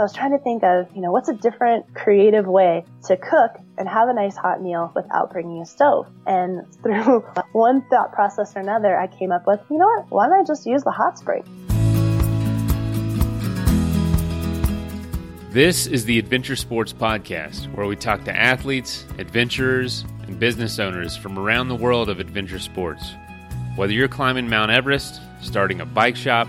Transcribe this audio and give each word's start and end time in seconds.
So 0.00 0.04
I 0.04 0.06
was 0.06 0.14
trying 0.14 0.30
to 0.30 0.38
think 0.38 0.62
of, 0.62 0.86
you 0.96 1.02
know, 1.02 1.12
what's 1.12 1.28
a 1.28 1.34
different 1.34 1.94
creative 1.94 2.46
way 2.46 2.86
to 3.04 3.18
cook 3.18 3.60
and 3.76 3.86
have 3.86 4.08
a 4.08 4.14
nice 4.14 4.34
hot 4.34 4.62
meal 4.62 4.90
without 4.96 5.30
bringing 5.30 5.60
a 5.60 5.66
stove. 5.66 6.08
And 6.26 6.62
through 6.82 7.20
one 7.52 7.82
thought 7.90 8.10
process 8.10 8.56
or 8.56 8.60
another, 8.60 8.98
I 8.98 9.08
came 9.08 9.30
up 9.30 9.46
with, 9.46 9.60
you 9.68 9.76
know 9.76 9.84
what? 9.84 10.10
Why 10.10 10.26
don't 10.26 10.40
I 10.40 10.42
just 10.42 10.64
use 10.64 10.84
the 10.84 10.90
hot 10.90 11.18
spring? 11.18 11.44
This 15.50 15.86
is 15.86 16.06
the 16.06 16.18
Adventure 16.18 16.56
Sports 16.56 16.94
Podcast, 16.94 17.70
where 17.74 17.84
we 17.84 17.94
talk 17.94 18.24
to 18.24 18.34
athletes, 18.34 19.04
adventurers, 19.18 20.06
and 20.26 20.40
business 20.40 20.78
owners 20.78 21.14
from 21.14 21.38
around 21.38 21.68
the 21.68 21.76
world 21.76 22.08
of 22.08 22.20
adventure 22.20 22.58
sports. 22.58 23.12
Whether 23.76 23.92
you're 23.92 24.08
climbing 24.08 24.48
Mount 24.48 24.70
Everest, 24.70 25.20
starting 25.42 25.82
a 25.82 25.84
bike 25.84 26.16
shop, 26.16 26.48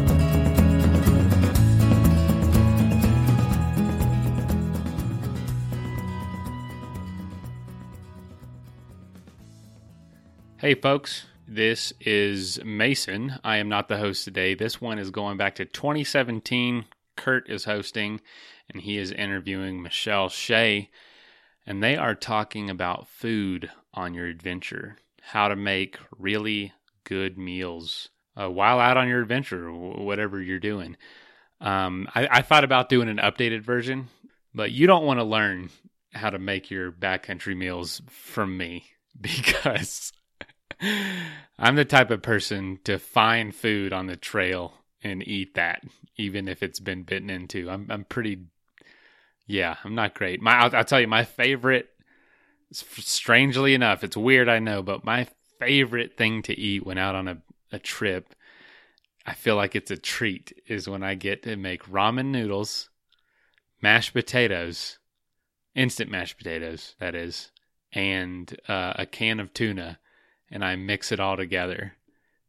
Hey, 10.61 10.75
folks. 10.75 11.25
This 11.47 11.91
is 11.99 12.63
Mason. 12.63 13.39
I 13.43 13.57
am 13.57 13.67
not 13.67 13.87
the 13.87 13.97
host 13.97 14.25
today. 14.25 14.53
This 14.53 14.79
one 14.79 14.99
is 14.99 15.09
going 15.09 15.35
back 15.35 15.55
to 15.55 15.65
2017. 15.65 16.85
Kurt 17.17 17.49
is 17.49 17.65
hosting, 17.65 18.21
and 18.69 18.83
he 18.83 18.99
is 18.99 19.11
interviewing 19.11 19.81
Michelle 19.81 20.29
Shea, 20.29 20.91
and 21.65 21.81
they 21.81 21.97
are 21.97 22.13
talking 22.13 22.69
about 22.69 23.07
food 23.07 23.71
on 23.95 24.13
your 24.13 24.27
adventure, 24.27 24.97
how 25.23 25.47
to 25.47 25.55
make 25.55 25.97
really 26.15 26.73
good 27.05 27.39
meals 27.39 28.09
uh, 28.39 28.47
while 28.47 28.79
out 28.79 28.97
on 28.97 29.07
your 29.07 29.23
adventure, 29.23 29.73
whatever 29.73 30.39
you're 30.39 30.59
doing. 30.59 30.95
Um, 31.59 32.07
I, 32.13 32.27
I 32.29 32.41
thought 32.43 32.63
about 32.63 32.87
doing 32.87 33.09
an 33.09 33.17
updated 33.17 33.61
version, 33.61 34.09
but 34.53 34.71
you 34.71 34.85
don't 34.85 35.07
want 35.07 35.19
to 35.19 35.23
learn 35.23 35.71
how 36.13 36.29
to 36.29 36.37
make 36.37 36.69
your 36.69 36.91
backcountry 36.91 37.57
meals 37.57 38.03
from 38.11 38.55
me 38.55 38.85
because 39.19 40.13
I'm 40.81 41.75
the 41.75 41.85
type 41.85 42.09
of 42.09 42.21
person 42.21 42.79
to 42.85 42.97
find 42.97 43.53
food 43.53 43.93
on 43.93 44.07
the 44.07 44.15
trail 44.15 44.73
and 45.03 45.25
eat 45.27 45.53
that, 45.55 45.83
even 46.17 46.47
if 46.47 46.63
it's 46.63 46.79
been 46.79 47.03
bitten 47.03 47.29
into. 47.29 47.69
I'm 47.69 47.87
I'm 47.89 48.03
pretty, 48.03 48.39
yeah, 49.45 49.77
I'm 49.83 49.95
not 49.95 50.15
great. 50.15 50.41
My 50.41 50.53
I'll, 50.53 50.75
I'll 50.75 50.85
tell 50.85 51.01
you 51.01 51.07
my 51.07 51.23
favorite. 51.23 51.89
Strangely 52.73 53.73
enough, 53.73 54.03
it's 54.03 54.15
weird, 54.15 54.47
I 54.47 54.59
know, 54.59 54.81
but 54.81 55.03
my 55.03 55.27
favorite 55.59 56.17
thing 56.17 56.41
to 56.43 56.57
eat 56.57 56.85
when 56.85 56.97
out 56.97 57.15
on 57.15 57.27
a, 57.27 57.37
a 57.71 57.79
trip, 57.79 58.33
I 59.25 59.33
feel 59.33 59.57
like 59.57 59.75
it's 59.75 59.91
a 59.91 59.97
treat, 59.97 60.53
is 60.67 60.87
when 60.87 61.03
I 61.03 61.15
get 61.15 61.43
to 61.43 61.57
make 61.57 61.83
ramen 61.83 62.27
noodles, 62.27 62.89
mashed 63.81 64.13
potatoes, 64.13 64.99
instant 65.75 66.09
mashed 66.09 66.37
potatoes, 66.37 66.95
that 66.99 67.13
is, 67.13 67.51
and 67.91 68.57
uh, 68.69 68.93
a 68.95 69.05
can 69.05 69.41
of 69.41 69.53
tuna 69.53 69.99
and 70.51 70.63
I 70.63 70.75
mix 70.75 71.11
it 71.11 71.19
all 71.19 71.37
together 71.37 71.93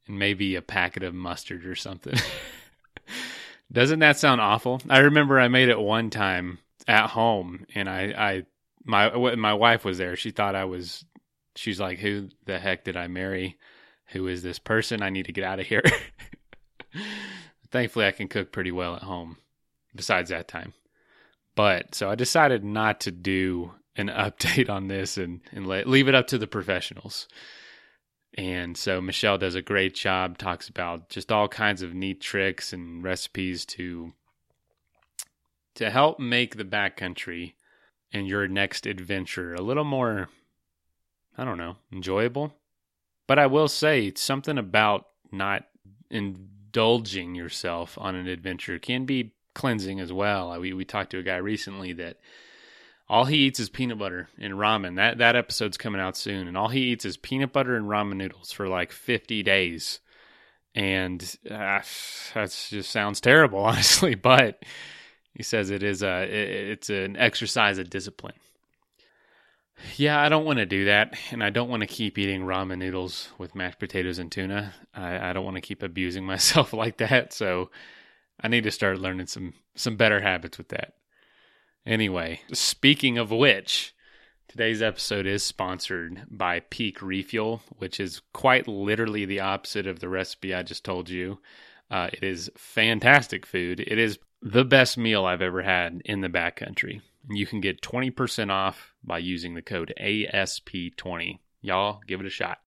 and 0.07 0.19
maybe 0.19 0.57
a 0.57 0.63
packet 0.63 1.03
of 1.03 1.15
mustard 1.15 1.65
or 1.65 1.75
something. 1.75 2.19
Doesn't 3.73 4.01
that 4.01 4.19
sound 4.19 4.41
awful? 4.41 4.83
I 4.89 4.99
remember 4.99 5.41
I 5.41 5.49
made 5.49 5.69
it 5.69 5.81
one 5.81 6.11
time 6.11 6.59
at 6.87 7.09
home 7.11 7.65
and 7.75 7.89
I, 7.89 8.03
I 8.17 8.43
my 8.85 9.35
my 9.37 9.55
wife 9.55 9.85
was 9.85 9.99
there. 9.99 10.17
She 10.17 10.31
thought 10.31 10.55
I 10.55 10.65
was 10.65 11.05
she's 11.55 11.81
like, 11.81 11.99
"Who 11.99 12.29
the 12.47 12.59
heck 12.59 12.85
did 12.85 12.97
I 12.97 13.07
marry? 13.07 13.59
Who 14.09 14.27
is 14.27 14.43
this 14.43 14.59
person? 14.59 15.03
I 15.03 15.11
need 15.11 15.27
to 15.27 15.33
get 15.33 15.45
out 15.45 15.61
of 15.61 15.67
here." 15.67 15.83
Thankfully, 17.71 18.07
I 18.07 18.11
can 18.11 18.29
cook 18.29 18.53
pretty 18.53 18.73
well 18.73 18.97
at 18.97 19.03
home 19.03 19.39
besides 19.95 20.31
that 20.31 20.49
time. 20.49 20.75
But 21.55 21.95
so 21.95 22.11
I 22.11 22.15
decided 22.15 22.65
not 22.65 23.01
to 23.03 23.11
do 23.11 23.73
an 23.97 24.09
update 24.09 24.69
on 24.69 24.89
this 24.89 25.17
and 25.17 25.41
and 25.53 25.67
let, 25.67 25.89
leave 25.89 26.09
it 26.09 26.15
up 26.15 26.27
to 26.29 26.39
the 26.39 26.47
professionals. 26.47 27.29
And 28.35 28.77
so 28.77 29.01
Michelle 29.01 29.37
does 29.37 29.55
a 29.55 29.63
great 29.63 29.95
job, 29.95 30.39
talks 30.39 30.69
about 30.69 31.11
just 31.11 31.31
all 31.31 31.49
kinds 31.49 31.83
of 31.83 31.95
neat 31.95 32.21
tricks 32.21 32.73
and 32.73 33.05
recipes 33.05 33.67
to 33.67 34.13
to 35.75 35.91
help 35.91 36.21
make 36.21 36.57
the 36.57 36.65
backcountry 36.65 37.55
and 38.13 38.29
your 38.29 38.47
next 38.47 38.85
adventure 38.87 39.55
a 39.55 39.63
little 39.63 39.85
more 39.85 40.29
I 41.37 41.45
don't 41.45 41.59
know, 41.59 41.77
enjoyable. 41.91 42.55
But 43.27 43.39
I 43.39 43.47
will 43.47 43.69
say 43.69 44.13
something 44.15 44.59
about 44.59 45.07
not 45.31 45.67
indulging 46.11 47.35
yourself 47.35 47.97
on 47.99 48.15
an 48.15 48.27
adventure 48.29 48.79
can 48.79 49.07
be 49.07 49.33
cleansing 49.55 50.01
as 50.01 50.13
well. 50.13 50.59
We 50.59 50.73
we 50.73 50.85
talked 50.85 51.11
to 51.11 51.19
a 51.19 51.23
guy 51.23 51.37
recently 51.37 51.93
that 51.95 52.19
all 53.13 53.27
he 53.27 53.37
eats 53.37 53.61
is 53.61 53.69
peanut 53.69 53.99
butter 53.99 54.31
and 54.39 54.55
ramen. 54.55 54.97
That 54.97 55.19
that 55.19 55.37
episode's 55.37 55.77
coming 55.77 56.01
out 56.01 56.17
soon, 56.17 56.49
and 56.49 56.57
all 56.57 56.69
he 56.69 56.81
eats 56.81 57.05
is 57.05 57.19
peanut 57.19 57.53
butter 57.53 57.77
and 57.77 57.85
ramen 57.85 58.17
noodles 58.17 58.53
for 58.53 58.69
like 58.69 58.91
fifty 58.91 59.43
days, 59.43 60.01
and 60.75 61.23
uh, 61.45 61.83
that 62.33 62.67
just 62.71 62.91
sounds 62.91 63.21
terrible, 63.21 63.59
honestly. 63.67 64.15
But 64.15 64.65
he 65.35 65.43
says 65.43 65.69
it 65.69 65.83
is 65.83 66.03
a 66.03 66.23
it's 66.23 66.89
an 66.89 67.19
exercise 67.19 67.77
of 67.77 67.91
discipline. 67.91 68.33
Yeah, 69.97 70.19
I 70.19 70.31
don't 70.31 70.47
want 70.47 70.61
to 70.61 70.67
do 70.67 70.87
that, 70.87 71.15
and 71.33 71.45
I 71.45 71.51
don't 71.51 71.69
want 71.69 71.83
to 71.83 71.87
keep 71.87 72.17
eating 72.17 72.45
ramen 72.45 72.79
noodles 72.79 73.29
with 73.37 73.55
mashed 73.55 73.79
potatoes 73.79 74.19
and 74.19 74.33
tuna. 74.33 74.73
I, 74.95 75.31
I 75.31 75.33
don't 75.35 75.45
want 75.45 75.57
to 75.57 75.61
keep 75.61 75.83
abusing 75.83 76.25
myself 76.35 76.73
like 76.73 76.97
that, 76.97 77.35
so 77.35 77.71
I 78.41 78.49
need 78.49 78.65
to 78.65 78.71
start 78.71 79.01
learning 79.01 79.27
some 79.27 79.53
some 79.75 79.97
better 79.97 80.23
habits 80.23 80.57
with 80.57 80.69
that. 80.69 80.95
Anyway, 81.85 82.41
speaking 82.53 83.19
of 83.19 83.31
which, 83.31 83.95
today's 84.47 84.81
episode 84.81 85.27
is 85.27 85.43
sponsored 85.43 86.23
by 86.31 86.61
Peak 86.61 87.03
Refuel, 87.03 87.63
which 87.79 87.99
is 87.99 88.23
quite 88.33 88.69
literally 88.69 89.25
the 89.25 89.41
opposite 89.41 89.87
of 89.87 89.99
the 89.99 90.09
recipe 90.09 90.55
I 90.55 90.63
just 90.63 90.85
told 90.85 91.09
you. 91.09 91.41
Uh, 91.91 92.09
it 92.13 92.23
is 92.23 92.51
fantastic 92.57 93.45
food. 93.45 93.81
It 93.81 93.99
is 93.99 94.19
the 94.41 94.65
best 94.65 94.97
meal 94.97 95.25
I've 95.25 95.43
ever 95.43 95.63
had 95.63 96.01
in 96.05 96.21
the 96.21 96.29
backcountry. 96.29 97.01
You 97.29 97.47
can 97.47 97.61
get 97.61 97.83
20% 97.83 98.51
off 98.51 98.95
by 99.03 99.19
using 99.19 99.55
the 99.55 99.63
code 99.63 99.93
ASP20. 100.01 101.39
Y'all, 101.61 102.01
give 102.07 102.21
it 102.21 102.27
a 102.27 102.31
shot. 102.31 102.59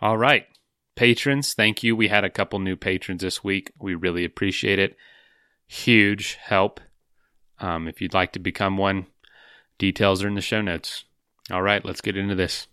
All 0.00 0.18
right. 0.18 0.46
Patrons, 0.94 1.54
thank 1.54 1.82
you. 1.82 1.96
We 1.96 2.08
had 2.08 2.24
a 2.24 2.30
couple 2.30 2.58
new 2.58 2.76
patrons 2.76 3.22
this 3.22 3.42
week. 3.42 3.72
We 3.78 3.94
really 3.94 4.24
appreciate 4.24 4.78
it. 4.78 4.96
Huge 5.66 6.34
help 6.34 6.80
um, 7.60 7.88
if 7.88 8.00
you'd 8.00 8.14
like 8.14 8.32
to 8.32 8.38
become 8.38 8.76
one, 8.76 9.06
details 9.78 10.22
are 10.22 10.28
in 10.28 10.34
the 10.34 10.40
show 10.40 10.60
notes. 10.60 11.04
All 11.50 11.62
right, 11.62 11.84
let's 11.84 12.00
get 12.00 12.16
into 12.16 12.34
this. 12.34 12.66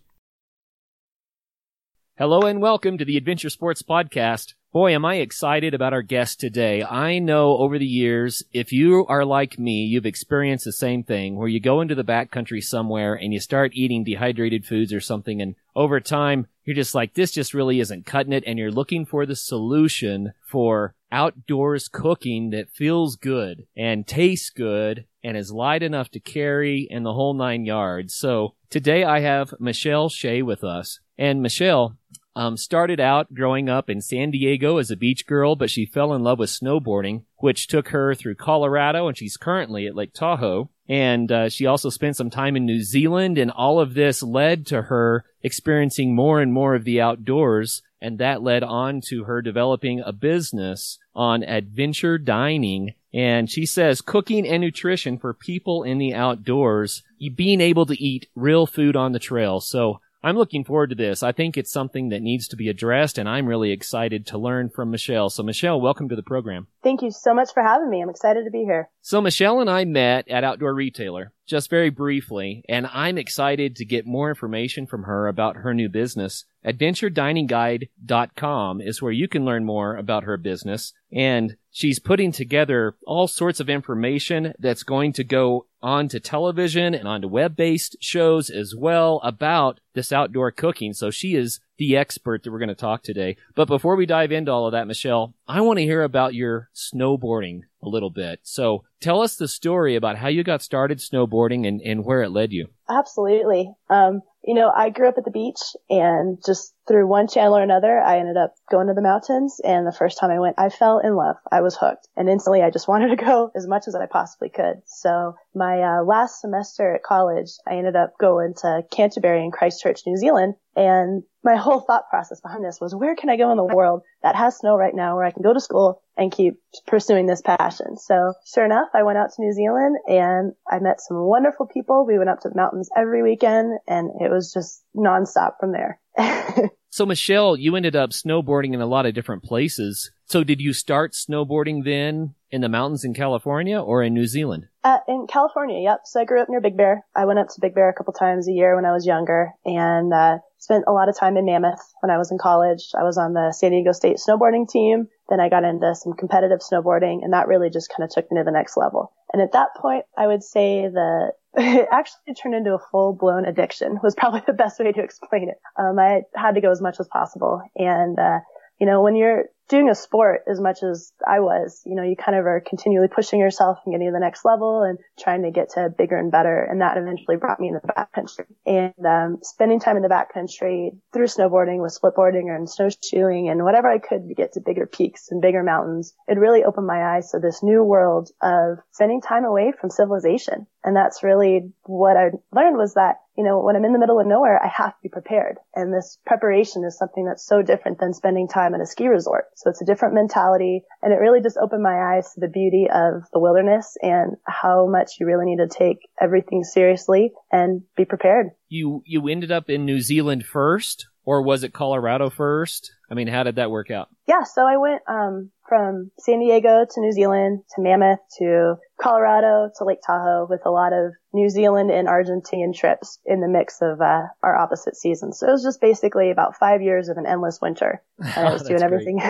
Hello 2.16 2.42
and 2.42 2.60
welcome 2.60 2.98
to 2.98 3.04
the 3.04 3.16
Adventure 3.16 3.48
Sports 3.48 3.82
Podcast. 3.82 4.52
Boy, 4.72 4.94
am 4.94 5.04
I 5.04 5.16
excited 5.16 5.74
about 5.74 5.92
our 5.92 6.02
guest 6.02 6.38
today. 6.38 6.84
I 6.84 7.18
know 7.18 7.56
over 7.56 7.78
the 7.78 7.86
years, 7.86 8.42
if 8.52 8.72
you 8.72 9.04
are 9.08 9.24
like 9.24 9.58
me, 9.58 9.84
you've 9.84 10.06
experienced 10.06 10.64
the 10.64 10.72
same 10.72 11.02
thing 11.02 11.36
where 11.36 11.48
you 11.48 11.60
go 11.60 11.80
into 11.80 11.94
the 11.94 12.04
backcountry 12.04 12.62
somewhere 12.62 13.14
and 13.14 13.32
you 13.32 13.40
start 13.40 13.72
eating 13.74 14.04
dehydrated 14.04 14.64
foods 14.64 14.92
or 14.92 15.00
something 15.00 15.42
and 15.42 15.56
over 15.74 16.00
time, 16.00 16.46
you're 16.64 16.76
just 16.76 16.94
like, 16.94 17.14
this 17.14 17.32
just 17.32 17.54
really 17.54 17.80
isn't 17.80 18.06
cutting 18.06 18.32
it 18.32 18.44
and 18.46 18.58
you're 18.58 18.70
looking 18.70 19.04
for 19.04 19.26
the 19.26 19.36
solution 19.36 20.32
for 20.46 20.94
outdoors 21.10 21.88
cooking 21.88 22.50
that 22.50 22.70
feels 22.70 23.16
good 23.16 23.66
and 23.76 24.06
tastes 24.06 24.50
good 24.50 25.06
and 25.24 25.36
is 25.36 25.50
light 25.52 25.82
enough 25.82 26.10
to 26.10 26.20
carry 26.20 26.86
and 26.90 27.04
the 27.04 27.12
whole 27.12 27.34
nine 27.34 27.64
yards. 27.64 28.14
So 28.14 28.54
today 28.68 29.04
I 29.04 29.20
have 29.20 29.54
Michelle 29.58 30.08
Shea 30.08 30.42
with 30.42 30.62
us. 30.62 31.00
And 31.18 31.42
Michelle, 31.42 31.98
um, 32.36 32.56
started 32.56 33.00
out 33.00 33.34
growing 33.34 33.68
up 33.68 33.90
in 33.90 34.00
San 34.00 34.30
Diego 34.30 34.78
as 34.78 34.90
a 34.90 34.96
beach 34.96 35.26
girl, 35.26 35.56
but 35.56 35.70
she 35.70 35.84
fell 35.84 36.14
in 36.14 36.22
love 36.22 36.38
with 36.38 36.50
snowboarding, 36.50 37.24
which 37.38 37.66
took 37.66 37.88
her 37.88 38.14
through 38.14 38.36
Colorado, 38.36 39.08
and 39.08 39.18
she's 39.18 39.36
currently 39.36 39.86
at 39.86 39.96
Lake 39.96 40.12
Tahoe. 40.12 40.70
And 40.90 41.32
uh, 41.32 41.48
she 41.48 41.64
also 41.64 41.88
spent 41.88 42.16
some 42.16 42.28
time 42.28 42.56
in 42.56 42.66
New 42.66 42.82
Zealand, 42.82 43.38
and 43.38 43.50
all 43.50 43.80
of 43.80 43.94
this 43.94 44.22
led 44.22 44.66
to 44.66 44.82
her 44.82 45.24
experiencing 45.42 46.14
more 46.14 46.40
and 46.40 46.52
more 46.52 46.74
of 46.74 46.84
the 46.84 47.00
outdoors 47.00 47.80
and 48.00 48.18
that 48.18 48.42
led 48.42 48.62
on 48.62 49.00
to 49.08 49.24
her 49.24 49.42
developing 49.42 50.00
a 50.00 50.12
business 50.12 50.98
on 51.14 51.42
adventure 51.42 52.16
dining. 52.18 52.94
And 53.12 53.50
she 53.50 53.66
says 53.66 54.00
cooking 54.00 54.46
and 54.46 54.62
nutrition 54.62 55.18
for 55.18 55.34
people 55.34 55.82
in 55.82 55.98
the 55.98 56.14
outdoors, 56.14 57.02
being 57.34 57.60
able 57.60 57.84
to 57.86 58.02
eat 58.02 58.28
real 58.34 58.66
food 58.66 58.96
on 58.96 59.12
the 59.12 59.18
trail. 59.18 59.60
So 59.60 60.00
I'm 60.22 60.36
looking 60.36 60.64
forward 60.64 60.90
to 60.90 60.96
this. 60.96 61.22
I 61.22 61.32
think 61.32 61.56
it's 61.56 61.72
something 61.72 62.10
that 62.10 62.20
needs 62.20 62.46
to 62.48 62.56
be 62.56 62.68
addressed, 62.68 63.16
and 63.16 63.26
I'm 63.26 63.46
really 63.46 63.70
excited 63.70 64.26
to 64.26 64.38
learn 64.38 64.68
from 64.68 64.90
Michelle. 64.90 65.30
So, 65.30 65.42
Michelle, 65.42 65.80
welcome 65.80 66.10
to 66.10 66.16
the 66.16 66.22
program. 66.22 66.66
Thank 66.82 67.00
you 67.00 67.10
so 67.10 67.32
much 67.32 67.54
for 67.54 67.62
having 67.62 67.88
me. 67.88 68.02
I'm 68.02 68.10
excited 68.10 68.44
to 68.44 68.50
be 68.50 68.64
here. 68.64 68.90
So, 69.00 69.22
Michelle 69.22 69.60
and 69.60 69.70
I 69.70 69.86
met 69.86 70.28
at 70.28 70.44
Outdoor 70.44 70.74
Retailer 70.74 71.32
just 71.50 71.68
very 71.68 71.90
briefly, 71.90 72.64
and 72.68 72.86
I'm 72.86 73.18
excited 73.18 73.74
to 73.76 73.84
get 73.84 74.06
more 74.06 74.28
information 74.28 74.86
from 74.86 75.02
her 75.02 75.26
about 75.26 75.56
her 75.56 75.74
new 75.74 75.88
business. 75.88 76.44
AdventureDiningGuide.com 76.64 78.80
is 78.80 79.02
where 79.02 79.10
you 79.10 79.26
can 79.26 79.44
learn 79.44 79.64
more 79.64 79.96
about 79.96 80.22
her 80.24 80.36
business, 80.36 80.92
and 81.12 81.56
she's 81.72 81.98
putting 81.98 82.30
together 82.30 82.94
all 83.04 83.26
sorts 83.26 83.58
of 83.58 83.68
information 83.68 84.54
that's 84.60 84.84
going 84.84 85.12
to 85.14 85.24
go 85.24 85.66
onto 85.82 86.20
television 86.20 86.94
and 86.94 87.08
onto 87.08 87.26
web-based 87.26 87.96
shows 88.00 88.48
as 88.48 88.76
well 88.76 89.20
about 89.24 89.80
this 89.94 90.12
outdoor 90.12 90.52
cooking. 90.52 90.92
So 90.92 91.10
she 91.10 91.34
is 91.34 91.58
the 91.78 91.96
expert 91.96 92.44
that 92.44 92.52
we're 92.52 92.60
going 92.60 92.68
to 92.68 92.76
talk 92.76 93.02
today. 93.02 93.36
But 93.56 93.66
before 93.66 93.96
we 93.96 94.06
dive 94.06 94.30
into 94.30 94.52
all 94.52 94.66
of 94.66 94.72
that, 94.72 94.86
Michelle, 94.86 95.34
I 95.48 95.62
want 95.62 95.78
to 95.78 95.84
hear 95.84 96.04
about 96.04 96.34
your 96.34 96.68
snowboarding 96.74 97.62
a 97.82 97.88
little 97.88 98.10
bit. 98.10 98.40
So 98.42 98.84
tell 99.00 99.22
us 99.22 99.36
the 99.36 99.48
story 99.48 99.96
about 99.96 100.16
how 100.16 100.28
you 100.28 100.44
got 100.44 100.62
started 100.62 100.98
snowboarding 100.98 101.66
and, 101.66 101.80
and 101.80 102.04
where 102.04 102.22
it 102.22 102.30
led 102.30 102.52
you. 102.52 102.68
Absolutely. 102.88 103.72
Um, 103.88 104.20
you 104.44 104.54
know, 104.54 104.70
I 104.74 104.90
grew 104.90 105.08
up 105.08 105.18
at 105.18 105.24
the 105.24 105.30
beach 105.30 105.60
and 105.88 106.38
just 106.44 106.74
through 106.88 107.06
one 107.06 107.28
channel 107.28 107.56
or 107.56 107.62
another, 107.62 108.00
I 108.00 108.18
ended 108.18 108.36
up 108.36 108.54
going 108.70 108.88
to 108.88 108.94
the 108.94 109.02
mountains. 109.02 109.60
And 109.62 109.86
the 109.86 109.92
first 109.92 110.18
time 110.18 110.30
I 110.30 110.40
went, 110.40 110.56
I 110.58 110.70
fell 110.70 110.98
in 110.98 111.14
love. 111.14 111.36
I 111.50 111.60
was 111.60 111.76
hooked 111.76 112.08
and 112.16 112.28
instantly 112.28 112.62
I 112.62 112.70
just 112.70 112.88
wanted 112.88 113.08
to 113.08 113.24
go 113.24 113.50
as 113.54 113.66
much 113.66 113.86
as 113.86 113.94
I 113.94 114.06
possibly 114.06 114.48
could. 114.48 114.82
So 114.86 115.34
my 115.54 115.82
uh, 115.82 116.02
last 116.02 116.40
semester 116.40 116.94
at 116.94 117.02
college, 117.02 117.50
I 117.66 117.74
ended 117.74 117.96
up 117.96 118.14
going 118.20 118.54
to 118.62 118.82
Canterbury 118.90 119.44
in 119.44 119.50
Christchurch, 119.50 120.00
New 120.06 120.16
Zealand. 120.16 120.54
And 120.76 121.24
my 121.42 121.56
whole 121.56 121.80
thought 121.80 122.08
process 122.10 122.40
behind 122.40 122.64
this 122.64 122.80
was 122.80 122.94
where 122.94 123.16
can 123.16 123.30
I 123.30 123.36
go 123.36 123.50
in 123.50 123.56
the 123.56 123.64
world 123.64 124.02
that 124.22 124.36
has 124.36 124.58
snow 124.58 124.76
right 124.76 124.94
now 124.94 125.16
where 125.16 125.24
I 125.24 125.30
can 125.30 125.42
go 125.42 125.52
to 125.52 125.60
school 125.60 126.02
and 126.16 126.30
keep 126.30 126.60
pursuing 126.86 127.26
this 127.26 127.40
passion. 127.40 127.96
So 127.96 128.34
sure 128.44 128.64
enough, 128.64 128.88
I 128.94 129.02
went 129.02 129.18
out 129.18 129.30
to 129.34 129.42
New 129.42 129.52
Zealand 129.52 129.96
and 130.06 130.52
I 130.70 130.78
met 130.78 131.00
some 131.00 131.16
wonderful 131.16 131.66
people. 131.66 132.06
We 132.06 132.18
went 132.18 132.30
up 132.30 132.40
to 132.40 132.50
the 132.50 132.56
mountains 132.56 132.90
every 132.96 133.22
weekend 133.22 133.78
and 133.88 134.10
it 134.20 134.30
was 134.30 134.52
just 134.52 134.82
nonstop 134.94 135.52
from 135.58 135.72
there. 135.72 135.98
so 136.90 137.06
Michelle, 137.06 137.56
you 137.56 137.76
ended 137.76 137.96
up 137.96 138.10
snowboarding 138.10 138.74
in 138.74 138.80
a 138.80 138.86
lot 138.86 139.06
of 139.06 139.14
different 139.14 139.42
places. 139.42 140.10
So 140.26 140.44
did 140.44 140.60
you 140.60 140.72
start 140.72 141.12
snowboarding 141.12 141.84
then 141.84 142.34
in 142.50 142.60
the 142.60 142.68
mountains 142.68 143.04
in 143.04 143.14
California 143.14 143.80
or 143.80 144.02
in 144.02 144.14
New 144.14 144.26
Zealand? 144.26 144.68
Uh, 144.82 144.98
in 145.08 145.26
California, 145.28 145.80
yep. 145.80 146.00
So 146.04 146.20
I 146.20 146.24
grew 146.24 146.40
up 146.40 146.48
near 146.48 146.60
Big 146.60 146.76
Bear. 146.76 147.04
I 147.14 147.24
went 147.24 147.38
up 147.38 147.48
to 147.48 147.60
Big 147.60 147.74
Bear 147.74 147.88
a 147.88 147.94
couple 147.94 148.12
times 148.12 148.48
a 148.48 148.52
year 148.52 148.76
when 148.76 148.84
I 148.84 148.92
was 148.92 149.06
younger 149.06 149.52
and 149.64 150.12
uh, 150.12 150.38
spent 150.58 150.84
a 150.86 150.92
lot 150.92 151.08
of 151.08 151.18
time 151.18 151.36
in 151.36 151.44
Mammoth 151.44 151.80
when 152.00 152.10
I 152.10 152.18
was 152.18 152.30
in 152.30 152.38
college. 152.38 152.90
I 152.98 153.02
was 153.02 153.18
on 153.18 153.34
the 153.34 153.52
San 153.52 153.72
Diego 153.72 153.92
State 153.92 154.16
snowboarding 154.16 154.68
team. 154.68 155.08
Then 155.28 155.40
I 155.40 155.48
got 155.48 155.64
into 155.64 155.94
some 155.94 156.12
competitive 156.12 156.60
snowboarding 156.60 157.22
and 157.22 157.32
that 157.32 157.48
really 157.48 157.70
just 157.70 157.92
kind 157.94 158.04
of 158.04 158.10
took 158.10 158.30
me 158.30 158.38
to 158.38 158.44
the 158.44 158.52
next 158.52 158.76
level. 158.76 159.12
And 159.32 159.42
at 159.42 159.52
that 159.52 159.74
point, 159.76 160.04
I 160.16 160.26
would 160.26 160.42
say 160.42 160.88
that 160.88 161.32
it 161.56 161.88
actually 161.90 162.34
turned 162.34 162.54
into 162.54 162.74
a 162.74 162.78
full 162.90 163.12
blown 163.12 163.44
addiction 163.44 163.98
was 164.02 164.14
probably 164.14 164.42
the 164.46 164.52
best 164.52 164.78
way 164.78 164.92
to 164.92 165.02
explain 165.02 165.48
it. 165.48 165.58
Um, 165.78 165.98
I 165.98 166.22
had 166.34 166.54
to 166.54 166.60
go 166.60 166.70
as 166.70 166.80
much 166.80 167.00
as 167.00 167.08
possible. 167.08 167.60
And, 167.74 168.18
uh, 168.18 168.40
you 168.78 168.86
know, 168.86 169.02
when 169.02 169.16
you're 169.16 169.44
doing 169.68 169.88
a 169.88 169.94
sport 169.94 170.42
as 170.50 170.60
much 170.60 170.82
as 170.82 171.12
I 171.26 171.40
was, 171.40 171.82
you 171.84 171.94
know, 171.94 172.02
you 172.02 172.16
kind 172.16 172.36
of 172.36 172.44
are 172.44 172.62
continually 172.66 173.08
pushing 173.08 173.38
yourself 173.38 173.78
and 173.84 173.92
getting 173.92 174.08
to 174.08 174.12
the 174.12 174.18
next 174.18 174.44
level 174.44 174.82
and 174.82 174.98
trying 175.18 175.42
to 175.42 175.50
get 175.50 175.70
to 175.70 175.88
bigger 175.96 176.16
and 176.16 176.30
better. 176.30 176.62
And 176.62 176.80
that 176.80 176.96
eventually 176.96 177.36
brought 177.36 177.60
me 177.60 177.68
in 177.68 177.74
the 177.74 177.80
backcountry 177.80 178.46
and, 178.66 179.06
um, 179.06 179.38
spending 179.42 179.78
time 179.78 179.96
in 179.96 180.02
the 180.02 180.08
backcountry 180.08 180.98
through 181.12 181.26
snowboarding 181.26 181.80
with 181.80 181.96
splitboarding 182.00 182.54
and 182.54 182.68
snowshoeing 182.68 183.48
and 183.48 183.64
whatever 183.64 183.88
I 183.88 183.98
could 183.98 184.28
to 184.28 184.34
get 184.34 184.54
to 184.54 184.60
bigger 184.60 184.86
peaks 184.86 185.28
and 185.30 185.42
bigger 185.42 185.62
mountains. 185.62 186.14
It 186.26 186.38
really 186.38 186.64
opened 186.64 186.86
my 186.86 187.16
eyes 187.16 187.30
to 187.30 187.38
this 187.38 187.62
new 187.62 187.84
world 187.84 188.30
of 188.42 188.78
spending 188.92 189.20
time 189.20 189.44
away 189.44 189.72
from 189.78 189.90
civilization. 189.90 190.66
And 190.84 190.96
that's 190.96 191.22
really 191.22 191.72
what 191.84 192.16
I 192.16 192.30
learned 192.52 192.76
was 192.76 192.94
that 192.94 193.16
you 193.40 193.46
know, 193.46 193.58
when 193.58 193.74
I'm 193.74 193.86
in 193.86 193.94
the 193.94 193.98
middle 193.98 194.20
of 194.20 194.26
nowhere, 194.26 194.62
I 194.62 194.68
have 194.68 194.90
to 194.90 195.02
be 195.02 195.08
prepared. 195.08 195.56
And 195.74 195.94
this 195.94 196.18
preparation 196.26 196.84
is 196.84 196.98
something 196.98 197.24
that's 197.24 197.46
so 197.46 197.62
different 197.62 197.98
than 197.98 198.12
spending 198.12 198.48
time 198.48 198.74
at 198.74 198.82
a 198.82 198.86
ski 198.86 199.08
resort. 199.08 199.46
So 199.56 199.70
it's 199.70 199.80
a 199.80 199.86
different 199.86 200.12
mentality. 200.12 200.82
And 201.02 201.10
it 201.10 201.16
really 201.16 201.40
just 201.40 201.56
opened 201.56 201.82
my 201.82 202.16
eyes 202.16 202.34
to 202.34 202.40
the 202.40 202.48
beauty 202.48 202.88
of 202.92 203.22
the 203.32 203.38
wilderness 203.38 203.96
and 204.02 204.36
how 204.46 204.86
much 204.86 205.12
you 205.18 205.24
really 205.24 205.46
need 205.46 205.56
to 205.56 205.68
take 205.68 206.06
everything 206.20 206.64
seriously 206.64 207.32
and 207.50 207.80
be 207.96 208.04
prepared. 208.04 208.48
You, 208.68 209.02
you 209.06 209.26
ended 209.26 209.50
up 209.50 209.70
in 209.70 209.86
New 209.86 210.02
Zealand 210.02 210.44
first 210.44 211.06
or 211.24 211.40
was 211.40 211.64
it 211.64 211.72
Colorado 211.72 212.28
first? 212.28 212.92
I 213.10 213.14
mean, 213.14 213.28
how 213.28 213.44
did 213.44 213.56
that 213.56 213.70
work 213.70 213.90
out? 213.90 214.08
Yeah, 214.26 214.42
so 214.42 214.66
I 214.66 214.76
went 214.76 215.02
um, 215.08 215.50
from 215.70 216.10
San 216.18 216.40
Diego 216.40 216.84
to 216.84 217.00
New 217.00 217.12
Zealand 217.12 217.62
to 217.76 217.80
Mammoth 217.80 218.18
to 218.38 218.74
Colorado 219.00 219.70
to 219.78 219.84
Lake 219.84 220.00
Tahoe 220.04 220.48
with 220.50 220.62
a 220.66 220.70
lot 220.70 220.92
of 220.92 221.12
New 221.32 221.48
Zealand 221.48 221.92
and 221.92 222.08
Argentine 222.08 222.72
trips 222.74 223.20
in 223.24 223.40
the 223.40 223.46
mix 223.46 223.80
of 223.80 224.00
uh, 224.00 224.24
our 224.42 224.56
opposite 224.56 224.96
seasons. 224.96 225.38
So 225.38 225.46
it 225.46 225.52
was 225.52 225.62
just 225.62 225.80
basically 225.80 226.32
about 226.32 226.56
five 226.56 226.82
years 226.82 227.08
of 227.08 227.18
an 227.18 227.24
endless 227.24 227.60
winter, 227.62 228.02
and 228.18 228.48
I 228.48 228.52
was 228.52 228.64
doing 228.64 228.82
everything, 228.82 229.22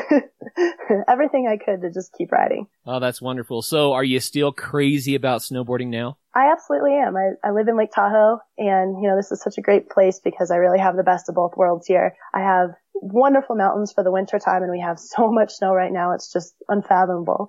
everything 1.08 1.46
I 1.46 1.62
could 1.62 1.82
to 1.82 1.90
just 1.92 2.14
keep 2.16 2.32
riding. 2.32 2.66
Oh, 2.86 3.00
that's 3.00 3.20
wonderful. 3.20 3.60
So, 3.60 3.92
are 3.92 4.02
you 4.02 4.18
still 4.18 4.50
crazy 4.50 5.14
about 5.14 5.42
snowboarding 5.42 5.88
now? 5.88 6.16
I 6.34 6.52
absolutely 6.52 6.94
am. 6.94 7.16
I, 7.16 7.32
I 7.44 7.50
live 7.50 7.68
in 7.68 7.76
Lake 7.76 7.92
Tahoe, 7.92 8.38
and 8.56 9.02
you 9.02 9.08
know 9.08 9.16
this 9.16 9.32
is 9.32 9.42
such 9.42 9.58
a 9.58 9.62
great 9.62 9.90
place 9.90 10.20
because 10.22 10.50
I 10.50 10.56
really 10.56 10.78
have 10.78 10.96
the 10.96 11.02
best 11.02 11.28
of 11.28 11.34
both 11.34 11.56
worlds 11.56 11.86
here. 11.86 12.16
I 12.32 12.40
have 12.40 12.70
wonderful 12.94 13.56
mountains 13.56 13.92
for 13.92 14.04
the 14.04 14.12
winter 14.12 14.38
time, 14.38 14.62
and 14.62 14.70
we 14.70 14.80
have 14.80 14.98
so 15.00 15.30
much 15.30 15.54
snow 15.54 15.74
right 15.74 15.92
now; 15.92 16.12
it's 16.12 16.29
just 16.32 16.54
unfathomable. 16.68 17.48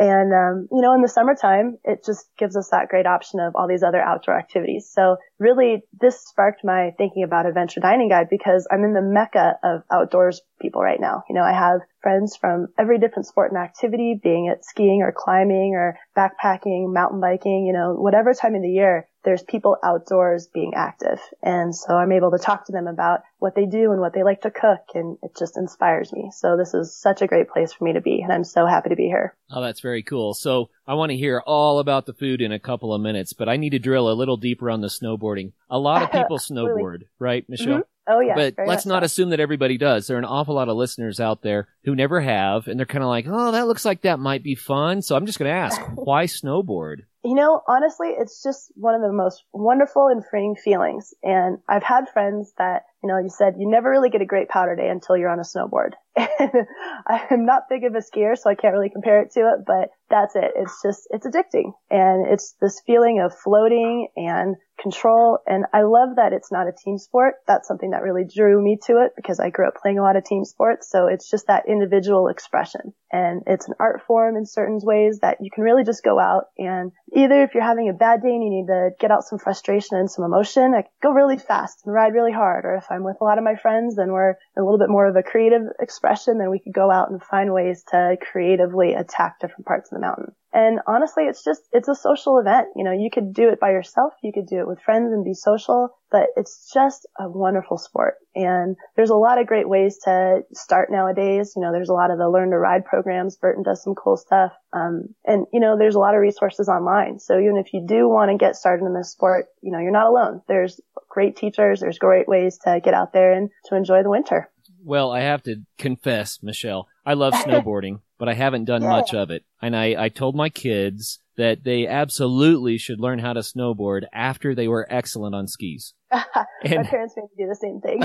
And, 0.00 0.32
um, 0.32 0.68
you 0.70 0.80
know, 0.80 0.94
in 0.94 1.02
the 1.02 1.08
summertime, 1.08 1.76
it 1.82 2.04
just 2.06 2.30
gives 2.38 2.56
us 2.56 2.68
that 2.70 2.88
great 2.88 3.06
option 3.06 3.40
of 3.40 3.56
all 3.56 3.66
these 3.66 3.82
other 3.82 4.00
outdoor 4.00 4.38
activities. 4.38 4.88
So 4.92 5.16
really, 5.40 5.82
this 6.00 6.24
sparked 6.24 6.60
my 6.62 6.92
thinking 6.96 7.24
about 7.24 7.46
Adventure 7.46 7.80
Dining 7.80 8.08
Guide 8.08 8.28
because 8.30 8.68
I'm 8.70 8.84
in 8.84 8.92
the 8.92 9.02
mecca 9.02 9.58
of 9.64 9.82
outdoors 9.90 10.40
people 10.62 10.82
right 10.82 11.00
now. 11.00 11.24
You 11.28 11.34
know, 11.34 11.42
I 11.42 11.52
have 11.52 11.80
friends 12.00 12.36
from 12.36 12.68
every 12.78 12.98
different 12.98 13.26
sport 13.26 13.50
and 13.50 13.60
activity, 13.60 14.18
being 14.22 14.46
it 14.46 14.64
skiing 14.64 15.02
or 15.02 15.12
climbing 15.12 15.74
or 15.74 15.98
backpacking, 16.16 16.92
mountain 16.92 17.20
biking, 17.20 17.66
you 17.66 17.72
know, 17.72 17.94
whatever 17.94 18.34
time 18.34 18.54
of 18.54 18.62
the 18.62 18.68
year 18.68 19.08
there's 19.28 19.42
people 19.42 19.76
outdoors 19.84 20.48
being 20.54 20.72
active. 20.74 21.20
And 21.42 21.76
so 21.76 21.94
I'm 21.94 22.12
able 22.12 22.30
to 22.30 22.38
talk 22.38 22.64
to 22.64 22.72
them 22.72 22.86
about 22.86 23.20
what 23.40 23.54
they 23.54 23.66
do 23.66 23.92
and 23.92 24.00
what 24.00 24.14
they 24.14 24.22
like 24.22 24.40
to 24.40 24.50
cook 24.50 24.80
and 24.94 25.18
it 25.22 25.32
just 25.38 25.58
inspires 25.58 26.14
me. 26.14 26.30
So 26.34 26.56
this 26.56 26.72
is 26.72 26.98
such 26.98 27.20
a 27.20 27.26
great 27.26 27.50
place 27.50 27.74
for 27.74 27.84
me 27.84 27.92
to 27.92 28.00
be 28.00 28.22
and 28.22 28.32
I'm 28.32 28.42
so 28.42 28.64
happy 28.64 28.88
to 28.88 28.96
be 28.96 29.04
here. 29.04 29.36
Oh, 29.50 29.60
that's 29.60 29.80
very 29.80 30.02
cool. 30.02 30.32
So 30.32 30.70
I 30.86 30.94
want 30.94 31.10
to 31.10 31.16
hear 31.16 31.42
all 31.46 31.78
about 31.78 32.06
the 32.06 32.14
food 32.14 32.40
in 32.40 32.52
a 32.52 32.58
couple 32.58 32.94
of 32.94 33.02
minutes, 33.02 33.34
but 33.34 33.50
I 33.50 33.58
need 33.58 33.70
to 33.70 33.78
drill 33.78 34.10
a 34.10 34.16
little 34.16 34.38
deeper 34.38 34.70
on 34.70 34.80
the 34.80 34.88
snowboarding. 34.88 35.52
A 35.68 35.78
lot 35.78 36.02
of 36.02 36.10
people 36.12 36.38
snowboard, 36.38 37.02
right, 37.18 37.44
Michelle? 37.50 37.80
Mm-hmm. 37.80 37.80
Oh 38.10 38.20
yeah. 38.20 38.34
But 38.34 38.54
let's 38.66 38.86
not 38.86 39.02
so. 39.02 39.04
assume 39.04 39.30
that 39.30 39.40
everybody 39.40 39.76
does. 39.76 40.06
There 40.06 40.16
are 40.16 40.18
an 40.18 40.24
awful 40.24 40.54
lot 40.54 40.70
of 40.70 40.76
listeners 40.78 41.20
out 41.20 41.42
there 41.42 41.68
who 41.84 41.94
never 41.94 42.22
have, 42.22 42.66
and 42.66 42.78
they're 42.78 42.86
kind 42.86 43.04
of 43.04 43.10
like, 43.10 43.26
oh, 43.28 43.52
that 43.52 43.66
looks 43.66 43.84
like 43.84 44.00
that 44.02 44.18
might 44.18 44.42
be 44.42 44.54
fun. 44.54 45.02
So 45.02 45.14
I'm 45.14 45.26
just 45.26 45.38
going 45.38 45.50
to 45.50 45.56
ask, 45.56 45.78
why 45.94 46.24
snowboard? 46.24 47.00
You 47.24 47.34
know, 47.34 47.60
honestly, 47.66 48.08
it's 48.16 48.42
just 48.42 48.70
one 48.74 48.94
of 48.94 49.02
the 49.02 49.12
most 49.12 49.44
wonderful 49.52 50.06
and 50.06 50.24
freeing 50.24 50.54
feelings. 50.54 51.14
And 51.22 51.58
I've 51.68 51.82
had 51.82 52.08
friends 52.12 52.52
that, 52.58 52.82
you 53.02 53.08
know, 53.08 53.18
you 53.18 53.28
said 53.28 53.54
you 53.58 53.68
never 53.68 53.90
really 53.90 54.10
get 54.10 54.22
a 54.22 54.26
great 54.26 54.48
powder 54.48 54.76
day 54.76 54.88
until 54.88 55.16
you're 55.16 55.30
on 55.30 55.40
a 55.40 55.42
snowboard. 55.42 55.92
I'm 56.16 57.44
not 57.44 57.68
big 57.68 57.84
of 57.84 57.94
a 57.94 57.98
skier, 57.98 58.36
so 58.36 58.50
I 58.50 58.54
can't 58.54 58.74
really 58.74 58.90
compare 58.90 59.20
it 59.22 59.32
to 59.32 59.40
it, 59.40 59.64
but 59.66 59.90
that's 60.10 60.36
it. 60.36 60.52
It's 60.56 60.80
just, 60.82 61.08
it's 61.10 61.26
addicting. 61.26 61.72
And 61.90 62.26
it's 62.28 62.54
this 62.60 62.80
feeling 62.86 63.20
of 63.20 63.36
floating 63.36 64.08
and 64.16 64.56
control. 64.80 65.38
And 65.46 65.64
I 65.72 65.82
love 65.82 66.16
that 66.16 66.32
it's 66.32 66.52
not 66.52 66.68
a 66.68 66.72
team 66.72 66.98
sport. 66.98 67.34
That's 67.46 67.68
something 67.68 67.90
that 67.90 68.02
really 68.02 68.24
drew 68.24 68.62
me 68.62 68.78
to 68.86 69.04
it 69.04 69.12
because 69.16 69.40
I 69.40 69.50
grew 69.50 69.66
up 69.66 69.74
playing 69.80 69.98
a 69.98 70.02
lot 70.02 70.16
of 70.16 70.24
team 70.24 70.44
sports. 70.44 70.88
So 70.90 71.06
it's 71.06 71.30
just 71.30 71.46
that 71.48 71.64
individual 71.68 72.28
expression. 72.28 72.94
And 73.12 73.42
it's 73.46 73.68
an 73.68 73.74
art 73.80 74.02
form 74.06 74.36
in 74.36 74.46
certain 74.46 74.78
ways 74.82 75.20
that 75.20 75.38
you 75.40 75.50
can 75.50 75.64
really 75.64 75.84
just 75.84 76.04
go 76.04 76.18
out 76.18 76.44
and 76.56 76.92
either 77.14 77.42
if 77.42 77.54
you're 77.54 77.62
having 77.62 77.88
a 77.88 77.92
bad 77.92 78.22
day 78.22 78.30
and 78.30 78.42
you 78.42 78.50
need 78.50 78.66
to 78.66 78.90
get 79.00 79.10
out 79.10 79.24
some 79.24 79.38
frustration 79.38 79.96
and 79.96 80.10
some 80.10 80.24
emotion, 80.24 80.74
I 80.74 80.84
go 81.02 81.10
really 81.10 81.38
fast 81.38 81.82
and 81.84 81.94
ride 81.94 82.14
really 82.14 82.32
hard. 82.32 82.64
Or 82.64 82.74
if 82.74 82.86
I'm 82.90 83.04
with 83.04 83.16
a 83.20 83.24
lot 83.24 83.38
of 83.38 83.44
my 83.44 83.56
friends, 83.56 83.96
then 83.96 84.12
we're 84.12 84.36
a 84.56 84.62
little 84.62 84.78
bit 84.78 84.90
more 84.90 85.06
of 85.06 85.16
a 85.16 85.22
creative 85.22 85.62
expression, 85.80 86.38
then 86.38 86.50
we 86.50 86.58
could 86.58 86.74
go 86.74 86.90
out 86.90 87.10
and 87.10 87.22
find 87.22 87.52
ways 87.52 87.84
to 87.90 88.16
creatively 88.20 88.94
attack 88.94 89.40
different 89.40 89.66
parts 89.66 89.90
of 89.90 89.96
the 89.96 90.00
mountain. 90.00 90.32
And 90.52 90.80
honestly, 90.86 91.24
it's 91.24 91.44
just, 91.44 91.62
it's 91.72 91.88
a 91.88 91.94
social 91.94 92.38
event. 92.38 92.68
You 92.74 92.84
know, 92.84 92.92
you 92.92 93.10
could 93.12 93.34
do 93.34 93.48
it 93.50 93.60
by 93.60 93.70
yourself. 93.70 94.14
You 94.22 94.32
could 94.32 94.46
do 94.46 94.60
it 94.60 94.66
with 94.66 94.80
friends 94.80 95.12
and 95.12 95.24
be 95.24 95.34
social, 95.34 95.90
but 96.10 96.28
it's 96.36 96.70
just 96.72 97.06
a 97.18 97.28
wonderful 97.28 97.76
sport. 97.76 98.14
And 98.34 98.76
there's 98.96 99.10
a 99.10 99.14
lot 99.14 99.38
of 99.38 99.46
great 99.46 99.68
ways 99.68 99.98
to 100.04 100.40
start 100.54 100.90
nowadays. 100.90 101.52
You 101.54 101.62
know, 101.62 101.72
there's 101.72 101.90
a 101.90 101.94
lot 101.94 102.10
of 102.10 102.18
the 102.18 102.30
learn 102.30 102.50
to 102.50 102.58
ride 102.58 102.84
programs. 102.84 103.36
Burton 103.36 103.62
does 103.62 103.82
some 103.82 103.94
cool 103.94 104.16
stuff. 104.16 104.52
Um, 104.72 105.14
and 105.24 105.46
you 105.52 105.60
know, 105.60 105.76
there's 105.76 105.96
a 105.96 106.00
lot 106.00 106.14
of 106.14 106.20
resources 106.20 106.68
online. 106.68 107.18
So 107.18 107.38
even 107.38 107.56
if 107.56 107.74
you 107.74 107.84
do 107.86 108.08
want 108.08 108.30
to 108.30 108.38
get 108.38 108.56
started 108.56 108.86
in 108.86 108.94
this 108.94 109.10
sport, 109.10 109.46
you 109.60 109.70
know, 109.70 109.80
you're 109.80 109.90
not 109.90 110.06
alone. 110.06 110.42
There's 110.48 110.80
great 111.08 111.36
teachers. 111.36 111.80
There's 111.80 111.98
great 111.98 112.28
ways 112.28 112.58
to 112.64 112.80
get 112.82 112.94
out 112.94 113.12
there 113.12 113.32
and 113.32 113.50
to 113.66 113.76
enjoy 113.76 114.02
the 114.02 114.10
winter. 114.10 114.50
Well, 114.84 115.10
I 115.10 115.20
have 115.20 115.42
to 115.42 115.56
confess, 115.76 116.42
Michelle, 116.42 116.88
I 117.04 117.14
love 117.14 117.34
snowboarding, 117.34 118.00
but 118.18 118.28
I 118.28 118.34
haven't 118.34 118.64
done 118.66 118.82
Yeah. 118.82 118.90
much 118.90 119.14
of 119.14 119.30
it. 119.30 119.44
And 119.62 119.74
I, 119.76 120.04
I 120.04 120.08
told 120.08 120.34
my 120.36 120.48
kids 120.48 121.20
that 121.36 121.62
they 121.64 121.86
absolutely 121.86 122.78
should 122.78 123.00
learn 123.00 123.20
how 123.20 123.32
to 123.32 123.40
snowboard 123.40 124.02
after 124.12 124.54
they 124.54 124.66
were 124.66 124.86
excellent 124.90 125.34
on 125.36 125.46
skis. 125.46 125.94
My 126.10 126.18
And 126.64 126.86
parents 126.88 127.14
made 127.16 127.22
me 127.22 127.44
do 127.44 127.48
the 127.48 127.54
same 127.54 127.80
thing. 127.80 128.00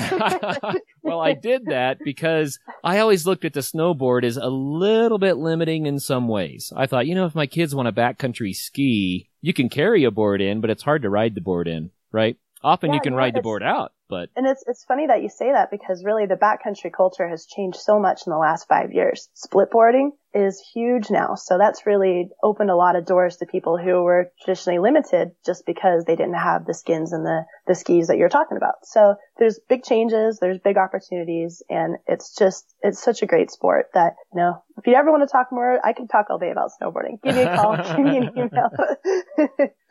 well, 1.04 1.20
I 1.20 1.34
did 1.34 1.66
that 1.66 1.98
because 2.04 2.60
I 2.84 3.00
always 3.00 3.26
looked 3.26 3.46
at 3.46 3.54
the 3.54 3.62
snowboard 3.62 4.24
as 4.24 4.38
a 4.38 4.48
little 4.48 5.18
bit 5.18 5.38
limiting 5.38 5.86
in 5.88 6.00
some 6.00 6.28
ways. 6.28 6.72
I 6.76 6.86
thought, 6.86 7.08
you 7.08 7.16
know, 7.16 7.26
if 7.26 7.34
my 7.36 7.48
kids 7.48 7.74
want 7.74 7.88
to 7.88 7.92
backcountry 7.92 8.54
ski, 8.56 9.30
you 9.42 9.54
can 9.54 9.70
carry 9.70 10.04
a 10.04 10.12
board 10.12 10.42
in, 10.42 10.62
but 10.62 10.70
it's 10.70 10.84
hard 10.84 11.02
to 11.04 11.10
ride 11.10 11.34
the 11.36 11.42
board 11.42 11.68
in, 11.68 11.90
right? 12.12 12.38
Often 12.62 12.92
Yeah, 12.92 12.96
you 12.96 13.02
can 13.02 13.14
know, 13.14 13.18
ride 13.18 13.34
the 13.34 13.42
board 13.42 13.64
out, 13.64 13.94
but 14.10 14.30
And 14.36 14.46
it's 14.46 14.64
it's 14.68 14.84
funny 14.84 15.08
that 15.08 15.22
you 15.22 15.30
say 15.30 15.52
that 15.52 15.72
because 15.72 16.04
really 16.04 16.26
the 16.26 16.36
backcountry 16.36 16.92
culture 16.92 17.28
has 17.28 17.46
changed 17.46 17.78
so 17.78 18.00
much 18.00 18.22
in 18.26 18.32
the 18.32 18.38
last 18.38 18.68
five 18.68 18.92
years. 18.92 19.30
Split 19.34 19.72
boarding 19.72 20.12
is 20.34 20.60
huge 20.74 21.12
now, 21.12 21.36
so 21.36 21.58
that's 21.58 21.86
really 21.86 22.30
opened 22.42 22.70
a 22.70 22.76
lot 22.76 22.96
of 22.96 23.06
doors 23.06 23.38
to 23.38 23.46
people 23.46 23.78
who 23.78 24.04
were 24.04 24.32
traditionally 24.44 24.80
limited 24.80 25.32
just 25.46 25.66
because 25.66 26.06
they 26.06 26.16
didn't 26.16 26.34
have 26.34 26.66
the 26.66 26.74
skins 26.74 27.14
and 27.14 27.26
the 27.26 27.46
the 27.68 27.76
skis 27.76 28.08
that 28.08 28.18
you're 28.18 28.30
talking 28.30 28.58
about. 28.58 28.76
So 28.84 29.16
there's 29.38 29.60
big 29.70 29.84
changes, 29.84 30.40
there's 30.40 30.60
big 30.60 30.78
opportunities, 30.78 31.62
and 31.70 31.98
it's 32.08 32.36
just 32.36 32.74
it's 32.82 33.02
such 33.02 33.22
a 33.22 33.26
great 33.26 33.52
sport 33.52 33.88
that 33.94 34.16
you 34.34 34.40
know 34.40 34.64
if 34.78 34.88
you 34.88 34.96
ever 34.96 35.12
want 35.12 35.28
to 35.28 35.32
talk 35.32 35.52
more, 35.52 35.80
I 35.86 35.94
can 35.94 36.08
talk 36.08 36.28
all 36.30 36.40
day 36.40 36.50
about 36.50 36.72
snowboarding. 36.82 37.22
Give 37.24 37.36
me 37.36 37.44
a 37.44 37.56
call, 37.56 37.78
give 37.96 38.00
me 38.00 38.18
an 38.18 38.32
email. 38.36 38.70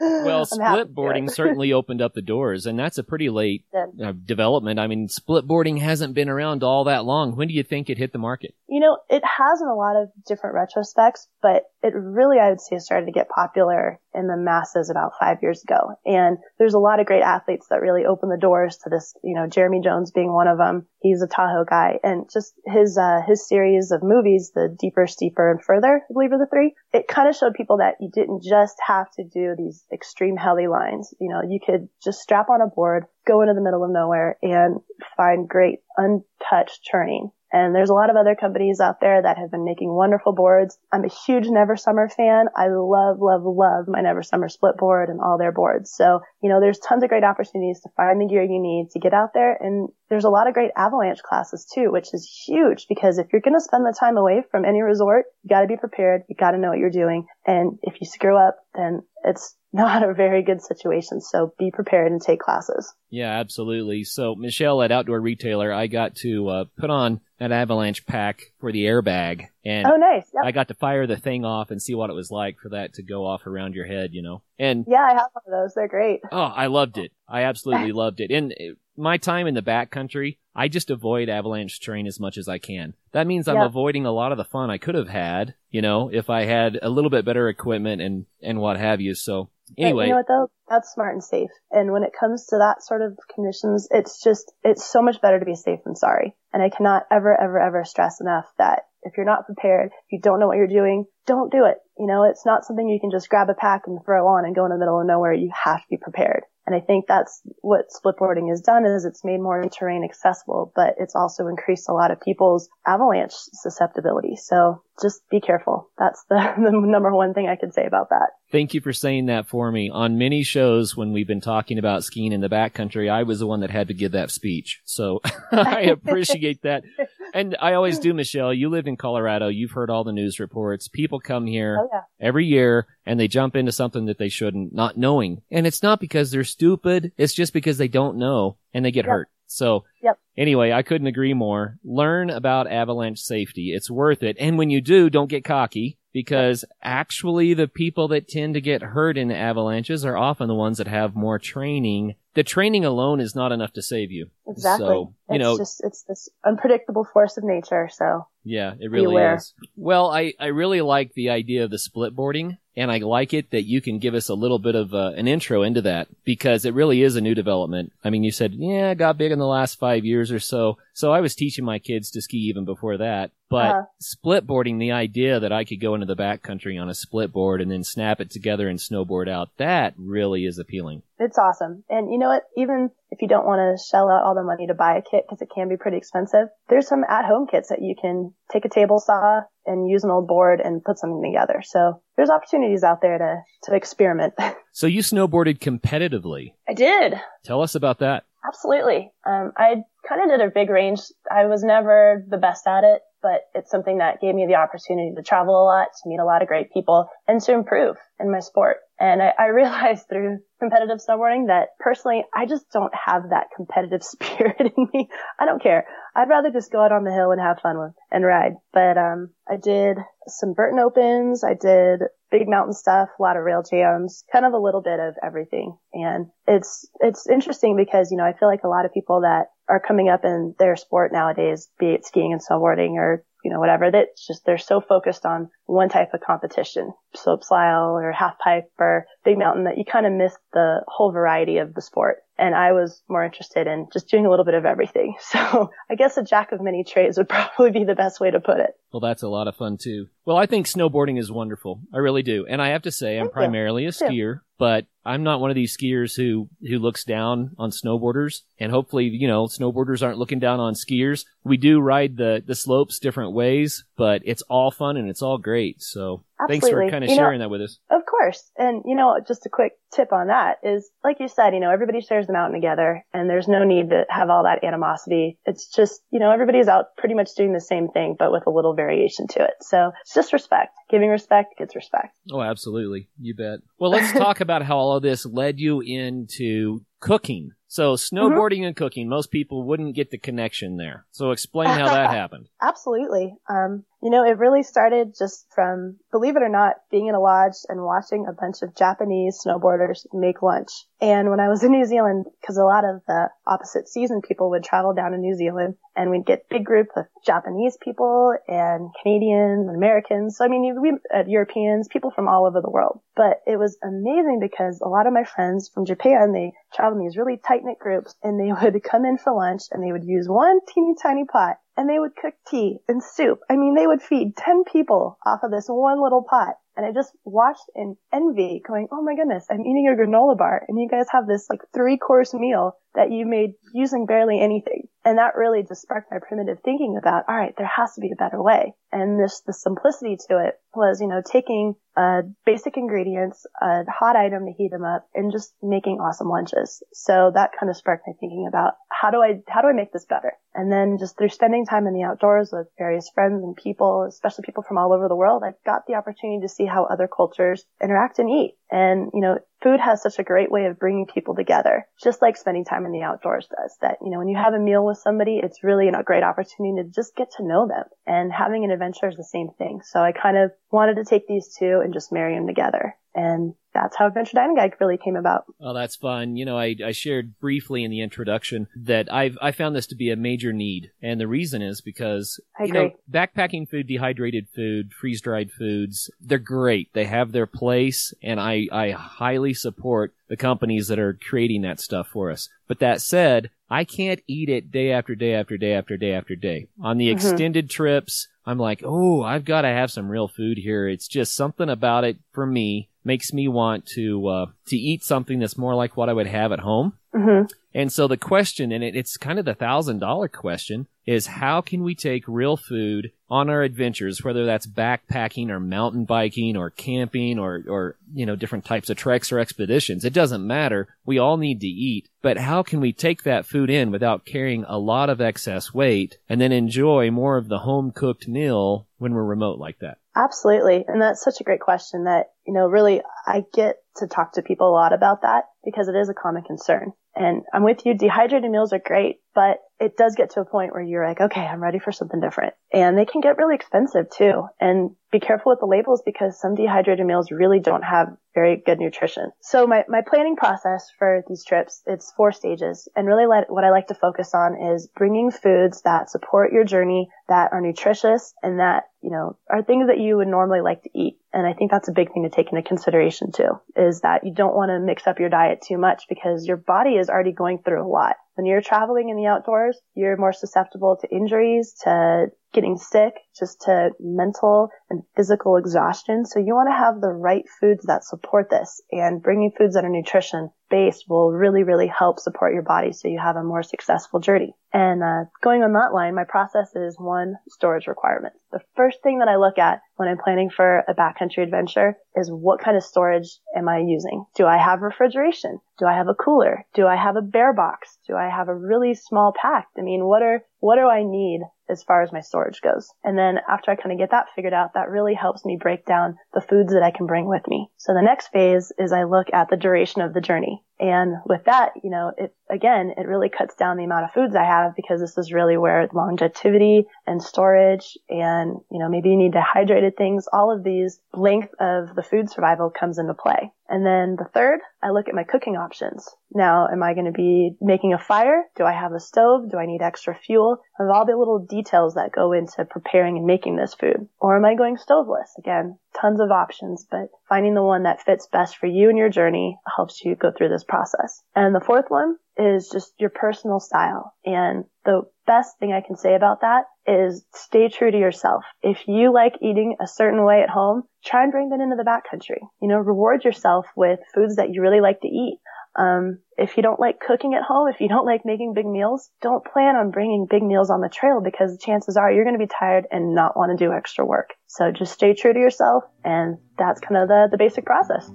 well, 0.00 0.48
I'm 0.52 0.60
happy 0.60 0.76
to 0.76 0.82
split 0.82 0.94
boarding 0.94 1.28
certainly 1.28 1.72
opened 1.72 2.02
up 2.02 2.14
the 2.14 2.22
doors, 2.22 2.66
and 2.66 2.78
that's 2.78 2.98
a 2.98 3.04
pretty 3.04 3.30
late 3.30 3.64
Yeah. 3.72 3.86
Uh, 4.02 4.12
development. 4.24 4.78
I 4.78 4.86
mean, 4.86 5.08
split 5.08 5.46
boarding 5.46 5.76
hasn't 5.78 6.14
been 6.14 6.28
around 6.28 6.62
all 6.62 6.84
that 6.84 7.04
long. 7.04 7.36
When 7.36 7.48
do 7.48 7.54
you 7.54 7.62
think 7.62 7.88
it 7.88 7.98
hit 7.98 8.12
the 8.12 8.18
market? 8.18 8.54
You 8.68 8.80
know, 8.80 8.98
it 9.08 9.22
has 9.24 9.60
in 9.60 9.68
a 9.68 9.74
lot 9.74 9.96
of 9.96 10.08
different 10.26 10.56
retrospects, 10.56 11.26
but 11.40 11.64
it 11.82 11.94
really, 11.94 12.38
I 12.38 12.50
would 12.50 12.60
say, 12.60 12.78
started 12.78 13.06
to 13.06 13.12
get 13.12 13.28
popular 13.28 14.00
in 14.14 14.26
the 14.26 14.36
masses 14.36 14.90
about 14.90 15.12
five 15.18 15.38
years 15.42 15.62
ago. 15.62 15.94
And 16.04 16.38
there's 16.58 16.74
a 16.74 16.78
lot 16.78 17.00
of 17.00 17.06
great 17.06 17.22
athletes 17.22 17.66
that 17.70 17.80
really 17.80 18.04
opened 18.04 18.32
the 18.32 18.38
doors 18.40 18.78
to 18.84 18.90
this, 18.90 19.14
you 19.22 19.34
know, 19.34 19.46
Jeremy 19.46 19.80
Jones 19.82 20.10
being 20.10 20.32
one 20.32 20.48
of 20.48 20.58
them. 20.58 20.86
He's 21.00 21.22
a 21.22 21.26
Tahoe 21.26 21.64
guy 21.68 21.98
and 22.02 22.28
just 22.32 22.54
his, 22.66 22.98
uh, 22.98 23.20
his 23.26 23.48
series 23.48 23.90
of 23.90 24.02
movies, 24.02 24.52
the 24.54 24.74
deeper, 24.78 25.06
steeper 25.06 25.50
and 25.50 25.62
further, 25.62 26.02
I 26.08 26.12
believe 26.12 26.32
are 26.32 26.38
the 26.38 26.46
three. 26.50 26.74
It 26.92 27.08
kind 27.08 27.28
of 27.28 27.36
showed 27.36 27.54
people 27.54 27.78
that 27.78 27.96
you 28.00 28.10
didn't 28.12 28.42
just 28.42 28.76
have 28.86 29.10
to 29.12 29.24
do 29.24 29.54
these 29.56 29.84
extreme 29.92 30.36
heli 30.36 30.68
lines. 30.68 31.14
You 31.20 31.30
know, 31.30 31.42
you 31.48 31.60
could 31.64 31.88
just 32.02 32.20
strap 32.20 32.48
on 32.50 32.60
a 32.60 32.66
board, 32.66 33.04
go 33.26 33.42
into 33.42 33.54
the 33.54 33.62
middle 33.62 33.84
of 33.84 33.90
nowhere 33.90 34.36
and 34.42 34.80
find 35.16 35.48
great 35.48 35.80
untouched 35.96 36.88
turning. 36.90 37.30
And 37.52 37.74
there's 37.74 37.90
a 37.90 37.94
lot 37.94 38.08
of 38.08 38.16
other 38.16 38.34
companies 38.34 38.80
out 38.80 39.00
there 39.00 39.20
that 39.20 39.36
have 39.36 39.50
been 39.50 39.64
making 39.64 39.92
wonderful 39.92 40.32
boards. 40.32 40.78
I'm 40.90 41.04
a 41.04 41.12
huge 41.26 41.46
Never 41.48 41.76
Summer 41.76 42.08
fan. 42.08 42.46
I 42.56 42.68
love, 42.68 43.18
love, 43.20 43.42
love 43.44 43.86
my 43.88 44.00
Never 44.00 44.22
Summer 44.22 44.48
split 44.48 44.78
board 44.78 45.10
and 45.10 45.20
all 45.20 45.36
their 45.36 45.52
boards. 45.52 45.92
So, 45.92 46.20
you 46.42 46.48
know, 46.48 46.60
there's 46.60 46.78
tons 46.78 47.02
of 47.02 47.10
great 47.10 47.24
opportunities 47.24 47.80
to 47.82 47.90
find 47.96 48.20
the 48.20 48.26
gear 48.26 48.42
you 48.42 48.60
need 48.60 48.88
to 48.92 48.98
get 48.98 49.12
out 49.12 49.34
there. 49.34 49.56
And 49.60 49.90
there's 50.08 50.24
a 50.24 50.30
lot 50.30 50.48
of 50.48 50.54
great 50.54 50.70
avalanche 50.76 51.22
classes 51.22 51.70
too, 51.72 51.92
which 51.92 52.14
is 52.14 52.44
huge 52.46 52.86
because 52.88 53.18
if 53.18 53.26
you're 53.32 53.42
going 53.42 53.54
to 53.54 53.60
spend 53.60 53.84
the 53.84 53.96
time 53.98 54.16
away 54.16 54.42
from 54.50 54.64
any 54.64 54.80
resort, 54.80 55.26
you 55.42 55.48
got 55.48 55.60
to 55.60 55.66
be 55.66 55.76
prepared. 55.76 56.22
You 56.28 56.36
got 56.38 56.52
to 56.52 56.58
know 56.58 56.70
what 56.70 56.78
you're 56.78 56.90
doing. 56.90 57.26
And 57.46 57.78
if 57.82 58.00
you 58.00 58.06
screw 58.06 58.36
up, 58.36 58.56
then 58.74 59.02
it's 59.24 59.56
not 59.72 60.08
a 60.08 60.12
very 60.14 60.42
good 60.42 60.60
situation. 60.62 61.20
So 61.20 61.52
be 61.58 61.70
prepared 61.70 62.12
and 62.12 62.20
take 62.20 62.40
classes. 62.40 62.92
Yeah, 63.10 63.30
absolutely. 63.40 64.04
So, 64.04 64.34
Michelle, 64.34 64.82
at 64.82 64.92
Outdoor 64.92 65.20
Retailer, 65.20 65.72
I 65.72 65.86
got 65.86 66.14
to 66.16 66.48
uh, 66.48 66.64
put 66.78 66.90
on 66.90 67.20
an 67.40 67.52
avalanche 67.52 68.06
pack 68.06 68.42
for 68.60 68.70
the 68.72 68.84
airbag, 68.84 69.46
and 69.64 69.86
Oh, 69.86 69.96
nice. 69.96 70.26
Yep. 70.32 70.44
I 70.44 70.52
got 70.52 70.68
to 70.68 70.74
fire 70.74 71.06
the 71.06 71.16
thing 71.16 71.44
off 71.44 71.70
and 71.70 71.82
see 71.82 71.94
what 71.94 72.08
it 72.10 72.14
was 72.14 72.30
like 72.30 72.58
for 72.62 72.68
that 72.70 72.94
to 72.94 73.02
go 73.02 73.26
off 73.26 73.46
around 73.46 73.74
your 73.74 73.84
head, 73.86 74.10
you 74.12 74.22
know. 74.22 74.42
And 74.58 74.84
Yeah, 74.88 75.02
I 75.02 75.12
have 75.14 75.26
one 75.32 75.42
of 75.46 75.52
those. 75.64 75.74
They're 75.74 75.88
great. 75.88 76.20
oh, 76.30 76.38
I 76.38 76.66
loved 76.66 76.98
it. 76.98 77.12
I 77.28 77.42
absolutely 77.42 77.92
loved 78.02 78.20
it. 78.20 78.30
And 78.30 78.52
uh, 78.52 78.74
my 78.96 79.16
time 79.16 79.46
in 79.46 79.54
the 79.54 79.62
backcountry, 79.62 80.38
I 80.54 80.68
just 80.68 80.90
avoid 80.90 81.28
avalanche 81.28 81.80
terrain 81.80 82.06
as 82.06 82.20
much 82.20 82.36
as 82.38 82.46
I 82.48 82.58
can. 82.58 82.94
That 83.12 83.26
means 83.26 83.48
I'm 83.48 83.56
Yeah. 83.56 83.64
avoiding 83.66 84.06
a 84.06 84.12
lot 84.12 84.32
of 84.32 84.38
the 84.38 84.44
fun 84.44 84.70
I 84.70 84.78
could 84.78 84.94
have 84.94 85.08
had, 85.08 85.54
you 85.70 85.82
know, 85.82 86.10
if 86.12 86.30
I 86.30 86.44
had 86.44 86.78
a 86.80 86.90
little 86.90 87.10
bit 87.10 87.24
better 87.24 87.48
equipment 87.48 88.00
and 88.02 88.26
and 88.42 88.60
what 88.60 88.78
have 88.78 89.00
you. 89.00 89.14
So 89.14 89.50
But 89.76 89.84
anyway, 89.84 90.06
you 90.06 90.10
know 90.10 90.16
what 90.16 90.28
though? 90.28 90.50
That's 90.68 90.92
smart 90.92 91.14
and 91.14 91.24
safe. 91.24 91.50
And 91.70 91.92
when 91.92 92.02
it 92.02 92.12
comes 92.18 92.46
to 92.46 92.58
that 92.58 92.82
sort 92.82 93.02
of 93.02 93.18
conditions, 93.34 93.88
it's 93.90 94.22
just, 94.22 94.52
it's 94.62 94.84
so 94.84 95.02
much 95.02 95.20
better 95.20 95.38
to 95.38 95.44
be 95.44 95.54
safe 95.54 95.80
than 95.84 95.96
sorry. 95.96 96.34
And 96.52 96.62
I 96.62 96.70
cannot 96.70 97.04
ever, 97.10 97.38
ever, 97.38 97.58
ever 97.58 97.84
stress 97.84 98.20
enough 98.20 98.46
that 98.58 98.84
if 99.02 99.16
you're 99.16 99.26
not 99.26 99.46
prepared, 99.46 99.86
if 99.86 100.12
you 100.12 100.20
don't 100.20 100.38
know 100.38 100.46
what 100.46 100.56
you're 100.56 100.66
doing, 100.68 101.06
don't 101.26 101.50
do 101.50 101.64
it. 101.64 101.78
You 101.98 102.06
know, 102.06 102.24
it's 102.24 102.46
not 102.46 102.64
something 102.64 102.88
you 102.88 103.00
can 103.00 103.10
just 103.10 103.28
grab 103.28 103.48
a 103.50 103.54
pack 103.54 103.82
and 103.86 103.98
throw 104.04 104.26
on 104.28 104.44
and 104.44 104.54
go 104.54 104.64
in 104.64 104.70
the 104.70 104.78
middle 104.78 105.00
of 105.00 105.06
nowhere. 105.06 105.32
You 105.32 105.50
have 105.64 105.80
to 105.80 105.86
be 105.90 105.96
prepared. 105.96 106.42
And 106.66 106.76
I 106.76 106.80
think 106.80 107.06
that's 107.08 107.42
what 107.60 107.90
splitboarding 107.90 108.48
has 108.50 108.60
done 108.60 108.86
is 108.86 109.04
it's 109.04 109.24
made 109.24 109.40
more 109.40 109.64
terrain 109.68 110.04
accessible, 110.04 110.72
but 110.76 110.94
it's 110.98 111.16
also 111.16 111.48
increased 111.48 111.88
a 111.88 111.92
lot 111.92 112.12
of 112.12 112.20
people's 112.20 112.68
avalanche 112.86 113.32
susceptibility. 113.34 114.36
So 114.36 114.82
just 115.02 115.22
be 115.28 115.40
careful. 115.40 115.90
That's 115.98 116.24
the, 116.28 116.36
the 116.56 116.70
number 116.70 117.12
one 117.12 117.34
thing 117.34 117.48
I 117.48 117.56
could 117.56 117.74
say 117.74 117.84
about 117.84 118.10
that. 118.10 118.30
Thank 118.52 118.74
you 118.74 118.82
for 118.82 118.92
saying 118.92 119.26
that 119.26 119.46
for 119.48 119.72
me. 119.72 119.88
On 119.88 120.18
many 120.18 120.42
shows 120.42 120.94
when 120.94 121.10
we've 121.12 121.26
been 121.26 121.40
talking 121.40 121.78
about 121.78 122.04
skiing 122.04 122.32
in 122.32 122.42
the 122.42 122.50
backcountry, 122.50 123.10
I 123.10 123.22
was 123.22 123.38
the 123.38 123.46
one 123.46 123.60
that 123.60 123.70
had 123.70 123.88
to 123.88 123.94
give 123.94 124.12
that 124.12 124.30
speech. 124.30 124.82
So 124.84 125.20
I 125.52 125.80
appreciate 125.90 126.60
that. 126.62 126.84
And 127.32 127.56
I 127.62 127.72
always 127.72 127.98
do, 127.98 128.12
Michelle. 128.12 128.52
You 128.52 128.68
live 128.68 128.86
in 128.86 128.98
Colorado. 128.98 129.48
You've 129.48 129.70
heard 129.70 129.88
all 129.88 130.04
the 130.04 130.12
news 130.12 130.38
reports. 130.38 130.86
People 130.86 131.18
come 131.18 131.46
here 131.46 131.78
Oh 131.80 131.88
yeah. 131.90 132.02
every 132.20 132.44
year 132.44 132.86
and 133.06 133.18
they 133.18 133.26
jump 133.26 133.56
into 133.56 133.72
something 133.72 134.04
that 134.04 134.18
they 134.18 134.28
shouldn't, 134.28 134.74
not 134.74 134.98
knowing. 134.98 135.40
And 135.50 135.66
it's 135.66 135.82
not 135.82 135.98
because 135.98 136.30
they're 136.30 136.44
stupid. 136.44 137.12
It's 137.16 137.32
just 137.34 137.54
because 137.54 137.78
they 137.78 137.88
don't 137.88 138.18
know 138.18 138.58
and 138.74 138.84
they 138.84 138.90
get 138.90 139.06
Yep. 139.06 139.10
hurt. 139.12 139.28
So 139.46 139.84
Yep. 140.02 140.18
anyway, 140.36 140.72
I 140.72 140.82
couldn't 140.82 141.06
agree 141.06 141.32
more. 141.32 141.78
Learn 141.84 142.28
about 142.28 142.70
avalanche 142.70 143.20
safety. 143.20 143.72
It's 143.74 143.90
worth 143.90 144.22
it. 144.22 144.36
And 144.38 144.58
when 144.58 144.68
you 144.68 144.82
do, 144.82 145.08
don't 145.08 145.30
get 145.30 145.42
cocky 145.42 145.96
because 146.12 146.64
actually 146.82 147.54
the 147.54 147.68
people 147.68 148.08
that 148.08 148.28
tend 148.28 148.54
to 148.54 148.60
get 148.60 148.82
hurt 148.82 149.16
in 149.16 149.30
avalanches 149.30 150.04
are 150.04 150.16
often 150.16 150.48
the 150.48 150.54
ones 150.54 150.78
that 150.78 150.86
have 150.86 151.14
more 151.14 151.38
training. 151.38 152.14
The 152.34 152.42
training 152.42 152.84
alone 152.84 153.20
is 153.20 153.34
not 153.34 153.52
enough 153.52 153.72
to 153.74 153.82
save 153.82 154.10
you. 154.10 154.30
Exactly. 154.46 154.86
So, 154.86 155.14
you 155.30 155.36
it's 155.36 155.38
know, 155.42 155.56
just 155.56 155.82
it's 155.84 156.02
this 156.02 156.28
unpredictable 156.44 157.04
force 157.12 157.36
of 157.36 157.44
nature. 157.44 157.88
So 157.92 158.26
Yeah, 158.44 158.74
it 158.78 158.90
really 158.90 159.14
aware. 159.14 159.36
is. 159.36 159.54
Well, 159.76 160.10
I, 160.10 160.34
I 160.38 160.46
really 160.46 160.80
like 160.80 161.14
the 161.14 161.30
idea 161.30 161.64
of 161.64 161.70
the 161.70 161.78
split 161.78 162.14
boarding, 162.16 162.58
and 162.76 162.90
I 162.90 162.98
like 162.98 163.32
it 163.34 163.50
that 163.52 163.62
you 163.62 163.80
can 163.80 163.98
give 163.98 164.14
us 164.14 164.28
a 164.28 164.34
little 164.34 164.58
bit 164.58 164.74
of 164.74 164.92
uh, 164.94 165.12
an 165.16 165.28
intro 165.28 165.62
into 165.62 165.82
that 165.82 166.08
because 166.24 166.64
it 166.64 166.74
really 166.74 167.02
is 167.02 167.14
a 167.16 167.20
new 167.20 167.34
development. 167.34 167.92
I 168.02 168.10
mean, 168.10 168.24
you 168.24 168.32
said, 168.32 168.54
yeah, 168.54 168.90
it 168.90 168.98
got 168.98 169.16
big 169.18 169.30
in 169.30 169.38
the 169.38 169.46
last 169.46 169.78
five 169.78 170.04
years 170.04 170.32
or 170.32 170.40
so. 170.40 170.76
So 170.92 171.12
I 171.12 171.20
was 171.20 171.34
teaching 171.36 171.64
my 171.64 171.78
kids 171.78 172.10
to 172.10 172.20
ski 172.22 172.38
even 172.38 172.64
before 172.64 172.96
that. 172.98 173.30
But 173.48 173.70
Uh-huh. 173.70 173.82
split 174.00 174.46
boarding, 174.46 174.78
the 174.78 174.92
idea 174.92 175.38
that 175.38 175.52
I 175.52 175.64
could 175.64 175.80
go 175.80 175.94
into 175.94 176.06
the 176.06 176.16
backcountry 176.16 176.80
on 176.80 176.88
a 176.88 176.94
split 176.94 177.32
board 177.32 177.60
and 177.60 177.70
then 177.70 177.84
snap 177.84 178.20
it 178.20 178.30
together 178.30 178.66
and 178.66 178.78
snowboard 178.78 179.28
out, 179.28 179.50
that 179.58 179.92
really 179.98 180.46
is 180.46 180.58
appealing. 180.58 181.02
it's 181.18 181.38
awesome. 181.38 181.84
And 181.90 182.10
you 182.10 182.18
know 182.18 182.28
what? 182.28 182.44
Even 182.56 182.90
if 183.12 183.20
you 183.20 183.28
don't 183.28 183.44
want 183.44 183.60
to 183.60 183.84
shell 183.84 184.08
out 184.08 184.24
all 184.24 184.34
the 184.34 184.42
money 184.42 184.66
to 184.66 184.74
buy 184.74 184.96
a 184.96 185.02
kit 185.02 185.24
because 185.28 185.42
it 185.42 185.50
can 185.54 185.68
be 185.68 185.76
pretty 185.76 185.98
expensive, 185.98 186.48
there's 186.70 186.88
some 186.88 187.04
at-home 187.04 187.46
kits 187.46 187.68
that 187.68 187.82
you 187.82 187.94
can 188.00 188.32
take 188.50 188.64
a 188.64 188.70
table 188.70 188.98
saw 188.98 189.42
and 189.66 189.88
use 189.88 190.02
an 190.02 190.10
old 190.10 190.26
board 190.26 190.60
and 190.64 190.82
put 190.82 190.98
something 190.98 191.22
together. 191.22 191.60
So 191.62 192.00
there's 192.16 192.30
opportunities 192.30 192.82
out 192.82 193.02
there 193.02 193.18
to 193.18 193.36
to 193.64 193.76
experiment. 193.76 194.34
So 194.74 194.86
you 194.86 195.02
snowboarded 195.02 195.58
competitively. 195.58 196.54
I 196.66 196.72
did. 196.72 197.12
Tell 197.44 197.60
us 197.60 197.74
about 197.74 197.98
that. 197.98 198.24
Absolutely. 198.42 199.12
Um, 199.26 199.52
I 199.54 199.82
kind 200.08 200.22
of 200.22 200.30
did 200.30 200.40
a 200.40 200.50
big 200.50 200.70
range. 200.70 201.00
I 201.30 201.44
was 201.44 201.62
never 201.62 202.24
the 202.26 202.38
best 202.38 202.66
at 202.66 202.82
it, 202.82 203.02
but 203.20 203.42
it's 203.54 203.70
something 203.70 203.98
that 203.98 204.22
gave 204.22 204.34
me 204.34 204.46
the 204.46 204.54
opportunity 204.54 205.12
to 205.14 205.22
travel 205.22 205.62
a 205.62 205.66
lot, 205.66 205.88
to 206.02 206.08
meet 206.08 206.20
a 206.20 206.24
lot 206.24 206.40
of 206.40 206.48
great 206.48 206.72
people, 206.72 207.06
and 207.28 207.40
to 207.42 207.52
improve 207.52 207.96
in 208.22 208.30
my 208.30 208.40
sport. 208.40 208.78
And 208.98 209.20
I, 209.20 209.32
I 209.38 209.46
realized 209.48 210.08
through 210.08 210.38
competitive 210.60 210.98
snowboarding 210.98 211.48
that 211.48 211.68
personally, 211.80 212.24
I 212.34 212.46
just 212.46 212.70
don't 212.72 212.92
have 212.94 213.30
that 213.30 213.48
competitive 213.54 214.02
spirit 214.04 214.60
in 214.60 214.88
me. 214.94 215.08
I 215.38 215.46
don't 215.46 215.62
care. 215.62 215.86
I'd 216.14 216.28
rather 216.28 216.50
just 216.50 216.72
go 216.72 216.80
out 216.80 216.92
on 216.92 217.04
the 217.04 217.12
hill 217.12 217.32
and 217.32 217.40
have 217.40 217.60
fun 217.60 217.78
with 217.78 217.92
and 218.10 218.24
ride. 218.24 218.52
But 218.72 218.96
um, 218.96 219.30
I 219.48 219.56
did 219.56 219.98
some 220.28 220.52
Burton 220.54 220.78
Opens. 220.78 221.42
I 221.42 221.54
did 221.54 222.02
big 222.30 222.48
mountain 222.48 222.72
stuff, 222.72 223.08
a 223.18 223.22
lot 223.22 223.36
of 223.36 223.44
rail 223.44 223.62
jams, 223.62 224.24
kind 224.32 224.46
of 224.46 224.54
a 224.54 224.58
little 224.58 224.82
bit 224.82 224.98
of 224.98 225.14
everything. 225.22 225.76
And 225.92 226.26
it's 226.46 226.88
it's 227.00 227.28
interesting 227.28 227.76
because 227.76 228.10
you 228.10 228.16
know 228.16 228.24
I 228.24 228.32
feel 228.32 228.48
like 228.48 228.64
a 228.64 228.68
lot 228.68 228.86
of 228.86 228.94
people 228.94 229.20
that 229.20 229.46
are 229.68 229.80
coming 229.80 230.08
up 230.08 230.24
in 230.24 230.54
their 230.58 230.76
sport 230.76 231.12
nowadays, 231.12 231.68
be 231.78 231.86
it 231.86 232.06
skiing 232.06 232.32
and 232.32 232.42
snowboarding 232.42 232.92
or 232.94 233.24
you 233.42 233.50
know 233.50 233.60
whatever, 233.60 233.90
that's 233.90 234.26
just 234.26 234.44
they're 234.44 234.58
so 234.58 234.80
focused 234.80 235.26
on 235.26 235.50
one 235.66 235.88
type 235.88 236.14
of 236.14 236.20
competition, 236.20 236.92
slopestyle 237.16 237.92
or 237.92 238.12
half 238.12 238.38
pipe 238.38 238.70
or 238.78 239.06
big 239.24 239.38
mountain 239.38 239.64
that 239.64 239.78
you 239.78 239.84
kind 239.84 240.06
of 240.06 240.12
miss 240.12 240.36
the 240.52 240.82
whole 240.88 241.12
variety 241.12 241.58
of 241.58 241.74
the 241.74 241.82
sport. 241.82 242.18
And 242.38 242.54
I 242.54 242.72
was 242.72 243.02
more 243.08 243.24
interested 243.24 243.66
in 243.66 243.88
just 243.92 244.08
doing 244.08 244.26
a 244.26 244.30
little 244.30 244.44
bit 244.44 244.54
of 244.54 244.64
everything. 244.64 245.14
So 245.32 245.70
I 245.90 245.94
guess 245.94 246.18
a 246.18 246.22
jack 246.22 246.52
of 246.52 246.60
many 246.60 246.84
trades 246.84 247.16
would 247.16 247.28
probably 247.28 247.70
be 247.70 247.84
the 247.84 247.94
best 247.94 248.20
way 248.20 248.30
to 248.30 248.40
put 248.40 248.58
it. 248.58 248.74
Well, 248.92 249.00
that's 249.00 249.22
a 249.22 249.28
lot 249.28 249.48
of 249.48 249.56
fun 249.56 249.78
too. 249.78 250.08
Well, 250.24 250.36
I 250.36 250.46
think 250.46 250.66
snowboarding 250.66 251.18
is 251.18 251.32
wonderful. 251.32 251.80
I 251.92 251.98
really 251.98 252.22
do. 252.22 252.46
And 252.46 252.62
I 252.62 252.68
have 252.68 252.82
to 252.82 252.92
say, 252.92 253.16
I'm 253.18 253.22
oh, 253.22 253.24
Thank 253.24 253.30
you. 253.30 253.32
primarily 253.32 253.86
a 253.86 253.88
skier, 253.90 254.40
but 254.58 254.86
I'm 255.04 255.24
not 255.24 255.40
one 255.40 255.50
of 255.50 255.56
these 255.56 255.76
skiers 255.76 256.14
who, 256.14 256.48
who 256.60 256.78
looks 256.78 257.02
down 257.02 257.56
on 257.58 257.70
snowboarders. 257.70 258.42
And 258.60 258.70
hopefully, 258.70 259.06
you 259.06 259.26
know, 259.26 259.46
snowboarders 259.46 260.00
aren't 260.02 260.18
looking 260.18 260.38
down 260.38 260.60
on 260.60 260.74
skiers. 260.74 261.24
We 261.42 261.56
do 261.56 261.80
ride 261.80 262.16
the, 262.16 262.40
the 262.46 262.54
slopes 262.54 263.00
different 263.00 263.32
ways, 263.32 263.84
but 263.96 264.22
it's 264.24 264.42
all 264.42 264.70
fun 264.70 264.96
and 264.96 265.08
it's 265.10 265.22
all 265.22 265.38
great. 265.38 265.82
So 265.82 266.22
thanks 266.46 266.68
for 266.68 266.88
kind 266.88 267.02
of 267.02 267.10
You 267.10 267.16
know- 267.16 267.22
sharing 267.22 267.40
that 267.40 267.50
with 267.50 267.62
us. 267.62 267.78
Of 267.90 268.02
course. 268.06 268.48
And, 268.56 268.82
you 268.86 268.94
know, 268.94 269.18
just 269.26 269.44
a 269.46 269.48
quick 269.48 269.72
tip 269.92 270.12
on 270.12 270.28
that 270.28 270.58
is, 270.62 270.88
like 271.02 271.16
you 271.18 271.26
said, 271.26 271.54
you 271.54 271.58
know, 271.60 271.72
everybody 271.72 272.00
shares 272.00 272.28
the 272.28 272.32
mountain 272.32 272.60
together 272.60 273.04
and 273.12 273.28
there's 273.28 273.48
no 273.48 273.64
need 273.64 273.90
to 273.90 274.04
have 274.08 274.30
all 274.30 274.44
that 274.44 274.62
animosity. 274.62 275.38
It's 275.44 275.66
just, 275.66 276.00
you 276.12 276.20
know, 276.20 276.30
everybody's 276.30 276.68
out 276.68 276.94
pretty 276.96 277.16
much 277.16 277.30
doing 277.36 277.52
the 277.52 277.60
same 277.60 277.88
thing, 277.88 278.14
but 278.16 278.30
with 278.30 278.46
a 278.46 278.50
little 278.50 278.74
variation 278.82 279.26
to 279.28 279.44
it. 279.44 279.54
So 279.60 279.92
it's 280.02 280.14
just 280.14 280.32
respect. 280.32 280.74
Giving 280.90 281.08
respect 281.08 281.58
gets 281.58 281.74
respect. 281.74 282.14
Oh, 282.30 282.40
absolutely. 282.40 283.08
You 283.20 283.34
bet. 283.34 283.60
Well, 283.78 283.90
let's 283.90 284.12
talk 284.12 284.40
about 284.46 284.62
how 284.62 284.78
all 284.78 284.96
of 284.96 285.02
this 285.02 285.24
led 285.24 285.60
you 285.60 285.80
into 285.80 286.84
cooking. 287.00 287.52
So 287.68 287.94
snowboarding 287.94 288.66
and 288.66 288.76
cooking, 288.76 289.08
most 289.08 289.30
people 289.30 289.64
wouldn't 289.64 289.94
get 289.94 290.10
the 290.10 290.18
connection 290.18 290.76
there. 290.76 291.06
So 291.10 291.30
explain 291.30 291.70
how 291.70 291.86
that 291.86 292.10
happened. 292.14 292.48
Absolutely. 292.60 293.34
Um, 293.48 293.84
you 294.02 294.10
know, 294.10 294.24
it 294.24 294.36
really 294.36 294.64
started 294.64 295.14
just 295.16 295.46
from, 295.54 295.96
believe 296.10 296.34
it 296.34 296.42
or 296.42 296.48
not, 296.48 296.74
being 296.90 297.06
in 297.06 297.14
a 297.14 297.20
lodge 297.20 297.54
and 297.68 297.84
watching 297.84 298.26
a 298.26 298.32
bunch 298.32 298.62
of 298.62 298.74
Japanese 298.74 299.40
snowboarders 299.46 300.04
make 300.12 300.42
lunch. 300.42 300.70
And 301.00 301.30
when 301.30 301.38
I 301.38 301.48
was 301.48 301.62
in 301.62 301.70
New 301.70 301.84
Zealand, 301.84 302.26
because 302.40 302.56
a 302.56 302.64
lot 302.64 302.84
of 302.84 303.02
the 303.06 303.28
opposite 303.46 303.88
season 303.88 304.20
people 304.20 304.50
would 304.50 304.64
travel 304.64 304.92
down 304.92 305.12
to 305.12 305.18
New 305.18 305.36
Zealand 305.36 305.76
and 305.94 306.10
we'd 306.10 306.26
get 306.26 306.48
big 306.48 306.64
group 306.64 306.88
of 306.96 307.06
Japanese 307.24 307.76
people 307.80 308.34
and 308.48 308.90
Canadians 309.02 309.68
and 309.68 309.76
Americans. 309.76 310.36
So 310.36 310.44
I 310.44 310.48
mean, 310.48 310.80
we, 310.80 310.92
uh, 311.14 311.22
Europeans, 311.28 311.86
people 311.86 312.10
from 312.10 312.26
all 312.26 312.46
over 312.46 312.60
the 312.60 312.70
world. 312.70 313.00
But 313.14 313.42
it 313.46 313.56
was 313.56 313.78
amazing 313.84 314.40
because 314.40 314.80
a 314.80 314.88
lot 314.88 315.06
of 315.06 315.12
my 315.12 315.24
friends 315.24 315.70
from 315.72 315.86
Japan, 315.86 316.32
they 316.32 316.52
traveled 316.74 317.00
in 317.00 317.06
these 317.06 317.16
really 317.16 317.36
tight 317.36 317.60
knit 317.62 317.78
groups 317.78 318.16
and 318.22 318.40
they 318.40 318.52
would 318.70 318.82
come 318.82 319.04
in 319.04 319.18
for 319.18 319.32
lunch 319.32 319.62
and 319.70 319.82
they 319.82 319.92
would 319.92 320.04
use 320.04 320.28
one 320.28 320.58
teeny 320.74 320.94
tiny 321.00 321.24
pot 321.24 321.58
and 321.76 321.88
they 321.88 321.98
would 321.98 322.16
cook 322.16 322.34
tea 322.46 322.78
and 322.88 323.02
soup. 323.02 323.40
I 323.50 323.56
mean, 323.56 323.74
they 323.74 323.86
would 323.86 324.02
feed 324.02 324.36
10 324.36 324.64
people 324.64 325.18
off 325.24 325.40
of 325.42 325.50
this 325.50 325.66
one 325.68 326.02
little 326.02 326.22
pot. 326.22 326.56
And 326.76 326.86
I 326.86 326.92
just 326.92 327.12
watched 327.24 327.70
in 327.74 327.96
envy 328.12 328.62
going, 328.66 328.88
Oh 328.90 329.02
my 329.02 329.14
goodness, 329.14 329.46
I'm 329.50 329.60
eating 329.60 329.88
a 329.88 329.96
granola 329.96 330.36
bar 330.36 330.64
and 330.68 330.80
you 330.80 330.88
guys 330.88 331.06
have 331.10 331.26
this 331.26 331.48
like 331.50 331.60
three 331.74 331.98
course 331.98 332.32
meal 332.34 332.76
that 332.94 333.10
you 333.10 333.26
made 333.26 333.54
using 333.72 334.06
barely 334.06 334.40
anything. 334.40 334.88
And 335.04 335.18
that 335.18 335.34
really 335.34 335.62
just 335.62 335.82
sparked 335.82 336.12
my 336.12 336.18
primitive 336.26 336.58
thinking 336.64 336.96
about, 337.00 337.24
all 337.28 337.36
right, 337.36 337.54
there 337.56 337.70
has 337.76 337.94
to 337.94 338.00
be 338.00 338.12
a 338.12 338.22
better 338.22 338.40
way. 338.40 338.74
And 338.92 339.18
this, 339.18 339.42
the 339.46 339.52
simplicity 339.52 340.16
to 340.28 340.38
it 340.38 340.60
was, 340.74 341.00
you 341.00 341.08
know, 341.08 341.22
taking, 341.24 341.74
uh, 341.96 342.22
basic 342.46 342.76
ingredients, 342.76 343.44
a 343.60 343.84
hot 343.90 344.14
item 344.14 344.46
to 344.46 344.52
heat 344.52 344.70
them 344.70 344.84
up 344.84 345.08
and 345.14 345.32
just 345.32 345.54
making 345.62 345.98
awesome 345.98 346.28
lunches. 346.28 346.82
So 346.92 347.32
that 347.34 347.50
kind 347.58 347.70
of 347.70 347.76
sparked 347.76 348.04
my 348.06 348.12
thinking 348.20 348.46
about 348.48 348.74
how 348.90 349.10
do 349.10 349.22
I, 349.22 349.40
how 349.48 349.62
do 349.62 349.68
I 349.68 349.72
make 349.72 349.92
this 349.92 350.06
better? 350.06 350.34
And 350.54 350.70
then 350.70 350.98
just 351.00 351.16
through 351.18 351.30
spending 351.30 351.66
time 351.66 351.86
in 351.86 351.94
the 351.94 352.04
outdoors 352.04 352.50
with 352.52 352.68
various 352.78 353.10
friends 353.12 353.42
and 353.42 353.56
people, 353.56 354.06
especially 354.08 354.44
people 354.44 354.62
from 354.62 354.78
all 354.78 354.92
over 354.92 355.08
the 355.08 355.16
world, 355.16 355.42
I 355.44 355.54
got 355.66 355.86
the 355.86 355.94
opportunity 355.94 356.42
to 356.42 356.48
see 356.48 356.61
how 356.66 356.84
other 356.84 357.08
cultures 357.08 357.64
interact 357.82 358.18
and 358.18 358.30
eat. 358.30 358.54
And, 358.70 359.10
you 359.12 359.20
know, 359.20 359.38
food 359.62 359.80
has 359.80 360.02
such 360.02 360.18
a 360.18 360.24
great 360.24 360.50
way 360.50 360.66
of 360.66 360.78
bringing 360.78 361.06
people 361.06 361.34
together, 361.34 361.86
just 362.02 362.22
like 362.22 362.36
spending 362.36 362.64
time 362.64 362.86
in 362.86 362.92
the 362.92 363.02
outdoors 363.02 363.48
does. 363.48 363.76
That, 363.80 363.98
you 364.02 364.10
know, 364.10 364.18
when 364.18 364.28
you 364.28 364.36
have 364.36 364.54
a 364.54 364.58
meal 364.58 364.84
with 364.84 364.98
somebody, 364.98 365.40
it's 365.42 365.62
really 365.62 365.88
a 365.88 366.02
great 366.02 366.22
opportunity 366.22 366.82
to 366.82 366.88
just 366.88 367.14
get 367.16 367.32
to 367.36 367.46
know 367.46 367.68
them. 367.68 367.84
And 368.06 368.32
having 368.32 368.64
an 368.64 368.70
adventure 368.70 369.08
is 369.08 369.16
the 369.16 369.24
same 369.24 369.48
thing. 369.58 369.80
So 369.84 370.00
I 370.00 370.12
kind 370.12 370.36
of 370.36 370.52
wanted 370.70 370.96
to 370.96 371.04
take 371.04 371.26
these 371.26 371.54
two 371.58 371.80
and 371.84 371.92
just 371.92 372.12
marry 372.12 372.34
them 372.34 372.46
together. 372.46 372.96
And 373.14 373.54
that's 373.74 373.96
how 373.96 374.06
Adventure 374.06 374.34
Dining 374.34 374.56
Guide 374.56 374.74
really 374.80 374.98
came 374.98 375.16
about. 375.16 375.44
Oh, 375.60 375.72
that's 375.72 375.96
fun. 375.96 376.36
You 376.36 376.44
know, 376.44 376.58
I, 376.58 376.76
I 376.84 376.92
shared 376.92 377.38
briefly 377.40 377.84
in 377.84 377.90
the 377.90 378.00
introduction 378.00 378.68
that 378.76 379.12
I've 379.12 379.38
I 379.40 379.52
found 379.52 379.74
this 379.74 379.86
to 379.88 379.94
be 379.94 380.10
a 380.10 380.16
major 380.16 380.52
need, 380.52 380.90
and 381.00 381.20
the 381.20 381.28
reason 381.28 381.62
is 381.62 381.80
because 381.80 382.40
I 382.58 382.64
you 382.64 382.72
know 382.72 382.90
backpacking 383.10 383.68
food, 383.68 383.86
dehydrated 383.86 384.48
food, 384.54 384.92
freeze 384.92 385.20
dried 385.20 385.50
foods, 385.50 386.10
they're 386.20 386.38
great. 386.38 386.92
They 386.92 387.04
have 387.04 387.32
their 387.32 387.46
place, 387.46 388.12
and 388.22 388.40
I 388.40 388.68
I 388.72 388.90
highly 388.90 389.54
support 389.54 390.14
the 390.28 390.36
companies 390.36 390.88
that 390.88 390.98
are 390.98 391.18
creating 391.28 391.62
that 391.62 391.80
stuff 391.80 392.08
for 392.08 392.30
us. 392.30 392.48
But 392.68 392.78
that 392.78 393.02
said, 393.02 393.50
I 393.68 393.84
can't 393.84 394.20
eat 394.26 394.48
it 394.48 394.70
day 394.70 394.92
after 394.92 395.14
day 395.14 395.34
after 395.34 395.56
day 395.58 395.74
after 395.74 395.96
day 395.96 396.12
after 396.12 396.36
day. 396.36 396.68
On 396.80 396.96
the 396.98 397.08
Mhm. 397.08 397.12
extended 397.12 397.68
trips, 397.70 398.28
I'm 398.46 398.58
like, 398.58 398.82
oh, 398.84 399.22
I've 399.22 399.44
got 399.44 399.62
to 399.62 399.68
have 399.68 399.90
some 399.90 400.08
real 400.08 400.28
food 400.28 400.58
here. 400.58 400.88
It's 400.88 401.08
just 401.08 401.34
something 401.34 401.68
about 401.68 402.04
it 402.04 402.18
for 402.32 402.46
me 402.46 402.88
makes 403.04 403.32
me 403.32 403.48
want 403.48 403.86
to 403.86 404.26
uh, 404.28 404.46
to 404.66 404.76
eat 404.76 405.04
something 405.04 405.38
that's 405.38 405.58
more 405.58 405.74
like 405.74 405.96
what 405.96 406.08
I 406.08 406.12
would 406.12 406.26
have 406.26 406.52
at 406.52 406.60
home. 406.60 406.94
hmm 407.14 407.42
And 407.74 407.92
so 407.92 408.06
the 408.06 408.16
question, 408.16 408.72
and 408.72 408.84
it, 408.84 408.94
it's 408.96 409.16
kind 409.16 409.38
of 409.38 409.44
the 409.44 409.54
thousand 409.54 409.98
dollar 409.98 410.28
question, 410.28 410.86
is 411.06 411.26
how 411.26 411.60
can 411.60 411.82
we 411.82 411.94
take 411.94 412.24
real 412.26 412.56
food 412.56 413.10
on 413.28 413.48
our 413.48 413.62
adventures, 413.62 414.22
whether 414.22 414.44
that's 414.44 414.66
backpacking 414.66 415.48
or 415.48 415.58
mountain 415.58 416.04
biking 416.04 416.56
or 416.56 416.70
camping 416.70 417.38
or, 417.38 417.64
or, 417.66 417.96
you 418.12 418.26
know, 418.26 418.36
different 418.36 418.64
types 418.64 418.90
of 418.90 418.96
treks 418.96 419.32
or 419.32 419.38
expeditions. 419.38 420.04
It 420.04 420.12
doesn't 420.12 420.46
matter. 420.46 420.88
We 421.06 421.18
all 421.18 421.38
need 421.38 421.60
to 421.60 421.66
eat, 421.66 422.10
but 422.20 422.36
how 422.36 422.62
can 422.62 422.80
we 422.80 422.92
take 422.92 423.22
that 423.22 423.46
food 423.46 423.70
in 423.70 423.90
without 423.90 424.26
carrying 424.26 424.64
a 424.68 424.78
lot 424.78 425.08
of 425.08 425.20
excess 425.20 425.72
weight 425.72 426.18
and 426.28 426.40
then 426.40 426.52
enjoy 426.52 427.10
more 427.10 427.38
of 427.38 427.48
the 427.48 427.60
home 427.60 427.90
cooked 427.90 428.28
meal 428.28 428.86
when 428.98 429.14
we're 429.14 429.24
remote 429.24 429.58
like 429.58 429.78
that? 429.78 429.98
Absolutely. 430.14 430.84
And 430.86 431.00
that's 431.00 431.24
such 431.24 431.40
a 431.40 431.44
great 431.44 431.60
question 431.60 432.04
that, 432.04 432.32
you 432.46 432.52
know, 432.52 432.66
really 432.66 433.00
I 433.26 433.44
get 433.54 433.76
to 433.96 434.06
talk 434.06 434.34
to 434.34 434.42
people 434.42 434.68
a 434.68 434.76
lot 434.76 434.92
about 434.92 435.22
that 435.22 435.44
because 435.64 435.88
it 435.88 435.96
is 435.96 436.10
a 436.10 436.14
common 436.14 436.42
concern. 436.42 436.92
And 437.14 437.42
I'm 437.52 437.64
with 437.64 437.84
you. 437.84 437.94
Dehydrated 437.94 438.50
meals 438.50 438.72
are 438.72 438.78
great, 438.78 439.20
but 439.34 439.58
it 439.82 439.96
does 439.96 440.14
get 440.14 440.30
to 440.30 440.40
a 440.40 440.44
point 440.44 440.72
where 440.72 440.82
you're 440.82 441.06
like, 441.06 441.20
okay, 441.20 441.40
I'm 441.40 441.60
ready 441.60 441.80
for 441.80 441.90
something 441.90 442.20
different. 442.20 442.54
And 442.72 442.96
they 442.96 443.04
can 443.04 443.20
get 443.20 443.36
really 443.36 443.56
expensive 443.56 444.06
too. 444.10 444.44
And 444.60 444.90
be 445.10 445.18
careful 445.18 445.50
with 445.50 445.60
the 445.60 445.66
labels 445.66 446.02
because 446.06 446.40
some 446.40 446.54
dehydrated 446.54 447.04
meals 447.04 447.30
really 447.30 447.58
don't 447.58 447.82
have 447.82 448.16
very 448.34 448.62
good 448.64 448.78
nutrition. 448.78 449.30
So 449.42 449.66
my, 449.66 449.84
my 449.88 450.00
planning 450.00 450.36
process 450.36 450.88
for 450.98 451.22
these 451.28 451.44
trips, 451.44 451.82
it's 451.84 452.12
four 452.16 452.32
stages. 452.32 452.88
And 452.96 453.06
really 453.06 453.26
let, 453.26 453.52
what 453.52 453.64
I 453.64 453.70
like 453.70 453.88
to 453.88 453.94
focus 453.94 454.34
on 454.34 454.72
is 454.72 454.88
bringing 454.96 455.30
foods 455.30 455.82
that 455.82 456.08
support 456.10 456.52
your 456.52 456.64
journey, 456.64 457.10
that 457.28 457.52
are 457.52 457.60
nutritious 457.60 458.32
and 458.42 458.60
that, 458.60 458.84
you 459.02 459.10
know, 459.10 459.36
are 459.50 459.62
things 459.62 459.88
that 459.88 459.98
you 459.98 460.16
would 460.16 460.28
normally 460.28 460.62
like 460.62 460.82
to 460.84 460.90
eat. 460.94 461.18
And 461.34 461.46
I 461.46 461.52
think 461.52 461.70
that's 461.70 461.88
a 461.88 461.92
big 461.92 462.12
thing 462.12 462.22
to 462.22 462.30
take 462.30 462.50
into 462.50 462.62
consideration 462.62 463.32
too, 463.32 463.60
is 463.76 464.00
that 464.00 464.24
you 464.24 464.32
don't 464.32 464.54
want 464.54 464.70
to 464.70 464.80
mix 464.80 465.06
up 465.06 465.18
your 465.18 465.28
diet 465.28 465.62
too 465.66 465.76
much 465.76 466.04
because 466.08 466.46
your 466.46 466.56
body 466.56 466.92
is 466.92 467.10
already 467.10 467.32
going 467.32 467.58
through 467.58 467.84
a 467.84 467.88
lot. 467.88 468.16
When 468.34 468.46
you're 468.46 468.62
traveling 468.62 469.10
in 469.10 469.16
the 469.16 469.26
outdoors, 469.26 469.78
you're 469.94 470.16
more 470.16 470.32
susceptible 470.32 470.96
to 470.96 471.14
injuries, 471.14 471.74
to 471.84 472.28
getting 472.52 472.76
sick, 472.76 473.14
just 473.38 473.62
to 473.62 473.90
mental 474.00 474.70
and 474.88 475.02
physical 475.16 475.56
exhaustion. 475.56 476.24
So 476.24 476.38
you 476.38 476.54
want 476.54 476.68
to 476.70 476.76
have 476.76 477.00
the 477.00 477.12
right 477.12 477.44
foods 477.60 477.84
that 477.86 478.04
support 478.04 478.48
this 478.48 478.80
and 478.90 479.22
bringing 479.22 479.52
foods 479.52 479.74
that 479.74 479.84
are 479.84 479.90
nutrition 479.90 480.50
based 480.70 481.04
will 481.08 481.30
really, 481.30 481.62
really 481.62 481.88
help 481.88 482.20
support 482.20 482.54
your 482.54 482.62
body 482.62 482.92
so 482.92 483.08
you 483.08 483.18
have 483.18 483.36
a 483.36 483.44
more 483.44 483.62
successful 483.62 484.20
journey. 484.20 484.54
And 484.72 485.02
uh, 485.02 485.24
going 485.42 485.62
on 485.62 485.74
that 485.74 485.92
line, 485.92 486.14
my 486.14 486.24
process 486.24 486.74
is 486.74 486.96
one, 486.98 487.34
storage 487.48 487.86
requirements. 487.86 488.38
The 488.52 488.60
first 488.74 489.02
thing 489.02 489.18
that 489.18 489.28
I 489.28 489.36
look 489.36 489.58
at 489.58 489.80
when 489.96 490.08
I'm 490.08 490.18
planning 490.18 490.50
for 490.50 490.82
a 490.88 490.94
backcountry 490.94 491.42
adventure 491.42 491.96
is 492.16 492.30
what 492.30 492.60
kind 492.60 492.76
of 492.76 492.82
storage 492.82 493.38
am 493.56 493.68
I 493.68 493.78
using? 493.78 494.24
Do 494.34 494.46
I 494.46 494.56
have 494.56 494.80
refrigeration? 494.80 495.58
Do 495.78 495.86
I 495.86 495.94
have 495.96 496.08
a 496.08 496.14
cooler? 496.14 496.64
Do 496.74 496.86
I 496.86 496.96
have 496.96 497.16
a 497.16 497.22
bear 497.22 497.52
box? 497.52 497.98
Do 498.06 498.16
I 498.16 498.28
have 498.28 498.48
a 498.48 498.54
really 498.54 498.94
small 498.94 499.34
pack? 499.40 499.68
I 499.76 499.82
mean, 499.82 500.04
what 500.04 500.22
are, 500.22 500.42
what 500.60 500.76
do 500.76 500.88
I 500.88 501.02
need 501.02 501.40
as 501.68 501.82
far 501.82 502.02
as 502.02 502.12
my 502.12 502.20
storage 502.20 502.60
goes? 502.62 502.90
And 503.04 503.18
then 503.18 503.38
after 503.50 503.70
I 503.70 503.76
kind 503.76 503.92
of 503.92 503.98
get 503.98 504.10
that 504.10 504.26
figured 504.34 504.52
out, 504.52 504.74
that 504.74 504.90
really 504.90 505.14
helps 505.14 505.44
me 505.44 505.58
break 505.60 505.84
down 505.84 506.16
the 506.34 506.40
foods 506.40 506.72
that 506.72 506.82
I 506.82 506.90
can 506.90 507.06
bring 507.06 507.26
with 507.26 507.42
me. 507.46 507.68
So 507.76 507.94
the 507.94 508.02
next 508.02 508.28
phase 508.28 508.72
is 508.78 508.92
I 508.92 509.04
look 509.04 509.26
at 509.32 509.50
the 509.50 509.56
duration 509.56 510.02
of 510.02 510.14
the 510.14 510.20
journey. 510.20 510.62
And 510.82 511.18
with 511.24 511.44
that, 511.44 511.74
you 511.84 511.90
know, 511.90 512.10
it, 512.18 512.34
again, 512.50 512.94
it 512.96 513.06
really 513.06 513.28
cuts 513.28 513.54
down 513.54 513.76
the 513.76 513.84
amount 513.84 514.02
of 514.02 514.10
foods 514.10 514.34
I 514.34 514.42
have 514.42 514.74
because 514.74 515.00
this 515.00 515.16
is 515.16 515.32
really 515.32 515.56
where 515.56 515.88
longevity 515.94 516.86
and 517.06 517.22
storage 517.22 517.96
and, 518.10 518.56
you 518.68 518.80
know, 518.80 518.88
maybe 518.88 519.10
you 519.10 519.16
need 519.16 519.32
dehydrated 519.32 519.96
things, 519.96 520.26
all 520.32 520.50
of 520.50 520.64
these 520.64 520.98
length 521.14 521.54
of 521.60 521.94
the 521.94 522.02
food 522.02 522.28
survival 522.28 522.68
comes 522.68 522.98
into 522.98 523.14
play. 523.14 523.52
And 523.68 523.86
then 523.86 524.16
the 524.18 524.28
third, 524.34 524.58
I 524.82 524.90
look 524.90 525.08
at 525.08 525.14
my 525.14 525.22
cooking 525.22 525.56
options. 525.56 526.08
Now, 526.34 526.66
am 526.66 526.82
I 526.82 526.94
going 526.94 527.06
to 527.06 527.12
be 527.12 527.52
making 527.60 527.94
a 527.94 527.98
fire? 527.98 528.42
Do 528.56 528.64
I 528.64 528.72
have 528.72 528.92
a 528.92 528.98
stove? 528.98 529.52
Do 529.52 529.58
I 529.58 529.66
need 529.66 529.82
extra 529.82 530.16
fuel? 530.16 530.58
Of 530.80 530.90
all 530.90 531.06
the 531.06 531.16
little 531.16 531.46
details 531.48 531.94
that 531.94 532.10
go 532.10 532.32
into 532.32 532.64
preparing 532.64 533.18
and 533.18 533.24
making 533.24 533.54
this 533.54 533.74
food. 533.74 534.08
Or 534.18 534.36
am 534.36 534.44
I 534.44 534.56
going 534.56 534.78
stoveless? 534.78 535.32
Again, 535.38 535.78
tons 536.00 536.20
of 536.20 536.30
options, 536.30 536.86
but 536.90 537.08
finding 537.28 537.54
the 537.54 537.62
one 537.62 537.84
that 537.84 538.02
fits 538.02 538.28
best 538.30 538.56
for 538.56 538.66
you 538.66 538.88
and 538.88 538.98
your 538.98 539.10
journey 539.10 539.58
helps 539.76 540.04
you 540.04 540.14
go 540.14 540.30
through 540.30 540.48
this 540.48 540.64
process. 540.64 541.22
And 541.34 541.54
the 541.54 541.60
fourth 541.60 541.86
one 541.88 542.16
is 542.36 542.68
just 542.72 542.94
your 542.98 543.10
personal 543.10 543.60
style. 543.60 544.14
And 544.24 544.64
the 544.84 545.02
best 545.26 545.58
thing 545.58 545.72
I 545.72 545.86
can 545.86 545.96
say 545.96 546.14
about 546.14 546.40
that 546.40 546.64
is 546.86 547.24
stay 547.34 547.68
true 547.68 547.90
to 547.90 547.98
yourself. 547.98 548.44
If 548.62 548.88
you 548.88 549.12
like 549.12 549.34
eating 549.40 549.76
a 549.80 549.86
certain 549.86 550.24
way 550.24 550.42
at 550.42 550.50
home, 550.50 550.84
try 551.04 551.22
and 551.22 551.32
bring 551.32 551.50
that 551.50 551.60
into 551.60 551.76
the 551.76 551.84
backcountry. 551.84 552.40
You 552.60 552.68
know, 552.68 552.78
reward 552.78 553.24
yourself 553.24 553.66
with 553.76 554.00
foods 554.14 554.36
that 554.36 554.50
you 554.50 554.62
really 554.62 554.80
like 554.80 555.00
to 555.02 555.08
eat. 555.08 555.38
Um, 555.74 556.18
if 556.36 556.56
you 556.56 556.62
don't 556.62 556.78
like 556.78 557.00
cooking 557.00 557.34
at 557.34 557.42
home, 557.42 557.68
if 557.68 557.80
you 557.80 557.88
don't 557.88 558.04
like 558.04 558.22
making 558.24 558.52
big 558.54 558.66
meals, 558.66 559.10
don't 559.22 559.44
plan 559.44 559.76
on 559.76 559.90
bringing 559.90 560.26
big 560.28 560.42
meals 560.42 560.70
on 560.70 560.80
the 560.80 560.88
trail 560.88 561.20
because 561.22 561.58
chances 561.58 561.96
are 561.96 562.12
you're 562.12 562.24
going 562.24 562.38
to 562.38 562.44
be 562.44 562.50
tired 562.58 562.86
and 562.90 563.14
not 563.14 563.36
want 563.36 563.56
to 563.56 563.64
do 563.64 563.72
extra 563.72 564.04
work. 564.04 564.30
So 564.46 564.70
just 564.70 564.92
stay 564.92 565.14
true 565.14 565.32
to 565.32 565.38
yourself 565.38 565.84
and 566.04 566.38
that's 566.58 566.80
kind 566.80 567.00
of 567.00 567.08
the, 567.08 567.28
the 567.30 567.38
basic 567.38 567.64
process. 567.64 568.10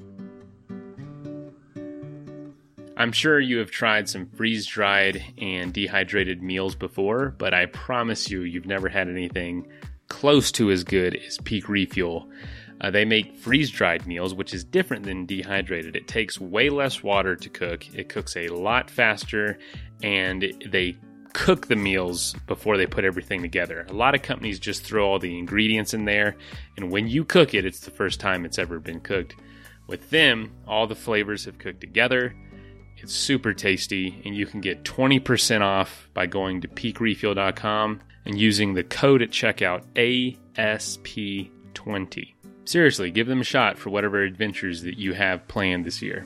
I'm 3.00 3.12
sure 3.12 3.39
you 3.39 3.60
have 3.60 3.70
tried 3.70 4.10
some 4.10 4.28
freeze 4.28 4.65
dried 4.65 5.24
and 5.38 5.72
dehydrated 5.72 6.41
meals 6.41 6.74
before, 6.74 7.30
but 7.38 7.54
I 7.54 7.67
promise 7.67 8.30
you, 8.32 8.41
you've 8.41 8.65
never 8.65 8.89
had 8.89 9.08
anything 9.08 9.67
close 10.08 10.52
to 10.54 10.72
as 10.72 10.84
good 10.84 11.15
as 11.15 11.38
Peak 11.38 11.70
Refuel. 11.70 12.28
Uh, 12.79 12.91
they 12.91 13.05
make 13.05 13.35
freeze 13.37 13.71
dried 13.71 14.05
meals, 14.05 14.33
which 14.33 14.53
is 14.53 14.63
different 14.63 15.03
than 15.03 15.25
dehydrated. 15.25 15.95
It 15.95 16.07
takes 16.07 16.39
way 16.39 16.69
less 16.69 17.01
water 17.03 17.35
to 17.35 17.49
cook, 17.49 17.93
it 17.95 18.09
cooks 18.09 18.37
a 18.37 18.49
lot 18.49 18.89
faster, 18.89 19.57
and 20.03 20.53
they 20.65 20.97
cook 21.33 21.67
the 21.67 21.75
meals 21.75 22.35
before 22.47 22.77
they 22.77 22.85
put 22.87 23.03
everything 23.05 23.41
together. 23.41 23.85
A 23.89 23.93
lot 23.93 24.15
of 24.15 24.21
companies 24.21 24.59
just 24.59 24.83
throw 24.83 25.07
all 25.07 25.19
the 25.19 25.37
ingredients 25.37 25.93
in 25.93 26.05
there, 26.05 26.35
and 26.77 26.91
when 26.91 27.07
you 27.07 27.23
cook 27.23 27.53
it, 27.53 27.65
it's 27.65 27.81
the 27.81 27.91
first 27.91 28.19
time 28.19 28.45
it's 28.45 28.59
ever 28.59 28.79
been 28.79 28.99
cooked. 28.99 29.35
With 29.87 30.09
them, 30.09 30.51
all 30.67 30.87
the 30.87 30.95
flavors 30.95 31.45
have 31.45 31.59
cooked 31.59 31.81
together. 31.81 32.35
It's 32.97 33.13
super 33.13 33.53
tasty, 33.53 34.21
and 34.25 34.35
you 34.35 34.45
can 34.47 34.61
get 34.61 34.83
20% 34.83 35.61
off 35.61 36.09
by 36.13 36.25
going 36.25 36.61
to 36.61 36.67
peakrefuel.com 36.67 38.01
and 38.25 38.37
using 38.37 38.73
the 38.73 38.83
code 38.83 39.21
at 39.21 39.29
checkout 39.29 39.85
ASP20. 40.57 42.33
Seriously, 42.67 43.12
give 43.12 43.27
them 43.27 43.39
a 43.39 43.45
shot 43.45 43.77
for 43.77 43.89
whatever 43.91 44.21
adventures 44.21 44.82
that 44.82 44.97
you 44.97 45.13
have 45.13 45.47
planned 45.47 45.86
this 45.86 46.01
year. 46.01 46.25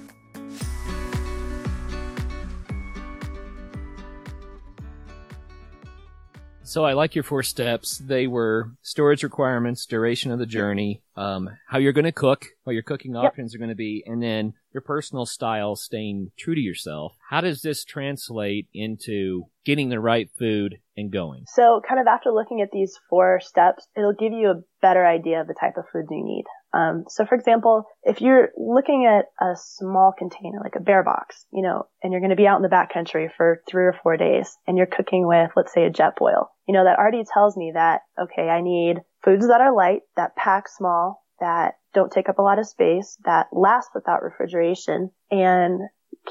So 6.64 6.86
I 6.86 6.94
like 6.94 7.16
your 7.16 7.24
four 7.24 7.44
steps. 7.44 7.98
They 7.98 8.28
were 8.28 8.72
storage 8.82 9.24
requirements, 9.24 9.86
duration 9.86 10.32
of 10.32 10.40
the 10.40 10.46
journey, 10.46 11.04
um, 11.18 11.50
how 11.68 11.80
you're 11.80 11.92
going 11.92 12.06
to 12.06 12.12
cook, 12.12 12.46
what 12.64 12.74
your 12.74 12.84
cooking 12.84 13.14
Yep. 13.16 13.24
options 13.24 13.54
are 13.54 13.58
going 13.58 13.70
to 13.70 13.76
be, 13.76 14.04
and 14.06 14.22
then 14.24 14.54
your 14.74 14.82
personal 14.82 15.26
style, 15.26 15.76
staying 15.76 16.32
true 16.38 16.56
to 16.56 16.62
yourself. 16.62 17.16
How 17.30 17.42
does 17.42 17.62
this 17.62 17.84
translate 17.84 18.68
into 18.74 19.46
getting 19.66 19.90
the 19.90 20.00
right 20.00 20.30
food 20.38 20.80
and 20.98 21.12
going? 21.12 21.46
So 21.48 21.82
kind 21.88 22.00
of 22.00 22.08
after 22.08 22.32
looking 22.32 22.62
at 22.62 22.72
these 22.72 23.00
four 23.10 23.40
steps, 23.42 23.88
it'll 23.96 24.14
give 24.14 24.34
you 24.34 24.50
a 24.50 24.62
better 24.82 25.06
idea 25.06 25.42
of 25.42 25.48
the 25.48 25.56
type 25.60 25.78
of 25.78 25.86
food 25.92 26.06
you 26.10 26.24
need. 26.24 26.46
Um, 26.74 27.04
so 27.10 27.26
for 27.26 27.36
example, 27.36 27.86
if 28.04 28.22
you're 28.22 28.50
looking 28.58 29.06
at 29.06 29.26
a 29.46 29.56
small 29.56 30.14
container, 30.18 30.60
like 30.64 30.76
a 30.78 30.84
bear 30.84 31.04
box, 31.04 31.46
you 31.52 31.62
know, 31.62 31.88
and 32.02 32.12
you're 32.12 32.22
going 32.22 32.30
to 32.30 32.36
be 32.36 32.48
out 32.48 32.58
in 32.58 32.62
the 32.64 32.70
backcountry 32.70 33.28
for 33.36 33.62
three 33.70 33.84
or 33.84 33.96
four 34.02 34.16
days 34.16 34.58
and 34.66 34.78
you're 34.78 34.88
cooking 34.88 35.28
with, 35.28 35.52
let's 35.56 35.74
say 35.74 35.86
a 35.86 35.92
Jetboil, 35.92 36.48
you 36.68 36.74
know, 36.74 36.86
that 36.86 36.98
already 36.98 37.24
tells 37.32 37.58
me 37.58 37.72
that, 37.76 38.02
okay, 38.20 38.48
I 38.48 38.62
need 38.62 39.02
foods 39.24 39.48
that 39.48 39.62
are 39.62 39.76
light, 39.76 40.02
that 40.16 40.36
pack 40.36 40.70
small, 40.70 41.22
that 41.42 41.74
don't 41.94 42.12
take 42.12 42.30
up 42.30 42.40
a 42.40 42.42
lot 42.42 42.60
of 42.60 42.68
space, 42.68 43.18
that 43.26 43.48
last 43.52 43.90
without 43.94 44.24
refrigeration 44.24 45.12
and 45.30 45.82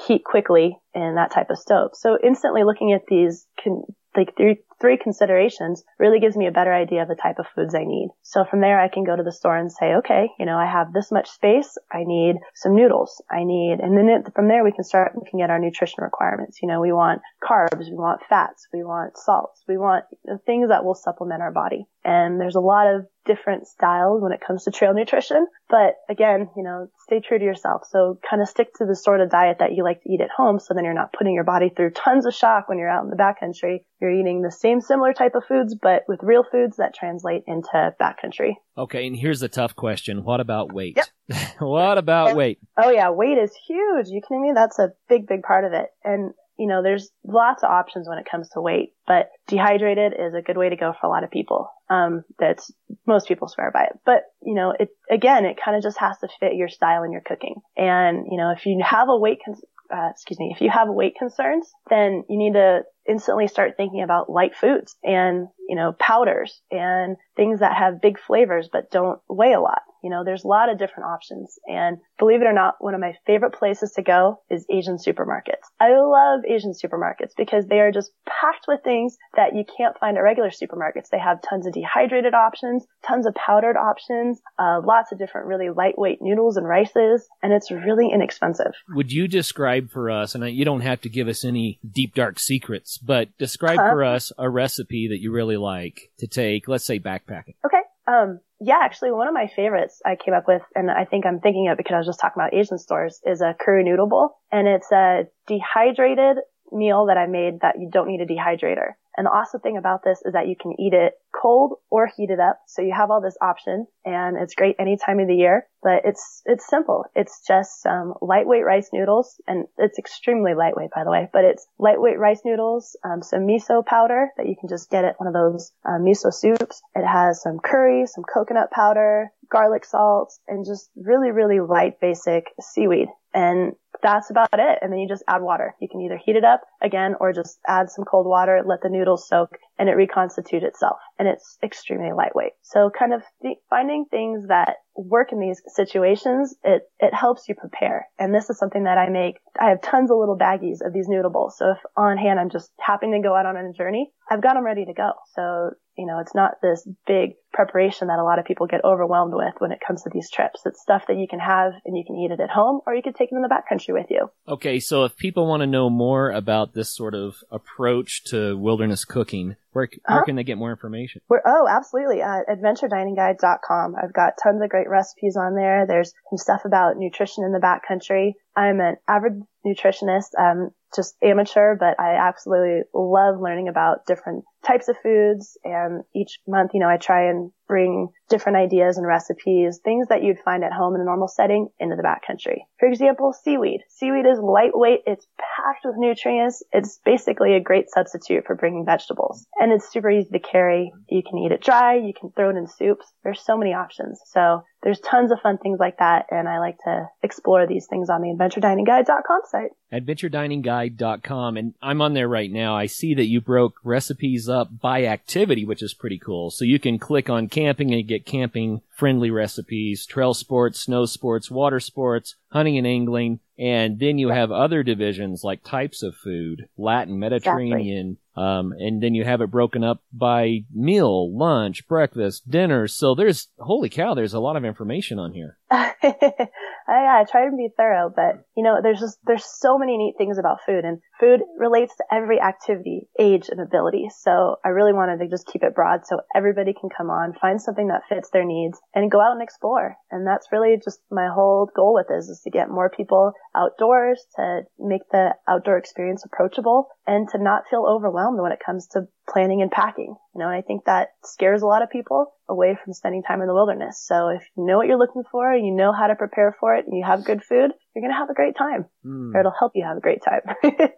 heat 0.07 0.25
quickly 0.25 0.79
in 0.95 1.15
that 1.17 1.33
type 1.33 1.51
of 1.51 1.59
stove. 1.59 1.91
So 1.95 2.19
instantly 2.23 2.65
looking 2.65 2.93
at 2.93 3.07
these 3.09 3.47
con- 3.63 3.85
like 4.17 4.35
three 4.81 4.97
considerations 4.97 5.85
really 5.99 6.21
gives 6.21 6.37
me 6.37 6.47
a 6.47 6.53
better 6.53 6.73
idea 6.73 7.03
of 7.03 7.09
the 7.09 7.15
type 7.15 7.39
of 7.39 7.47
foods 7.55 7.75
I 7.75 7.85
need. 7.85 8.09
So 8.23 8.45
from 8.45 8.61
there 8.61 8.81
I 8.81 8.89
can 8.89 9.05
go 9.05 9.17
to 9.17 9.23
the 9.23 9.33
store 9.33 9.57
and 9.57 9.71
say, 9.71 9.95
okay, 9.97 10.29
you 10.39 10.47
know, 10.47 10.57
I 10.57 10.67
have 10.67 10.93
this 10.93 11.13
much 11.13 11.29
space. 11.29 11.77
I 11.93 12.05
need 12.05 12.37
some 12.55 12.75
noodles. 12.75 13.23
I 13.31 13.45
need, 13.45 13.79
and 13.81 13.97
then 13.97 14.09
it, 14.09 14.35
from 14.35 14.49
there 14.49 14.65
we 14.65 14.73
can 14.73 14.85
start 14.85 15.13
looking 15.17 15.43
at 15.43 15.51
our 15.51 15.59
nutrition 15.59 16.03
requirements. 16.03 16.59
You 16.63 16.69
know, 16.69 16.81
we 16.81 16.93
want 16.93 17.21
carbs, 17.43 17.89
we 17.91 17.97
want 17.97 18.23
fats, 18.29 18.67
we 18.73 18.83
want 18.83 19.17
salts, 19.17 19.63
we 19.69 19.77
want 19.77 20.05
things 20.47 20.69
that 20.69 20.85
will 20.85 20.95
supplement 20.95 21.43
our 21.43 21.53
body. 21.53 21.87
And 22.05 22.41
there's 22.41 22.57
a 22.57 22.61
lot 22.61 22.87
of 22.87 23.07
different 23.27 23.67
styles 23.67 24.23
when 24.23 24.33
it 24.33 24.41
comes 24.41 24.65
to 24.65 24.71
trail 24.71 24.95
nutrition. 24.95 25.47
But 25.69 25.97
again, 26.09 26.49
you 26.57 26.63
know, 26.63 26.89
stay 27.07 27.21
true 27.21 27.39
to 27.39 27.45
yourself. 27.45 27.83
So 27.91 28.19
kind 28.29 28.41
of 28.41 28.49
stick 28.49 28.69
to 28.79 28.87
the 28.87 28.97
sort 28.97 29.21
of 29.21 29.31
diet 29.31 29.59
that 29.61 29.73
you 29.73 29.85
like 29.85 30.03
to 30.03 30.11
eat 30.11 30.23
at 30.23 30.31
home. 30.35 30.59
So 30.59 30.73
then 30.73 30.85
you're 30.85 30.95
not 30.95 31.13
putting 31.13 31.35
your 31.35 31.45
body 31.45 31.69
through 31.69 31.91
tons 31.91 32.25
of 32.25 32.35
shock 32.35 32.69
when 32.69 32.79
you're 32.79 32.89
out 32.89 33.05
in 33.05 33.11
the 33.11 33.17
backcountry. 33.17 33.81
You're 34.01 34.19
eating 34.19 34.41
the 34.41 34.51
same 34.51 34.70
similar 34.79 35.13
type 35.13 35.35
of 35.35 35.45
foods, 35.47 35.75
but 35.75 36.05
with 36.07 36.21
real 36.23 36.45
foods 36.45 36.77
that 36.77 36.95
translate 36.95 37.45
into 37.47 37.95
backcountry. 38.01 38.55
Okay, 38.77 39.07
and 39.07 39.17
here's 39.17 39.41
the 39.41 39.49
tough 39.49 39.75
question. 39.75 40.23
What 40.23 40.41
about 40.41 40.73
weight? 40.73 40.99
Yep. 41.29 41.49
what 41.59 41.99
about 41.99 42.37
weight? 42.37 42.59
Oh 42.77 42.91
yeah, 42.91 43.11
weight 43.11 43.39
is 43.39 43.53
huge. 43.67 44.09
You 44.09 44.21
kidding 44.21 44.43
me? 44.43 44.53
That's 44.55 44.79
a 44.79 44.93
big, 45.09 45.27
big 45.27 45.43
part 45.43 45.65
of 45.65 45.73
it. 45.73 45.87
And 46.05 46.33
you 46.61 46.67
know, 46.67 46.83
there's 46.83 47.11
lots 47.25 47.63
of 47.63 47.71
options 47.71 48.07
when 48.07 48.19
it 48.19 48.29
comes 48.31 48.51
to 48.51 48.61
weight, 48.61 48.93
but 49.07 49.31
dehydrated 49.49 50.13
is 50.13 50.35
a 50.35 50.43
good 50.43 50.59
way 50.59 50.69
to 50.69 50.77
go 50.77 50.93
for 50.93 51.07
a 51.07 51.09
lot 51.09 51.25
of 51.25 51.31
people. 51.31 51.71
Um, 51.89 52.23
that's 52.39 52.71
most 53.07 53.29
people 53.29 53.49
swear 53.49 53.71
by 53.73 53.85
it, 53.85 53.99
but 54.05 54.25
you 54.43 54.55
know, 54.55 54.75
it 54.79 54.91
again, 55.11 55.47
it 55.47 55.59
kind 55.63 55.75
of 55.75 55.83
just 55.83 55.99
has 55.99 56.19
to 56.19 56.29
fit 56.39 56.55
your 56.55 56.69
style 56.69 57.03
and 57.03 57.15
your 57.15 57.23
cooking. 57.25 57.63
And 57.79 58.27
you 58.31 58.37
know, 58.37 58.53
if 58.55 58.67
you 58.67 58.79
have 58.85 59.09
a 59.09 59.17
weight, 59.17 59.39
con- 59.43 59.57
uh, 59.93 60.09
excuse 60.11 60.39
me, 60.39 60.53
if 60.55 60.61
you 60.61 60.71
have 60.71 60.89
weight 60.89 61.15
concerns, 61.19 61.71
then 61.89 62.25
you 62.29 62.39
need 62.39 62.55
to 62.55 62.83
instantly 63.09 63.49
start 63.49 63.75
thinking 63.77 64.03
about 64.03 64.31
light 64.31 64.55
foods 64.55 64.97
and, 65.03 65.49
you 65.69 65.77
know, 65.77 65.93
powders 65.99 66.61
and 66.71 67.17
things 67.37 67.61
that 67.61 67.77
have 67.77 68.01
big 68.01 68.19
flavors 68.19 68.69
but 68.73 68.91
don't 68.91 69.21
weigh 69.29 69.53
a 69.53 69.61
lot. 69.61 69.83
You 70.03 70.11
know, 70.11 70.25
there's 70.25 70.45
a 70.45 70.49
lot 70.49 70.71
of 70.71 70.79
different 70.79 71.09
options. 71.11 71.59
And 71.67 71.99
believe 72.19 72.41
it 72.41 72.47
or 72.47 72.53
not, 72.53 72.77
one 72.79 72.95
of 72.95 73.01
my 73.01 73.15
favorite 73.27 73.55
places 73.55 73.93
to 73.93 74.03
go 74.03 74.41
is 74.51 74.67
Asian 74.71 74.97
supermarkets. 74.97 75.67
I 75.79 75.91
love 75.99 76.41
Asian 76.49 76.73
supermarkets 76.73 77.33
because 77.37 77.67
they 77.67 77.81
are 77.81 77.93
just 77.93 78.11
packed 78.27 78.67
with 78.69 78.81
things 78.83 79.17
that 79.37 79.55
you 79.55 79.65
can't 79.77 79.99
find 79.99 80.17
at 80.17 80.21
regular 80.21 80.51
supermarkets. 80.51 81.09
They 81.11 81.19
have 81.19 81.39
tons 81.49 81.67
of 81.67 81.73
dehydrated 81.73 82.35
options, 82.35 82.87
tons 83.07 83.27
of 83.27 83.35
powdered 83.35 83.77
options, 83.77 84.41
uh, 84.59 84.81
lots 84.85 85.13
of 85.13 85.19
different 85.19 85.47
really 85.47 85.69
lightweight 85.71 86.19
noodles 86.21 86.57
and 86.57 86.67
rices, 86.67 87.29
and 87.43 87.53
it's 87.53 87.71
really 87.71 88.11
inexpensive. 88.13 88.73
Would 88.91 89.13
you 89.13 89.29
describe 89.29 89.91
for 89.91 90.11
us, 90.11 90.35
and 90.35 90.49
you 90.51 90.65
don't 90.65 90.81
have 90.81 91.01
to 91.03 91.09
give 91.09 91.29
us 91.29 91.45
any 91.45 91.79
deep 91.89 92.15
dark 92.15 92.39
secrets, 92.39 92.99
but 92.99 93.29
describe 93.39 93.79
Huh? 93.79 93.91
for 93.91 94.05
us 94.05 94.33
a 94.39 94.49
recipe 94.49 95.09
that 95.09 95.21
you 95.21 95.33
really 95.33 95.57
like 95.57 96.11
to 96.19 96.27
take, 96.27 96.69
let's 96.69 96.85
say 96.85 96.99
backpacking. 96.99 97.55
Okay. 97.65 97.81
Um, 98.07 98.41
yeah, 98.61 98.79
actually, 98.83 99.13
one 99.13 99.27
of 99.27 99.35
my 99.35 99.49
favorites 99.57 100.01
I 100.05 100.17
came 100.17 100.35
up 100.35 100.45
with, 100.47 100.63
and 100.75 100.91
I 100.91 101.07
think 101.07 101.25
I'm 101.25 101.41
thinking 101.41 101.69
of 101.69 101.79
because 101.79 101.95
I 101.95 101.99
was 101.99 102.07
just 102.07 102.21
talking 102.21 102.41
about 102.41 102.55
Asian 102.55 102.79
stores, 102.79 103.21
is 103.25 103.41
a 103.41 103.55
curry 103.59 103.85
noodle 103.85 104.07
bowl. 104.07 104.37
And 104.53 104.69
it's 104.69 104.93
a 104.93 105.25
dehydrated 105.47 106.37
meal 106.71 107.07
that 107.07 107.17
I 107.17 107.27
made 107.27 107.61
that 107.63 107.77
you 107.79 107.89
don't 107.91 108.09
need 108.09 108.21
a 108.21 108.27
dehydrator. 108.27 108.93
And 109.21 109.27
the 109.27 109.33
awesome 109.33 109.61
thing 109.61 109.77
about 109.77 110.03
this 110.03 110.23
is 110.25 110.33
that 110.33 110.49
you 110.49 110.57
can 110.59 110.81
eat 110.81 110.95
it 110.95 111.13
cold 111.39 111.75
or 111.91 112.07
heat 112.17 112.31
it 112.31 112.41
up. 112.41 112.59
So 112.67 112.81
you 112.81 112.95
have 112.97 113.11
all 113.11 113.21
this 113.21 113.37
option 113.43 113.87
and 114.03 114.39
it's 114.39 114.55
great 114.55 114.77
any 114.79 114.97
time 114.97 115.21
of 115.21 115.29
the 115.29 115.35
year, 115.35 115.67
but 115.83 116.07
it's, 116.07 116.41
it's 116.47 116.67
simple. 116.67 117.05
It's 117.15 117.47
just 117.47 117.83
some 117.83 118.15
lightweight 118.23 118.65
rice 118.65 118.89
noodles 118.95 119.39
and 119.47 119.67
it's 119.77 119.99
extremely 119.99 120.55
lightweight, 120.55 120.93
by 120.95 121.05
the 121.05 121.11
way, 121.11 121.29
but 121.35 121.45
it's 121.45 121.67
lightweight 121.79 122.19
rice 122.19 122.41
noodles, 122.47 122.97
um, 123.05 123.23
some 123.23 123.41
miso 123.41 123.85
powder 123.85 124.29
that 124.39 124.49
you 124.49 124.57
can 124.59 124.71
just 124.71 124.89
get 124.89 125.05
at 125.05 125.21
one 125.21 125.27
of 125.27 125.35
those 125.35 125.71
uh, 125.85 125.99
miso 126.01 126.33
soups. 126.33 126.81
It 126.95 127.07
has 127.07 127.43
some 127.43 127.59
curry, 127.63 128.07
some 128.07 128.25
coconut 128.25 128.71
powder, 128.71 129.33
garlic 129.53 129.85
salt, 129.85 130.33
and 130.49 130.65
just 130.65 130.89
really, 130.97 131.31
really 131.31 131.61
light 131.61 132.01
basic 132.01 132.47
seaweed. 132.59 133.09
And 133.35 133.75
that's 134.03 134.31
about 134.31 134.49
it. 134.53 134.79
And 134.81 134.93
then 134.93 134.99
you 134.99 135.09
just 135.09 135.25
add 135.29 135.43
water. 135.43 135.75
You 135.81 135.89
can 135.89 136.01
either 136.01 136.19
heat 136.25 136.37
it 136.37 136.45
up 136.45 136.63
again 136.83 137.15
or 137.21 137.33
just 137.33 137.59
add 137.67 137.91
some 137.91 138.05
cold 138.05 138.27
water, 138.27 138.63
let 138.65 138.81
the 138.83 138.89
noodles 138.89 139.29
soak, 139.29 139.51
and 139.79 139.89
it 139.89 139.97
reconstitute 139.97 140.63
itself. 140.63 140.99
And 141.19 141.29
it's 141.29 141.59
extremely 141.63 142.13
lightweight. 142.13 142.53
So 142.63 142.91
kind 142.97 143.13
of 143.13 143.23
th- 143.43 143.59
finding 143.69 144.07
things 144.11 144.47
that 144.49 144.77
work 144.97 145.33
in 145.33 145.41
these 145.41 145.63
situations, 145.67 146.55
it, 146.63 146.83
it 146.99 147.15
helps 147.15 147.49
you 147.49 147.55
prepare. 147.55 148.09
And 148.19 148.35
this 148.35 148.51
is 148.51 148.59
something 148.59 148.85
that 148.85 148.99
I 148.99 149.09
make. 149.09 149.37
I 149.61 149.71
have 149.71 149.83
tons 149.83 150.11
of 150.11 150.19
little 150.19 150.39
baggies 150.39 150.85
of 150.85 150.93
these 150.93 151.09
noodle 151.09 151.31
bowls. 151.31 151.57
So 151.59 151.71
if 151.73 151.79
on 151.97 152.19
hand 152.19 152.39
I'm 152.39 152.51
just 152.51 152.71
happening 152.79 153.23
to 153.23 153.29
go 153.29 153.35
out 153.35 153.47
on 153.47 153.57
a 153.57 153.73
journey, 153.73 154.13
I've 154.31 154.43
got 154.43 154.55
them 154.55 154.65
ready 154.65 154.85
to 154.85 154.93
go. 154.93 155.13
So, 155.35 155.71
You 156.01 156.07
know, 156.07 156.19
it's 156.19 156.35
not 156.35 156.63
this 156.63 156.89
big 157.07 157.33
preparation 157.53 158.09
that 158.09 158.19
a 158.19 158.25
lot 158.25 158.39
of 158.39 158.47
people 158.47 158.67
get 158.67 158.83
overwhelmed 158.85 159.35
with 159.35 159.55
when 159.59 159.71
it 159.71 159.81
comes 159.87 160.03
to 160.03 160.11
these 160.11 160.31
trips. 160.31 160.63
It's 160.65 160.81
stuff 160.81 161.07
that 161.09 161.19
you 161.19 161.27
can 161.29 161.41
have 161.41 161.73
and 161.85 161.95
you 161.95 162.05
can 162.07 162.17
eat 162.17 162.31
it 162.31 162.41
at 162.41 162.49
home 162.49 162.81
or 162.87 162.95
you 162.95 163.03
can 163.03 163.13
take 163.13 163.31
it 163.31 163.35
in 163.35 163.43
the 163.43 163.49
backcountry 163.49 163.93
with 163.93 164.07
you. 164.09 164.31
Okay, 164.49 164.81
so 164.81 165.05
if 165.05 165.15
people 165.17 165.47
want 165.47 165.61
to 165.61 165.67
know 165.67 165.91
more 165.91 166.31
about 166.31 166.73
this 166.73 166.89
sort 166.89 167.15
of 167.15 167.37
approach 167.51 168.25
to 168.31 168.57
wilderness 168.57 169.05
cooking, 169.05 169.57
where, 169.73 169.89
where 170.07 170.17
uh-huh. 170.17 170.25
can 170.25 170.37
they 170.37 170.45
get 170.45 170.57
more 170.57 170.71
information? 170.71 171.21
We're, 171.29 171.43
oh, 171.45 171.67
absolutely. 171.69 172.23
At 172.23 172.49
adventurediningguide.com. 172.49 173.95
I've 174.03 174.15
got 174.15 174.35
tons 174.43 174.63
of 174.63 174.71
great 174.71 174.89
recipes 174.89 175.37
on 175.37 175.55
there. 175.55 175.87
There's 175.87 176.15
some 176.31 176.39
stuff 176.39 176.63
about 176.65 176.97
nutrition 176.97 177.45
in 177.45 177.53
the 177.53 177.59
backcountry. 177.61 178.33
I'm 178.57 178.81
an 178.81 178.97
avid 179.07 179.43
nutritionist. 179.67 180.31
Um, 180.39 180.71
just 180.95 181.15
amateur, 181.23 181.77
but 181.77 182.01
I 182.01 182.17
absolutely 182.17 182.83
love 182.95 183.41
learning 183.41 183.69
about 183.69 184.07
different 184.07 184.45
types 184.67 184.89
of 184.89 184.97
foods. 185.03 185.59
And 185.65 186.03
each 186.15 186.39
month, 186.47 186.73
you 186.75 186.81
know, 186.81 186.89
I 186.89 186.97
try 186.97 187.31
and 187.31 187.51
bring 187.67 188.09
different 188.29 188.59
ideas 188.59 188.99
and 188.99 189.07
recipes, 189.07 189.81
things 189.85 190.09
that 190.09 190.23
you'd 190.23 190.41
find 190.41 190.65
at 190.65 190.73
home 190.73 190.95
in 190.95 191.01
a 191.01 191.05
normal 191.05 191.29
setting 191.29 191.69
into 191.79 191.97
the 191.97 192.03
backcountry. 192.03 192.59
For 192.79 192.89
example, 192.89 193.33
seaweed. 193.33 193.83
Seaweed 193.89 194.27
is 194.27 194.39
lightweight. 194.41 195.03
It's 195.07 195.27
packed 195.39 195.85
with 195.85 195.95
nutrients. 195.97 196.63
It's 196.73 196.99
basically 197.05 197.55
a 197.55 197.61
great 197.61 197.89
substitute 197.89 198.45
for 198.45 198.57
bringing 198.57 198.85
vegetables 198.85 199.47
and 199.61 199.73
it's 199.73 199.91
super 199.93 200.11
easy 200.11 200.31
to 200.31 200.41
carry. 200.41 200.93
You 201.09 201.23
can 201.23 201.39
eat 201.39 201.53
it 201.53 201.63
dry. 201.63 201.95
You 201.95 202.13
can 202.19 202.33
throw 202.33 202.51
it 202.51 202.57
in 202.57 202.67
soups. 202.67 203.07
There's 203.23 203.41
so 203.45 203.57
many 203.57 203.73
options. 203.73 204.21
So 204.27 204.63
there's 204.83 205.01
tons 205.01 205.31
of 205.31 205.41
fun 205.41 205.59
things 205.59 205.79
like 205.79 205.99
that. 205.99 206.27
And 206.31 206.49
I 206.49 206.59
like 206.59 206.79
to 206.85 207.09
explore 207.23 207.67
these 207.67 207.87
things 207.87 208.09
on 208.09 208.23
the 208.23 208.29
AdventureDiningGuide.com 208.29 209.41
site. 209.47 209.71
AdventureDiningGuide.com, 209.93 211.57
And 211.57 211.75
I'm 211.83 212.01
on 212.01 212.15
there 212.15 212.29
right 212.29 212.51
now. 212.51 212.77
I 212.77 212.87
see 212.87 213.15
that 213.15 213.27
you 213.27 213.41
broke 213.41 213.75
recipes 213.85 214.49
up 214.49 214.81
by 214.81 215.05
activity, 215.05 215.65
which 215.65 215.83
is 215.83 215.95
pretty 215.95 216.19
cool. 216.19 216.51
So 216.51 216.65
you 216.65 216.79
can 216.79 216.99
click 216.99 217.29
on 217.29 217.49
camping 217.49 217.93
and 217.93 218.07
get 218.07 218.25
camping 218.25 218.81
friendly 218.91 219.31
recipes, 219.31 220.07
trail 220.07 220.35
sports, 220.35 220.81
snow 220.81 221.07
sports, 221.07 221.51
water 221.51 221.81
sports, 221.81 222.37
hunting 222.51 222.79
and 222.79 222.87
angling. 222.87 223.41
And 223.59 223.99
then 223.99 224.19
you 224.19 224.29
have 224.29 224.51
other 224.51 224.83
divisions 224.83 225.45
like 225.45 225.63
types 225.63 226.03
of 226.03 226.17
food, 226.17 226.69
Latin, 226.79 227.19
Mediterranean, 227.19 228.13
exactly. 228.13 228.17
Um, 228.41 228.73
and 228.79 229.03
then 229.03 229.15
you 229.15 229.23
have 229.25 229.43
it 229.43 229.51
broken 229.51 229.85
up 229.85 230.03
by 230.15 230.65
meal, 230.73 231.37
lunch, 231.37 231.87
breakfast, 231.87 232.51
dinner. 232.51 232.89
So 232.89 233.15
there's, 233.15 233.49
holy 233.59 233.91
cow, 233.91 234.15
there's 234.15 234.33
a 234.33 234.41
lot 234.41 234.57
of 234.57 234.65
information 234.65 235.19
on 235.19 235.33
here. 235.33 235.59
I, 235.73 236.43
I 236.89 237.25
try 237.31 237.45
to 237.45 237.57
be 237.57 237.69
thorough, 237.77 238.13
but 238.15 238.43
you 238.57 238.65
know, 238.65 238.81
there's 238.83 238.99
just, 238.99 239.19
there's 239.25 239.45
so 239.45 239.79
many 239.79 239.97
neat 239.97 240.15
things 240.19 240.37
about 240.37 240.65
food 240.67 240.85
and 240.85 240.99
food 241.21 241.41
relates 241.57 241.95
to 241.97 242.05
every 242.11 242.41
activity, 242.41 243.09
age, 243.21 243.49
and 243.49 243.61
ability. 243.61 244.09
So 244.19 244.57
I 244.65 244.71
really 244.71 244.93
wanted 244.93 245.19
to 245.19 245.29
just 245.29 245.47
keep 245.47 245.63
it 245.63 245.75
broad 245.75 246.01
so 246.07 246.21
everybody 246.35 246.75
can 246.75 246.91
come 246.91 247.09
on, 247.09 247.35
find 247.41 247.63
something 247.63 247.87
that 247.87 248.03
fits 248.09 248.31
their 248.33 248.45
needs 248.45 248.81
and 248.97 249.13
go 249.13 249.21
out 249.21 249.33
and 249.33 249.43
explore. 249.43 249.95
And 250.11 250.27
that's 250.27 250.49
really 250.51 250.77
just 250.83 250.99
my 251.09 251.29
whole 251.33 251.71
goal 251.77 251.95
with 251.95 252.07
this 252.09 252.29
is 252.29 252.41
to 252.43 252.51
get 252.51 252.69
more 252.69 252.91
people 252.91 253.33
outdoors, 253.55 254.25
to 254.37 254.63
make 254.79 255.03
the 255.13 255.35
outdoor 255.49 255.79
experience 255.79 256.25
approachable 256.25 256.89
and 257.07 257.29
to 257.31 257.39
not 257.39 257.63
feel 257.71 257.87
overwhelmed 257.89 258.41
when 258.41 258.53
it 258.53 258.59
comes 258.65 258.89
to 258.89 259.03
planning 259.31 259.63
and 259.63 259.71
packing. 259.71 260.17
You 260.35 260.39
know, 260.39 260.47
and 260.47 260.55
I 260.55 260.63
think 260.63 260.85
that 260.85 261.09
scares 261.25 261.63
a 261.63 261.67
lot 261.67 261.83
of 261.83 261.91
people 261.91 262.33
away 262.49 262.77
from 262.83 262.93
spending 262.93 263.23
time 263.23 263.41
in 263.41 263.47
the 263.47 263.55
wilderness. 263.55 264.03
So 264.05 264.29
if 264.29 264.43
you 264.57 264.67
know 264.67 264.77
what 264.77 264.87
you're 264.87 264.99
looking 264.99 265.25
for, 265.31 265.55
you 265.55 265.73
know 265.73 265.93
how 265.93 266.09
to 266.09 266.15
prepare 266.15 266.57
for 266.59 266.75
it, 266.77 266.87
and 266.87 266.97
you 266.97 267.05
have 267.05 267.25
good 267.25 267.43
food, 267.43 267.73
you're 267.95 268.03
going 268.03 268.13
to 268.13 268.19
have 268.19 268.31
a 268.31 268.35
great 268.35 268.57
time. 268.57 268.87
Mm. 269.05 269.35
Or 269.35 269.41
it'll 269.41 269.55
help 269.59 269.73
you 269.75 269.85
have 269.85 269.97
a 269.97 270.01
great 270.01 270.23
time. 270.23 270.41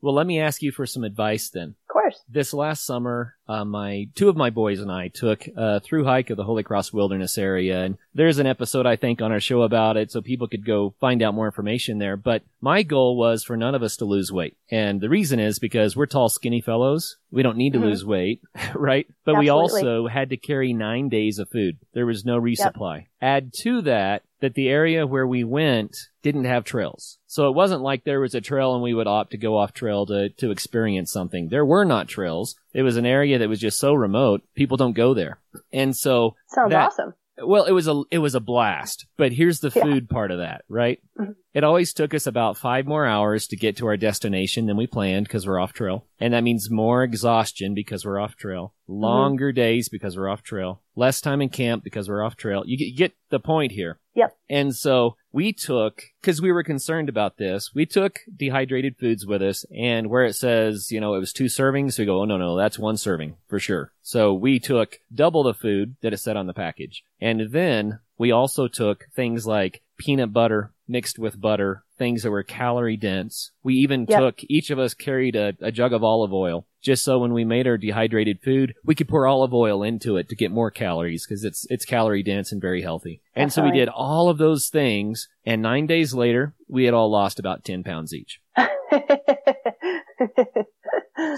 well, 0.00 0.14
let 0.14 0.26
me 0.26 0.40
ask 0.40 0.62
you 0.62 0.70
for 0.70 0.86
some 0.86 1.02
advice 1.02 1.50
then. 1.50 1.74
Of 1.88 1.92
course. 1.92 2.22
This 2.28 2.54
last 2.54 2.84
summer, 2.84 3.34
uh, 3.48 3.64
my 3.64 4.08
two 4.14 4.28
of 4.28 4.36
my 4.36 4.50
boys 4.50 4.80
and 4.80 4.90
I 4.90 5.08
took 5.08 5.48
a 5.56 5.80
through 5.80 6.04
hike 6.04 6.30
of 6.30 6.36
the 6.36 6.44
Holy 6.44 6.62
Cross 6.62 6.92
Wilderness 6.92 7.36
area, 7.36 7.84
and 7.84 7.98
there's 8.14 8.38
an 8.38 8.46
episode 8.46 8.86
I 8.86 8.96
think 8.96 9.20
on 9.20 9.32
our 9.32 9.40
show 9.40 9.62
about 9.62 9.96
it, 9.96 10.12
so 10.12 10.20
people 10.20 10.46
could 10.46 10.64
go 10.64 10.94
find 11.00 11.22
out 11.22 11.34
more 11.34 11.46
information 11.46 11.98
there. 11.98 12.16
But 12.16 12.42
my 12.60 12.82
goal 12.82 13.16
was 13.16 13.42
for 13.42 13.56
none 13.56 13.74
of 13.74 13.82
us 13.82 13.96
to 13.96 14.04
lose 14.04 14.30
weight, 14.30 14.56
and 14.70 15.00
the 15.00 15.08
reason 15.08 15.40
is 15.40 15.58
because 15.58 15.96
we're 15.96 16.06
tall, 16.06 16.28
skinny 16.28 16.60
fellows. 16.60 17.16
We 17.30 17.42
don't 17.42 17.56
need 17.56 17.72
to 17.72 17.78
mm-hmm. 17.78 17.88
lose 17.88 18.04
weight, 18.04 18.42
right? 18.74 19.06
But 19.24 19.36
Absolutely. 19.36 19.44
we 19.44 19.48
also 19.50 20.06
had 20.06 20.30
to 20.30 20.36
carry 20.36 20.72
nine 20.72 21.08
days 21.08 21.38
of 21.38 21.48
food. 21.50 21.78
There 21.94 22.06
was 22.06 22.24
no 22.24 22.40
resupply. 22.40 22.96
Yep. 22.98 23.06
Add 23.20 23.52
to 23.62 23.82
that 23.82 24.22
that 24.40 24.54
the 24.54 24.68
area 24.68 25.06
where 25.06 25.26
we 25.26 25.44
went 25.44 25.96
didn't 26.22 26.44
have 26.44 26.64
trails. 26.64 27.18
So 27.26 27.48
it 27.48 27.54
wasn't 27.54 27.82
like 27.82 28.04
there 28.04 28.20
was 28.20 28.34
a 28.34 28.40
trail 28.40 28.74
and 28.74 28.82
we 28.82 28.94
would 28.94 29.06
opt 29.06 29.30
to 29.30 29.38
go 29.38 29.56
off 29.56 29.72
trail 29.72 30.06
to, 30.06 30.28
to 30.30 30.50
experience 30.50 31.12
something. 31.12 31.48
There 31.48 31.64
were 31.64 31.84
not 31.84 32.08
trails. 32.08 32.56
It 32.72 32.82
was 32.82 32.96
an 32.96 33.06
area 33.06 33.38
that 33.38 33.48
was 33.48 33.60
just 33.60 33.78
so 33.78 33.94
remote, 33.94 34.42
people 34.54 34.76
don't 34.76 34.92
go 34.92 35.14
there. 35.14 35.38
And 35.72 35.96
so 35.96 36.36
sounds 36.48 36.70
that, 36.70 36.88
awesome. 36.88 37.14
Well, 37.38 37.64
it 37.64 37.72
was 37.72 37.86
a 37.86 38.02
it 38.10 38.18
was 38.18 38.34
a 38.34 38.40
blast. 38.40 39.06
But 39.16 39.32
here's 39.32 39.60
the 39.60 39.70
food 39.70 40.08
part 40.08 40.30
of 40.30 40.38
that, 40.38 40.64
right? 40.68 41.00
Mm-hmm. 41.18 41.32
It 41.56 41.64
always 41.64 41.94
took 41.94 42.12
us 42.12 42.26
about 42.26 42.58
five 42.58 42.86
more 42.86 43.06
hours 43.06 43.46
to 43.46 43.56
get 43.56 43.78
to 43.78 43.86
our 43.86 43.96
destination 43.96 44.66
than 44.66 44.76
we 44.76 44.86
planned 44.86 45.26
because 45.26 45.46
we're 45.46 45.58
off 45.58 45.72
trail. 45.72 46.04
And 46.20 46.34
that 46.34 46.44
means 46.44 46.70
more 46.70 47.02
exhaustion 47.02 47.72
because 47.72 48.04
we're 48.04 48.20
off 48.20 48.36
trail, 48.36 48.74
mm-hmm. 48.82 49.00
longer 49.00 49.48
mm-hmm. 49.48 49.56
days 49.56 49.88
because 49.88 50.18
we're 50.18 50.28
off 50.28 50.42
trail, 50.42 50.82
less 50.96 51.22
time 51.22 51.40
in 51.40 51.48
camp 51.48 51.82
because 51.82 52.10
we're 52.10 52.22
off 52.22 52.36
trail. 52.36 52.62
You 52.66 52.94
get 52.94 53.16
the 53.30 53.40
point 53.40 53.72
here. 53.72 53.98
Yep. 54.14 54.36
And 54.50 54.76
so 54.76 55.16
we 55.32 55.54
took, 55.54 56.02
cause 56.22 56.42
we 56.42 56.52
were 56.52 56.62
concerned 56.62 57.08
about 57.08 57.38
this, 57.38 57.74
we 57.74 57.86
took 57.86 58.20
dehydrated 58.34 58.98
foods 58.98 59.24
with 59.24 59.40
us 59.40 59.64
and 59.74 60.10
where 60.10 60.26
it 60.26 60.34
says, 60.34 60.92
you 60.92 61.00
know, 61.00 61.14
it 61.14 61.20
was 61.20 61.32
two 61.32 61.46
servings, 61.46 61.98
we 61.98 62.04
go, 62.04 62.20
oh 62.20 62.26
no, 62.26 62.36
no, 62.36 62.58
that's 62.58 62.78
one 62.78 62.98
serving 62.98 63.36
for 63.48 63.58
sure. 63.58 63.92
So 64.02 64.34
we 64.34 64.58
took 64.58 65.00
double 65.14 65.42
the 65.42 65.54
food 65.54 65.96
that 66.02 66.12
is 66.12 66.22
said 66.22 66.36
on 66.36 66.46
the 66.46 66.52
package. 66.52 67.02
And 67.18 67.50
then 67.50 68.00
we 68.18 68.32
also 68.32 68.68
took 68.68 69.06
things 69.14 69.46
like 69.46 69.82
peanut 69.98 70.32
butter 70.32 70.72
mixed 70.88 71.18
with 71.18 71.40
butter, 71.40 71.84
things 71.98 72.22
that 72.22 72.30
were 72.30 72.42
calorie 72.42 72.96
dense. 72.96 73.50
We 73.62 73.74
even 73.74 74.06
yep. 74.08 74.20
took, 74.20 74.44
each 74.44 74.70
of 74.70 74.78
us 74.78 74.94
carried 74.94 75.34
a, 75.34 75.54
a, 75.60 75.72
jug 75.72 75.92
of 75.92 76.04
olive 76.04 76.32
oil, 76.32 76.66
just 76.80 77.04
so 77.04 77.18
when 77.18 77.32
we 77.32 77.44
made 77.44 77.66
our 77.66 77.76
dehydrated 77.76 78.40
food, 78.42 78.74
we 78.84 78.94
could 78.94 79.08
pour 79.08 79.26
olive 79.26 79.52
oil 79.52 79.82
into 79.82 80.16
it 80.16 80.28
to 80.28 80.36
get 80.36 80.52
more 80.52 80.70
calories, 80.70 81.26
because 81.26 81.44
it's, 81.44 81.66
it's 81.70 81.84
calorie 81.84 82.22
dense 82.22 82.52
and 82.52 82.60
very 82.60 82.82
healthy. 82.82 83.20
And 83.34 83.52
so 83.52 83.64
we 83.64 83.72
did 83.72 83.88
all 83.88 84.28
of 84.28 84.38
those 84.38 84.68
things, 84.68 85.28
and 85.44 85.60
nine 85.60 85.86
days 85.86 86.14
later, 86.14 86.54
we 86.68 86.84
had 86.84 86.94
all 86.94 87.10
lost 87.10 87.40
about 87.40 87.64
10 87.64 87.82
pounds 87.82 88.14
each. 88.14 88.40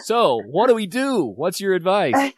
so, 0.03 0.43
what 0.47 0.69
do 0.69 0.75
we 0.75 0.87
do? 0.87 1.25
What's 1.25 1.61
your 1.61 1.75
advice? 1.75 2.33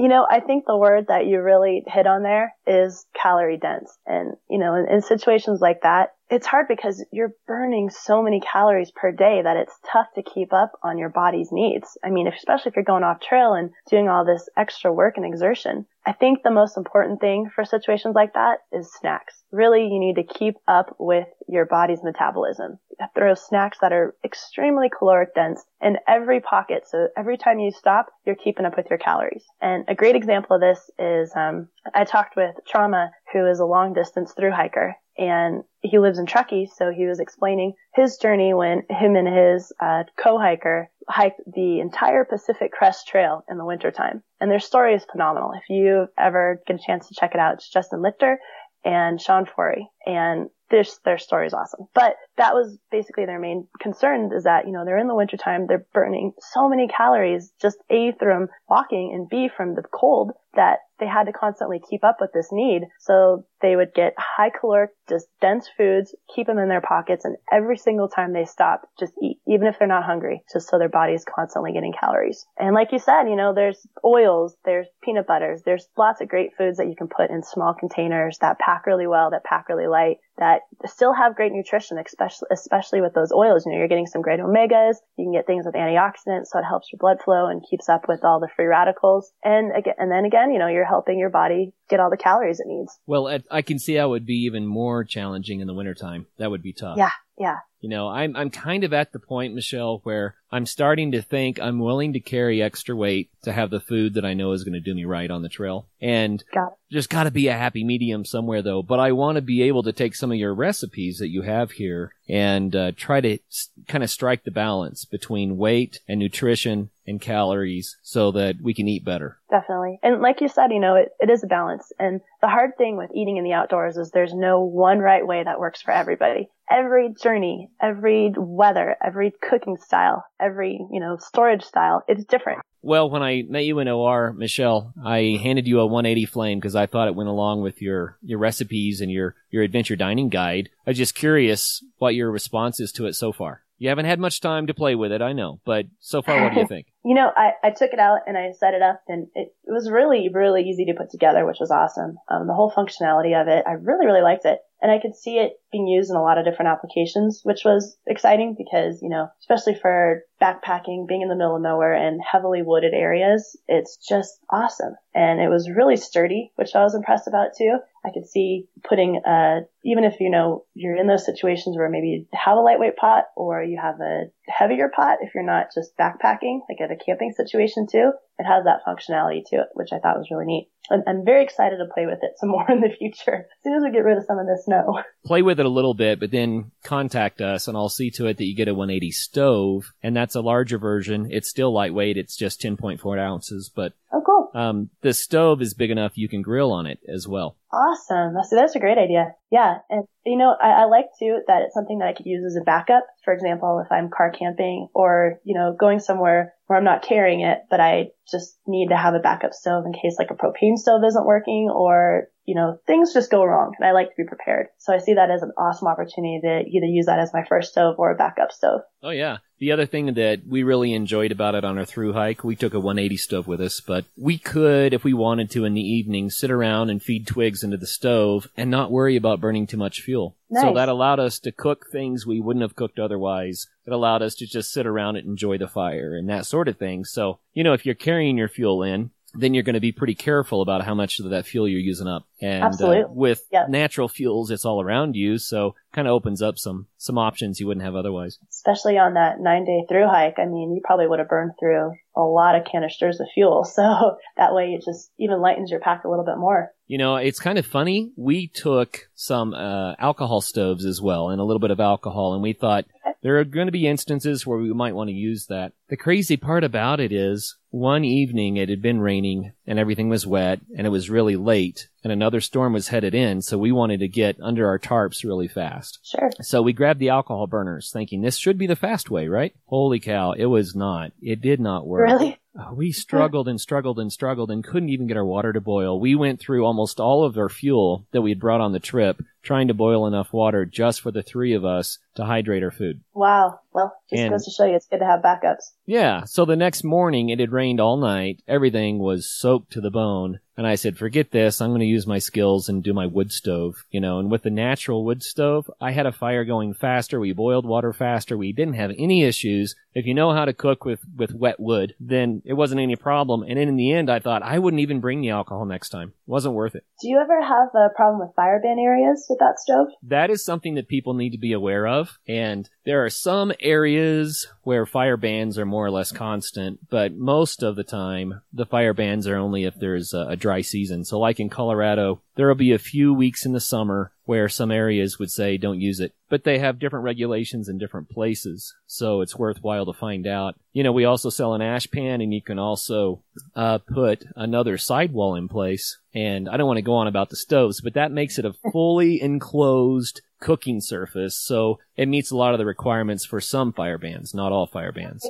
You 0.00 0.08
know, 0.08 0.26
I 0.28 0.40
think 0.40 0.64
the 0.66 0.78
word 0.78 1.08
that 1.08 1.26
you 1.26 1.42
really 1.42 1.84
hit 1.86 2.06
on 2.06 2.22
there 2.22 2.54
is 2.66 3.04
calorie 3.12 3.58
dense. 3.58 3.98
And, 4.06 4.32
you 4.48 4.58
know, 4.58 4.74
in, 4.74 4.90
in, 4.90 5.02
situations 5.02 5.60
like 5.60 5.82
that, 5.82 6.14
it's 6.30 6.46
hard 6.46 6.68
because 6.68 7.04
you're 7.12 7.34
burning 7.46 7.90
so 7.90 8.22
many 8.22 8.40
calories 8.40 8.92
per 8.92 9.10
day 9.10 9.42
that 9.42 9.56
it's 9.56 9.76
tough 9.92 10.06
to 10.14 10.22
keep 10.22 10.52
up 10.52 10.72
on 10.82 10.96
your 10.96 11.08
body's 11.08 11.50
needs. 11.50 11.98
I 12.04 12.10
mean, 12.10 12.28
especially 12.28 12.70
if 12.70 12.76
you're 12.76 12.84
going 12.84 13.02
off 13.02 13.20
trail 13.20 13.54
and 13.54 13.70
doing 13.90 14.08
all 14.08 14.24
this 14.24 14.48
extra 14.56 14.92
work 14.92 15.16
and 15.16 15.26
exertion. 15.26 15.86
I 16.06 16.12
think 16.12 16.42
the 16.42 16.50
most 16.50 16.76
important 16.78 17.20
thing 17.20 17.50
for 17.54 17.64
situations 17.64 18.14
like 18.14 18.34
that 18.34 18.60
is 18.72 18.92
snacks. 19.00 19.42
Really, 19.52 19.82
you 19.82 19.98
need 19.98 20.16
to 20.16 20.22
keep 20.22 20.54
up 20.66 20.94
with 20.98 21.26
your 21.48 21.66
body's 21.66 22.02
metabolism. 22.02 22.78
Throw 23.14 23.34
snacks 23.34 23.78
that 23.80 23.92
are 23.92 24.14
extremely 24.24 24.88
caloric 24.88 25.34
dense 25.34 25.64
in 25.82 25.98
every 26.08 26.40
pocket. 26.40 26.84
So 26.86 27.08
every 27.16 27.36
time 27.36 27.58
you 27.58 27.70
stop, 27.72 28.06
you're 28.24 28.36
keeping 28.36 28.64
up 28.64 28.76
with 28.76 28.86
your 28.88 28.98
calories. 28.98 29.44
And 29.60 29.84
a 29.88 29.94
great 29.94 30.16
example 30.16 30.56
of 30.56 30.62
this 30.62 30.90
is, 30.98 31.32
um, 31.34 31.68
I 31.94 32.04
talked 32.04 32.36
with 32.36 32.54
Trauma, 32.66 33.10
who 33.32 33.46
is 33.46 33.58
a 33.58 33.64
long 33.64 33.92
distance 33.92 34.32
through 34.32 34.52
hiker, 34.52 34.96
and 35.20 35.64
he 35.82 35.98
lives 35.98 36.18
in 36.18 36.24
Truckee, 36.24 36.66
so 36.74 36.90
he 36.90 37.06
was 37.06 37.20
explaining 37.20 37.74
his 37.94 38.16
journey 38.16 38.54
when 38.54 38.84
him 38.88 39.16
and 39.16 39.28
his 39.28 39.70
uh, 39.78 40.04
co-hiker 40.18 40.90
hiked 41.08 41.40
the 41.46 41.80
entire 41.80 42.24
Pacific 42.24 42.72
Crest 42.72 43.06
Trail 43.06 43.44
in 43.48 43.58
the 43.58 43.64
wintertime. 43.64 44.22
And 44.40 44.50
their 44.50 44.60
story 44.60 44.94
is 44.94 45.04
phenomenal. 45.12 45.52
If 45.52 45.68
you 45.68 46.06
ever 46.18 46.62
get 46.66 46.76
a 46.76 46.82
chance 46.84 47.08
to 47.08 47.14
check 47.14 47.32
it 47.34 47.40
out, 47.40 47.54
it's 47.54 47.70
Justin 47.70 48.02
Lichter 48.02 48.36
and 48.82 49.20
Shawn 49.20 49.44
Forry. 49.44 49.90
And 50.06 50.48
this, 50.70 50.98
their 51.04 51.18
story 51.18 51.46
is 51.46 51.54
awesome. 51.54 51.86
But 51.94 52.14
that 52.36 52.54
was 52.54 52.78
basically 52.90 53.26
their 53.26 53.40
main 53.40 53.66
concern 53.80 54.30
is 54.34 54.44
that, 54.44 54.66
you 54.66 54.72
know, 54.72 54.84
they're 54.84 54.98
in 54.98 55.08
the 55.08 55.14
wintertime, 55.14 55.66
they're 55.66 55.86
burning 55.92 56.32
so 56.52 56.68
many 56.68 56.88
calories, 56.88 57.52
just 57.60 57.78
A, 57.90 58.12
from 58.18 58.48
walking 58.68 59.12
and 59.12 59.28
B, 59.28 59.50
from 59.54 59.74
the 59.74 59.82
cold 59.82 60.32
that 60.54 60.78
they 60.98 61.06
had 61.06 61.24
to 61.24 61.32
constantly 61.32 61.80
keep 61.80 62.04
up 62.04 62.18
with 62.20 62.30
this 62.32 62.48
need. 62.50 62.82
So 62.98 63.44
they 63.62 63.76
would 63.76 63.94
get 63.94 64.14
high 64.18 64.50
caloric, 64.50 64.90
just 65.08 65.26
dense 65.40 65.68
foods, 65.76 66.14
keep 66.34 66.46
them 66.46 66.58
in 66.58 66.68
their 66.68 66.80
pockets, 66.80 67.24
and 67.24 67.36
every 67.52 67.76
single 67.76 68.08
time 68.08 68.32
they 68.32 68.44
stop, 68.44 68.82
just 68.98 69.12
eat, 69.22 69.38
even 69.46 69.66
if 69.66 69.78
they're 69.78 69.88
not 69.88 70.04
hungry, 70.04 70.42
just 70.52 70.68
so 70.68 70.78
their 70.78 70.88
body 70.88 71.14
is 71.14 71.24
constantly 71.24 71.72
getting 71.72 71.92
calories. 71.98 72.44
And 72.58 72.74
like 72.74 72.92
you 72.92 72.98
said, 72.98 73.24
you 73.24 73.36
know, 73.36 73.54
there's 73.54 73.86
oils, 74.04 74.56
there's 74.64 74.86
peanut 75.02 75.26
butters, 75.26 75.62
there's 75.64 75.88
lots 75.96 76.20
of 76.20 76.28
great 76.28 76.50
foods 76.58 76.78
that 76.78 76.88
you 76.88 76.96
can 76.96 77.08
put 77.08 77.30
in 77.30 77.42
small 77.42 77.74
containers 77.74 78.38
that 78.40 78.58
pack 78.58 78.86
really 78.86 79.06
well, 79.06 79.30
that 79.30 79.44
pack 79.44 79.68
really 79.68 79.86
light 79.90 80.16
that 80.38 80.62
still 80.86 81.12
have 81.12 81.36
great 81.36 81.52
nutrition, 81.52 81.98
especially, 81.98 82.48
especially 82.50 83.00
with 83.00 83.12
those 83.14 83.32
oils. 83.32 83.66
You 83.66 83.72
know, 83.72 83.78
you're 83.78 83.88
getting 83.88 84.06
some 84.06 84.22
great 84.22 84.40
omegas. 84.40 84.94
You 85.16 85.26
can 85.26 85.32
get 85.32 85.46
things 85.46 85.66
with 85.66 85.74
antioxidants, 85.74 86.46
so 86.46 86.58
it 86.58 86.64
helps 86.64 86.88
your 86.92 86.98
blood 86.98 87.18
flow 87.22 87.46
and 87.46 87.62
keeps 87.68 87.88
up 87.88 88.06
with 88.08 88.24
all 88.24 88.40
the 88.40 88.48
free 88.54 88.66
radicals. 88.66 89.32
And 89.44 89.76
again, 89.76 89.94
and 89.98 90.10
then 90.10 90.24
again, 90.24 90.50
you 90.50 90.58
know, 90.58 90.68
you're 90.68 90.86
helping 90.86 91.18
your 91.18 91.30
body 91.30 91.72
get 91.88 92.00
all 92.00 92.10
the 92.10 92.16
calories 92.16 92.60
it 92.60 92.66
needs. 92.66 92.98
Well, 93.06 93.38
I 93.50 93.62
can 93.62 93.78
see 93.78 93.94
how 93.94 94.06
it 94.06 94.10
would 94.10 94.26
be 94.26 94.44
even 94.44 94.66
more 94.66 95.04
challenging 95.04 95.60
in 95.60 95.66
the 95.66 95.74
wintertime. 95.74 96.26
That 96.38 96.50
would 96.50 96.62
be 96.62 96.72
tough. 96.72 96.96
Yeah. 96.96 97.10
Yeah. 97.38 97.56
You 97.80 97.88
know, 97.88 98.08
I'm 98.08 98.36
I'm 98.36 98.50
kind 98.50 98.84
of 98.84 98.92
at 98.92 99.12
the 99.12 99.18
point, 99.18 99.54
Michelle, 99.54 100.00
where 100.02 100.36
I'm 100.52 100.66
starting 100.66 101.12
to 101.12 101.22
think 101.22 101.60
I'm 101.60 101.78
willing 101.78 102.12
to 102.14 102.20
carry 102.20 102.62
extra 102.62 102.96
weight 102.96 103.30
to 103.42 103.52
have 103.52 103.70
the 103.70 103.80
food 103.80 104.14
that 104.14 104.24
I 104.24 104.34
know 104.34 104.52
is 104.52 104.64
going 104.64 104.74
to 104.74 104.80
do 104.80 104.94
me 104.94 105.04
right 105.04 105.30
on 105.30 105.42
the 105.42 105.48
trail. 105.48 105.88
And 106.00 106.42
got 106.52 106.74
there's 106.90 107.06
got 107.06 107.24
to 107.24 107.30
be 107.30 107.46
a 107.48 107.52
happy 107.56 107.84
medium 107.84 108.24
somewhere 108.24 108.62
though. 108.62 108.82
But 108.82 108.98
I 108.98 109.12
want 109.12 109.36
to 109.36 109.42
be 109.42 109.62
able 109.62 109.82
to 109.84 109.92
take 109.92 110.14
some 110.14 110.32
of 110.32 110.38
your 110.38 110.54
recipes 110.54 111.18
that 111.18 111.28
you 111.28 111.42
have 111.42 111.72
here 111.72 112.12
and 112.28 112.74
uh, 112.74 112.92
try 112.96 113.20
to 113.20 113.34
s- 113.34 113.70
kind 113.86 114.02
of 114.02 114.10
strike 114.10 114.44
the 114.44 114.50
balance 114.50 115.04
between 115.04 115.56
weight 115.56 116.00
and 116.08 116.18
nutrition 116.18 116.90
and 117.06 117.20
calories 117.20 117.96
so 118.02 118.30
that 118.32 118.56
we 118.62 118.74
can 118.74 118.88
eat 118.88 119.04
better. 119.04 119.38
Definitely. 119.50 119.98
And 120.02 120.20
like 120.20 120.40
you 120.40 120.48
said, 120.48 120.72
you 120.72 120.80
know, 120.80 120.96
it, 120.96 121.10
it 121.20 121.30
is 121.30 121.42
a 121.44 121.48
balance. 121.48 121.92
And 121.98 122.20
the 122.40 122.48
hard 122.48 122.76
thing 122.78 122.96
with 122.96 123.10
eating 123.14 123.36
in 123.36 123.44
the 123.44 123.52
outdoors 123.52 123.96
is 123.96 124.10
there's 124.10 124.34
no 124.34 124.60
one 124.60 124.98
right 124.98 125.26
way 125.26 125.42
that 125.44 125.60
works 125.60 125.82
for 125.82 125.90
everybody. 125.92 126.48
Every 126.70 127.12
journey, 127.20 127.68
every 127.82 128.32
weather, 128.36 128.96
every 129.04 129.32
cooking 129.42 129.76
style, 129.76 130.24
every, 130.40 130.80
you 130.90 131.00
know, 131.00 131.16
storage 131.18 131.62
style, 131.62 132.02
it's 132.08 132.24
different. 132.24 132.60
Well, 132.82 133.10
when 133.10 133.22
I 133.22 133.42
met 133.48 133.64
you 133.64 133.78
in 133.78 133.88
OR, 133.88 134.32
Michelle, 134.32 134.94
I 135.04 135.38
handed 135.42 135.66
you 135.66 135.80
a 135.80 135.86
180 135.86 136.24
flame 136.26 136.58
because 136.58 136.74
I 136.74 136.86
thought 136.86 137.08
it 137.08 137.14
went 137.14 137.28
along 137.28 137.60
with 137.60 137.82
your, 137.82 138.16
your 138.22 138.38
recipes 138.38 139.00
and 139.00 139.10
your, 139.10 139.34
your 139.50 139.62
adventure 139.62 139.96
dining 139.96 140.30
guide. 140.30 140.70
I 140.86 140.90
was 140.90 140.98
just 140.98 141.14
curious 141.14 141.84
what 141.98 142.14
your 142.14 142.30
response 142.30 142.80
is 142.80 142.90
to 142.92 143.06
it 143.06 143.14
so 143.14 143.32
far. 143.32 143.62
You 143.76 143.88
haven't 143.88 144.06
had 144.06 144.20
much 144.20 144.40
time 144.40 144.66
to 144.66 144.74
play 144.74 144.94
with 144.94 145.12
it, 145.12 145.22
I 145.22 145.32
know, 145.32 145.60
but 145.64 145.86
so 146.00 146.20
far, 146.22 146.42
what 146.42 146.54
do 146.54 146.60
you 146.60 146.66
think? 146.68 146.86
you 147.04 147.14
know, 147.14 147.30
I, 147.34 147.52
I 147.62 147.70
took 147.70 147.92
it 147.92 147.98
out 147.98 148.20
and 148.26 148.36
I 148.36 148.52
set 148.52 148.74
it 148.74 148.82
up 148.82 149.02
and 149.08 149.28
it, 149.34 149.54
it 149.64 149.72
was 149.72 149.90
really, 149.90 150.28
really 150.32 150.64
easy 150.64 150.84
to 150.86 150.94
put 150.94 151.10
together, 151.10 151.46
which 151.46 151.56
was 151.58 151.70
awesome. 151.70 152.18
Um, 152.28 152.46
the 152.46 152.52
whole 152.52 152.70
functionality 152.70 153.40
of 153.40 153.48
it, 153.48 153.64
I 153.66 153.72
really, 153.72 154.04
really 154.04 154.22
liked 154.22 154.44
it. 154.44 154.58
And 154.82 154.92
I 154.92 154.98
could 154.98 155.14
see 155.14 155.38
it 155.38 155.54
being 155.72 155.86
used 155.86 156.10
in 156.10 156.16
a 156.16 156.22
lot 156.22 156.38
of 156.38 156.44
different 156.44 156.70
applications, 156.70 157.40
which 157.42 157.62
was 157.64 157.96
exciting 158.06 158.54
because, 158.56 159.00
you 159.02 159.08
know, 159.08 159.28
especially 159.40 159.74
for 159.74 160.24
backpacking, 160.40 161.06
being 161.06 161.22
in 161.22 161.28
the 161.28 161.36
middle 161.36 161.56
of 161.56 161.62
nowhere 161.62 161.94
and 161.94 162.20
heavily 162.20 162.62
wooded 162.62 162.94
areas, 162.94 163.56
it's 163.68 163.96
just 163.96 164.40
awesome. 164.50 164.94
And 165.14 165.40
it 165.40 165.48
was 165.48 165.70
really 165.70 165.96
sturdy, 165.96 166.52
which 166.56 166.74
I 166.74 166.82
was 166.82 166.94
impressed 166.94 167.28
about 167.28 167.50
too. 167.56 167.78
I 168.04 168.10
could 168.12 168.26
see 168.26 168.66
putting, 168.88 169.20
uh, 169.26 169.60
even 169.84 170.04
if, 170.04 170.20
you 170.20 170.30
know, 170.30 170.64
you're 170.74 170.96
in 170.96 171.06
those 171.06 171.26
situations 171.26 171.76
where 171.76 171.90
maybe 171.90 172.08
you 172.08 172.26
have 172.32 172.56
a 172.56 172.60
lightweight 172.60 172.96
pot 172.96 173.24
or 173.36 173.62
you 173.62 173.78
have 173.80 174.00
a 174.00 174.30
heavier 174.46 174.88
pot, 174.88 175.18
if 175.20 175.34
you're 175.34 175.44
not 175.44 175.66
just 175.74 175.96
backpacking, 175.98 176.60
like 176.68 176.80
at 176.80 176.90
a 176.90 176.96
camping 176.96 177.32
situation 177.32 177.86
too, 177.90 178.12
it 178.38 178.44
has 178.44 178.64
that 178.64 178.80
functionality 178.86 179.42
to 179.48 179.56
it, 179.56 179.68
which 179.74 179.92
I 179.92 179.98
thought 179.98 180.16
was 180.16 180.28
really 180.30 180.46
neat. 180.46 180.70
I'm, 180.90 181.02
I'm 181.06 181.24
very 181.24 181.44
excited 181.44 181.76
to 181.76 181.92
play 181.92 182.06
with 182.06 182.20
it 182.22 182.32
some 182.38 182.48
more 182.50 182.70
in 182.70 182.80
the 182.80 182.88
future 182.88 183.46
as 183.50 183.62
soon 183.62 183.74
as 183.74 183.82
we 183.82 183.92
get 183.92 184.04
rid 184.04 184.18
of 184.18 184.24
some 184.24 184.38
of 184.38 184.46
this 184.46 184.64
snow. 184.64 185.02
Play 185.24 185.42
with 185.42 185.60
it 185.60 185.66
a 185.66 185.70
little 185.70 185.94
bit, 185.94 186.20
but 186.20 186.30
then 186.30 186.72
contact 186.82 187.40
us 187.40 187.68
and 187.68 187.76
I'll 187.76 187.88
see 187.88 188.10
to 188.12 188.26
it 188.26 188.38
that 188.38 188.46
you 188.46 188.56
get 188.56 188.68
a 188.68 188.74
180 188.74 189.10
stove 189.10 189.92
and 190.02 190.16
that's 190.16 190.29
a 190.34 190.40
larger 190.40 190.78
version. 190.78 191.28
It's 191.30 191.48
still 191.48 191.72
lightweight. 191.72 192.16
It's 192.16 192.36
just 192.36 192.60
10.4 192.60 193.18
ounces, 193.18 193.70
but 193.74 193.92
Oh, 194.12 194.22
cool. 194.24 194.50
um, 194.60 194.90
the 195.02 195.12
stove 195.14 195.62
is 195.62 195.74
big 195.74 195.90
enough 195.90 196.12
you 196.18 196.28
can 196.28 196.42
grill 196.42 196.72
on 196.72 196.86
it 196.86 196.98
as 197.08 197.26
well. 197.28 197.56
Awesome. 197.72 198.34
That's, 198.34 198.50
that's 198.50 198.74
a 198.74 198.80
great 198.80 198.98
idea. 198.98 199.34
Yeah. 199.50 199.78
And, 199.88 200.04
you 200.26 200.36
know, 200.36 200.54
I, 200.60 200.82
I 200.82 200.84
like 200.86 201.06
too 201.18 201.38
that 201.46 201.62
it's 201.62 201.74
something 201.74 201.98
that 202.00 202.08
I 202.08 202.12
could 202.14 202.26
use 202.26 202.44
as 202.44 202.56
a 202.60 202.64
backup. 202.64 203.06
For 203.24 203.32
example, 203.32 203.80
if 203.84 203.92
I'm 203.92 204.10
car 204.10 204.32
camping 204.32 204.88
or, 204.94 205.38
you 205.44 205.54
know, 205.54 205.76
going 205.78 206.00
somewhere 206.00 206.54
where 206.66 206.76
I'm 206.78 206.84
not 206.84 207.02
carrying 207.02 207.40
it, 207.42 207.58
but 207.70 207.78
I 207.80 208.08
just 208.30 208.58
need 208.66 208.88
to 208.88 208.96
have 208.96 209.14
a 209.14 209.20
backup 209.20 209.52
stove 209.52 209.84
in 209.86 209.92
case 209.92 210.16
like 210.18 210.30
a 210.30 210.34
propane 210.34 210.76
stove 210.76 211.02
isn't 211.06 211.26
working 211.26 211.70
or, 211.72 212.28
you 212.50 212.56
know, 212.56 212.80
things 212.84 213.14
just 213.14 213.30
go 213.30 213.44
wrong 213.44 213.74
and 213.78 213.88
I 213.88 213.92
like 213.92 214.08
to 214.08 214.14
be 214.16 214.26
prepared. 214.26 214.66
So 214.78 214.92
I 214.92 214.98
see 214.98 215.14
that 215.14 215.30
as 215.30 215.42
an 215.42 215.52
awesome 215.56 215.86
opportunity 215.86 216.40
to 216.42 216.64
either 216.68 216.86
use 216.86 217.06
that 217.06 217.20
as 217.20 217.30
my 217.32 217.44
first 217.48 217.70
stove 217.70 217.94
or 217.96 218.10
a 218.10 218.16
backup 218.16 218.50
stove. 218.50 218.80
Oh 219.04 219.10
yeah. 219.10 219.36
The 219.60 219.70
other 219.70 219.86
thing 219.86 220.14
that 220.14 220.40
we 220.48 220.64
really 220.64 220.92
enjoyed 220.92 221.30
about 221.30 221.54
it 221.54 221.64
on 221.64 221.78
our 221.78 221.84
through 221.84 222.12
hike, 222.12 222.42
we 222.42 222.56
took 222.56 222.74
a 222.74 222.80
180 222.80 223.16
stove 223.18 223.46
with 223.46 223.60
us, 223.60 223.80
but 223.80 224.04
we 224.16 224.36
could, 224.36 224.92
if 224.92 225.04
we 225.04 225.12
wanted 225.12 225.48
to 225.52 225.64
in 225.64 225.74
the 225.74 225.80
evening, 225.80 226.28
sit 226.28 226.50
around 226.50 226.90
and 226.90 227.00
feed 227.00 227.24
twigs 227.24 227.62
into 227.62 227.76
the 227.76 227.86
stove 227.86 228.48
and 228.56 228.68
not 228.68 228.90
worry 228.90 229.14
about 229.14 229.40
burning 229.40 229.68
too 229.68 229.76
much 229.76 230.00
fuel. 230.00 230.34
Nice. 230.50 230.64
So 230.64 230.74
that 230.74 230.88
allowed 230.88 231.20
us 231.20 231.38
to 231.40 231.52
cook 231.52 231.86
things 231.92 232.26
we 232.26 232.40
wouldn't 232.40 232.62
have 232.62 232.74
cooked 232.74 232.98
otherwise. 232.98 233.68
It 233.86 233.92
allowed 233.92 234.22
us 234.22 234.34
to 234.36 234.46
just 234.46 234.72
sit 234.72 234.86
around 234.86 235.16
and 235.16 235.28
enjoy 235.28 235.58
the 235.58 235.68
fire 235.68 236.16
and 236.16 236.28
that 236.28 236.46
sort 236.46 236.66
of 236.66 236.78
thing. 236.78 237.04
So, 237.04 237.38
you 237.52 237.62
know, 237.62 237.74
if 237.74 237.86
you're 237.86 237.94
carrying 237.94 238.38
your 238.38 238.48
fuel 238.48 238.82
in, 238.82 239.10
then 239.34 239.54
you're 239.54 239.62
going 239.62 239.74
to 239.74 239.80
be 239.80 239.92
pretty 239.92 240.14
careful 240.14 240.60
about 240.62 240.84
how 240.84 240.94
much 240.94 241.20
of 241.20 241.30
that 241.30 241.46
fuel 241.46 241.68
you're 241.68 241.78
using 241.80 242.08
up. 242.08 242.24
And 242.40 242.80
uh, 242.80 243.04
with 243.08 243.42
Yeah. 243.52 243.66
natural 243.68 244.08
fuels, 244.08 244.50
it's 244.50 244.64
all 244.64 244.82
around 244.82 245.14
you. 245.14 245.38
So 245.38 245.74
kind 245.92 246.08
of 246.08 246.12
opens 246.12 246.42
up 246.42 246.58
some, 246.58 246.86
some 246.98 247.18
options 247.18 247.60
you 247.60 247.66
wouldn't 247.66 247.84
have 247.84 247.94
otherwise. 247.94 248.38
Especially 248.50 248.98
on 248.98 249.14
that 249.14 249.40
nine 249.40 249.64
day 249.64 249.84
through 249.88 250.06
hike. 250.06 250.38
I 250.38 250.46
mean, 250.46 250.74
you 250.74 250.80
probably 250.84 251.06
would 251.06 251.18
have 251.18 251.28
burned 251.28 251.52
through 251.60 251.92
a 252.16 252.20
lot 252.22 252.56
of 252.56 252.64
canisters 252.64 253.20
of 253.20 253.26
fuel. 253.34 253.64
So 253.74 254.16
that 254.36 254.54
way 254.54 254.74
it 254.74 254.84
just 254.84 255.10
even 255.18 255.40
lightens 255.40 255.70
your 255.70 255.80
pack 255.80 256.04
a 256.04 256.08
little 256.08 256.24
bit 256.24 256.36
more. 256.38 256.72
You 256.86 256.98
know, 256.98 257.16
it's 257.16 257.38
kind 257.38 257.58
of 257.58 257.64
funny. 257.66 258.10
We 258.16 258.48
took 258.48 259.08
some 259.14 259.54
uh, 259.54 259.94
alcohol 259.98 260.40
stoves 260.40 260.84
as 260.84 261.00
well 261.00 261.28
and 261.30 261.40
a 261.40 261.44
little 261.44 261.60
bit 261.60 261.70
of 261.70 261.78
alcohol, 261.80 262.34
and 262.34 262.42
we 262.42 262.52
thought 262.52 262.84
there 263.22 263.38
are 263.38 263.44
going 263.44 263.66
to 263.66 263.72
be 263.72 263.86
instances 263.86 264.46
where 264.46 264.58
we 264.58 264.72
might 264.72 264.94
want 264.94 265.08
to 265.08 265.14
use 265.14 265.46
that. 265.46 265.72
The 265.88 265.96
crazy 265.96 266.36
part 266.36 266.64
about 266.64 267.00
it 267.00 267.12
is 267.12 267.56
one 267.70 268.04
evening 268.04 268.56
it 268.56 268.68
had 268.68 268.82
been 268.82 269.00
raining 269.00 269.52
and 269.66 269.78
everything 269.78 270.08
was 270.08 270.26
wet 270.26 270.60
and 270.76 270.86
it 270.86 270.90
was 270.90 271.10
really 271.10 271.36
late 271.36 271.88
and 272.02 272.12
another 272.12 272.40
storm 272.40 272.72
was 272.72 272.88
headed 272.88 273.14
in, 273.14 273.42
so 273.42 273.58
we 273.58 273.72
wanted 273.72 274.00
to 274.00 274.08
get 274.08 274.36
under 274.40 274.66
our 274.66 274.78
tarps 274.78 275.22
really 275.22 275.48
fast. 275.48 275.98
Sure. 276.02 276.30
So 276.40 276.62
we 276.62 276.72
grabbed 276.72 276.98
the 276.98 277.10
alcohol 277.10 277.46
burners 277.46 277.90
thinking 277.92 278.22
this 278.22 278.38
should 278.38 278.56
be 278.56 278.66
the 278.66 278.76
fast 278.76 279.10
way, 279.10 279.28
right? 279.28 279.54
Holy 279.66 280.00
cow, 280.00 280.32
it 280.32 280.46
was 280.46 280.74
not. 280.74 281.12
It 281.20 281.40
did 281.42 281.60
not 281.60 281.86
work. 281.86 282.08
Really? 282.08 282.38
Uh, 282.58 282.72
We 282.74 282.90
struggled 282.90 283.48
and 283.48 283.60
struggled 283.60 284.00
and 284.00 284.10
struggled 284.12 284.50
and 284.50 284.64
couldn't 284.64 284.88
even 284.88 285.06
get 285.06 285.16
our 285.16 285.24
water 285.26 285.52
to 285.52 285.60
boil. 285.60 286.00
We 286.00 286.14
went 286.14 286.40
through 286.40 286.64
almost 286.64 286.98
all 287.00 287.24
of 287.24 287.36
our 287.36 287.48
fuel 287.50 288.06
that 288.12 288.22
we 288.22 288.30
had 288.30 288.40
brought 288.40 288.60
on 288.62 288.72
the 288.72 288.80
trip 288.80 289.22
trying 289.42 289.68
to 289.68 289.74
boil 289.74 290.06
enough 290.06 290.32
water 290.32 290.64
just 290.64 291.00
for 291.00 291.10
the 291.10 291.22
three 291.22 291.54
of 291.54 291.64
us 291.64 291.98
to 292.16 292.24
hydrate 292.24 292.62
our 292.62 292.70
food. 292.70 293.00
Wow. 293.14 293.60
Well, 293.72 293.94
just 294.10 294.22
And- 294.22 294.30
goes 294.32 294.44
to 294.44 294.50
show 294.50 294.64
you 294.64 294.74
it's 294.74 294.86
good 294.88 294.98
to 294.98 295.06
have 295.06 295.22
backups. 295.22 295.72
Yeah, 295.86 296.24
so 296.24 296.44
the 296.44 296.56
next 296.56 296.84
morning 296.84 297.28
it 297.30 297.40
had 297.40 297.52
rained 297.52 297.80
all 297.80 297.96
night. 297.96 298.42
Everything 298.48 298.98
was 298.98 299.28
soaked 299.30 299.72
to 299.72 299.80
the 299.80 299.90
bone. 299.90 300.40
And 300.56 300.66
I 300.66 300.74
said, 300.74 300.98
forget 300.98 301.30
this. 301.30 301.60
I'm 301.60 301.70
going 301.70 301.80
to 301.80 301.86
use 301.86 302.06
my 302.06 302.18
skills 302.18 302.68
and 302.68 302.82
do 302.82 302.92
my 302.92 303.06
wood 303.06 303.32
stove, 303.32 303.84
you 303.90 303.98
know, 304.00 304.18
and 304.18 304.30
with 304.30 304.42
the 304.42 304.50
natural 304.50 305.04
wood 305.06 305.22
stove, 305.22 305.70
I 305.80 305.92
had 305.92 306.04
a 306.04 306.12
fire 306.12 306.44
going 306.44 306.74
faster. 306.74 307.18
We 307.18 307.32
boiled 307.32 307.64
water 307.64 307.94
faster. 307.94 308.36
We 308.36 308.52
didn't 308.52 308.74
have 308.74 308.90
any 308.98 309.22
issues. 309.24 309.74
If 309.94 310.04
you 310.04 310.12
know 310.12 310.32
how 310.34 310.44
to 310.44 310.52
cook 310.52 310.84
with, 310.84 311.00
with 311.16 311.32
wet 311.32 311.58
wood, 311.58 311.94
then 311.98 312.42
it 312.44 312.52
wasn't 312.54 312.82
any 312.82 312.96
problem. 312.96 313.42
And 313.42 313.58
in 313.58 313.76
the 313.76 313.92
end, 313.92 314.10
I 314.10 314.18
thought 314.18 314.42
I 314.42 314.58
wouldn't 314.58 314.80
even 314.82 315.00
bring 315.00 315.22
the 315.22 315.30
alcohol 315.30 315.64
next 315.64 315.88
time. 315.88 316.08
It 316.08 316.30
wasn't 316.30 316.54
worth 316.54 316.74
it. 316.74 316.84
Do 317.00 317.08
you 317.08 317.18
ever 317.18 317.40
have 317.40 317.68
a 317.74 317.88
problem 317.96 318.20
with 318.20 318.34
fire 318.36 318.60
ban 318.62 318.78
areas 318.78 319.24
with 319.30 319.38
that 319.38 319.58
stove? 319.58 319.88
That 320.02 320.30
is 320.30 320.44
something 320.44 320.74
that 320.74 320.88
people 320.88 321.14
need 321.14 321.30
to 321.30 321.38
be 321.38 321.52
aware 321.52 321.86
of. 321.86 322.18
And 322.28 322.68
there 322.84 323.04
are 323.04 323.10
some 323.10 323.52
areas 323.60 324.46
where 324.62 324.84
fire 324.84 325.16
bans 325.16 325.58
are 325.58 325.64
more 325.64 325.86
or 325.86 325.90
less 325.90 326.12
constant, 326.12 326.90
but 326.90 327.14
most 327.14 327.62
of 327.62 327.76
the 327.76 327.84
time, 327.84 328.42
the 328.52 328.66
fire 328.66 328.92
bans 328.92 329.26
are 329.26 329.36
only 329.36 329.64
if 329.64 329.74
there's 329.76 330.12
a, 330.12 330.26
a 330.30 330.36
dry 330.36 330.60
season. 330.60 331.04
So 331.04 331.18
like 331.18 331.40
in 331.40 331.48
Colorado, 331.48 332.20
there 332.34 332.48
will 332.48 332.54
be 332.54 332.72
a 332.72 332.78
few 332.78 333.14
weeks 333.14 333.46
in 333.46 333.52
the 333.52 333.60
summer 333.60 334.12
where 334.30 334.48
some 334.48 334.70
areas 334.70 335.18
would 335.18 335.28
say 335.28 335.56
don't 335.56 335.80
use 335.80 335.98
it, 335.98 336.14
but 336.28 336.44
they 336.44 336.60
have 336.60 336.78
different 336.78 337.04
regulations 337.04 337.68
in 337.68 337.78
different 337.78 338.08
places. 338.08 338.72
So 338.86 339.22
it's 339.22 339.34
worthwhile 339.34 339.86
to 339.86 339.92
find 339.92 340.24
out. 340.24 340.54
You 340.72 340.84
know, 340.84 340.92
we 340.92 341.04
also 341.04 341.30
sell 341.30 341.52
an 341.52 341.62
ash 341.62 341.90
pan 341.90 342.20
and 342.20 342.32
you 342.32 342.40
can 342.40 342.56
also, 342.56 343.24
uh, 343.56 343.78
put 343.78 344.24
another 344.36 344.78
sidewall 344.78 345.34
in 345.34 345.48
place. 345.48 345.98
And 346.14 346.48
I 346.48 346.56
don't 346.56 346.68
want 346.68 346.76
to 346.76 346.82
go 346.82 346.94
on 346.94 347.08
about 347.08 347.30
the 347.30 347.34
stoves, 347.34 347.80
but 347.80 347.94
that 347.94 348.12
makes 348.12 348.38
it 348.38 348.44
a 348.44 348.54
fully 348.72 349.20
enclosed 349.20 350.20
cooking 350.38 350.80
surface. 350.80 351.36
So 351.36 351.80
it 351.96 352.06
meets 352.06 352.30
a 352.30 352.36
lot 352.36 352.54
of 352.54 352.58
the 352.58 352.66
requirements 352.66 353.24
for 353.24 353.40
some 353.40 353.72
fire 353.72 353.98
bans, 353.98 354.32
not 354.32 354.52
all 354.52 354.68
fire 354.68 354.92
bans. 354.92 355.28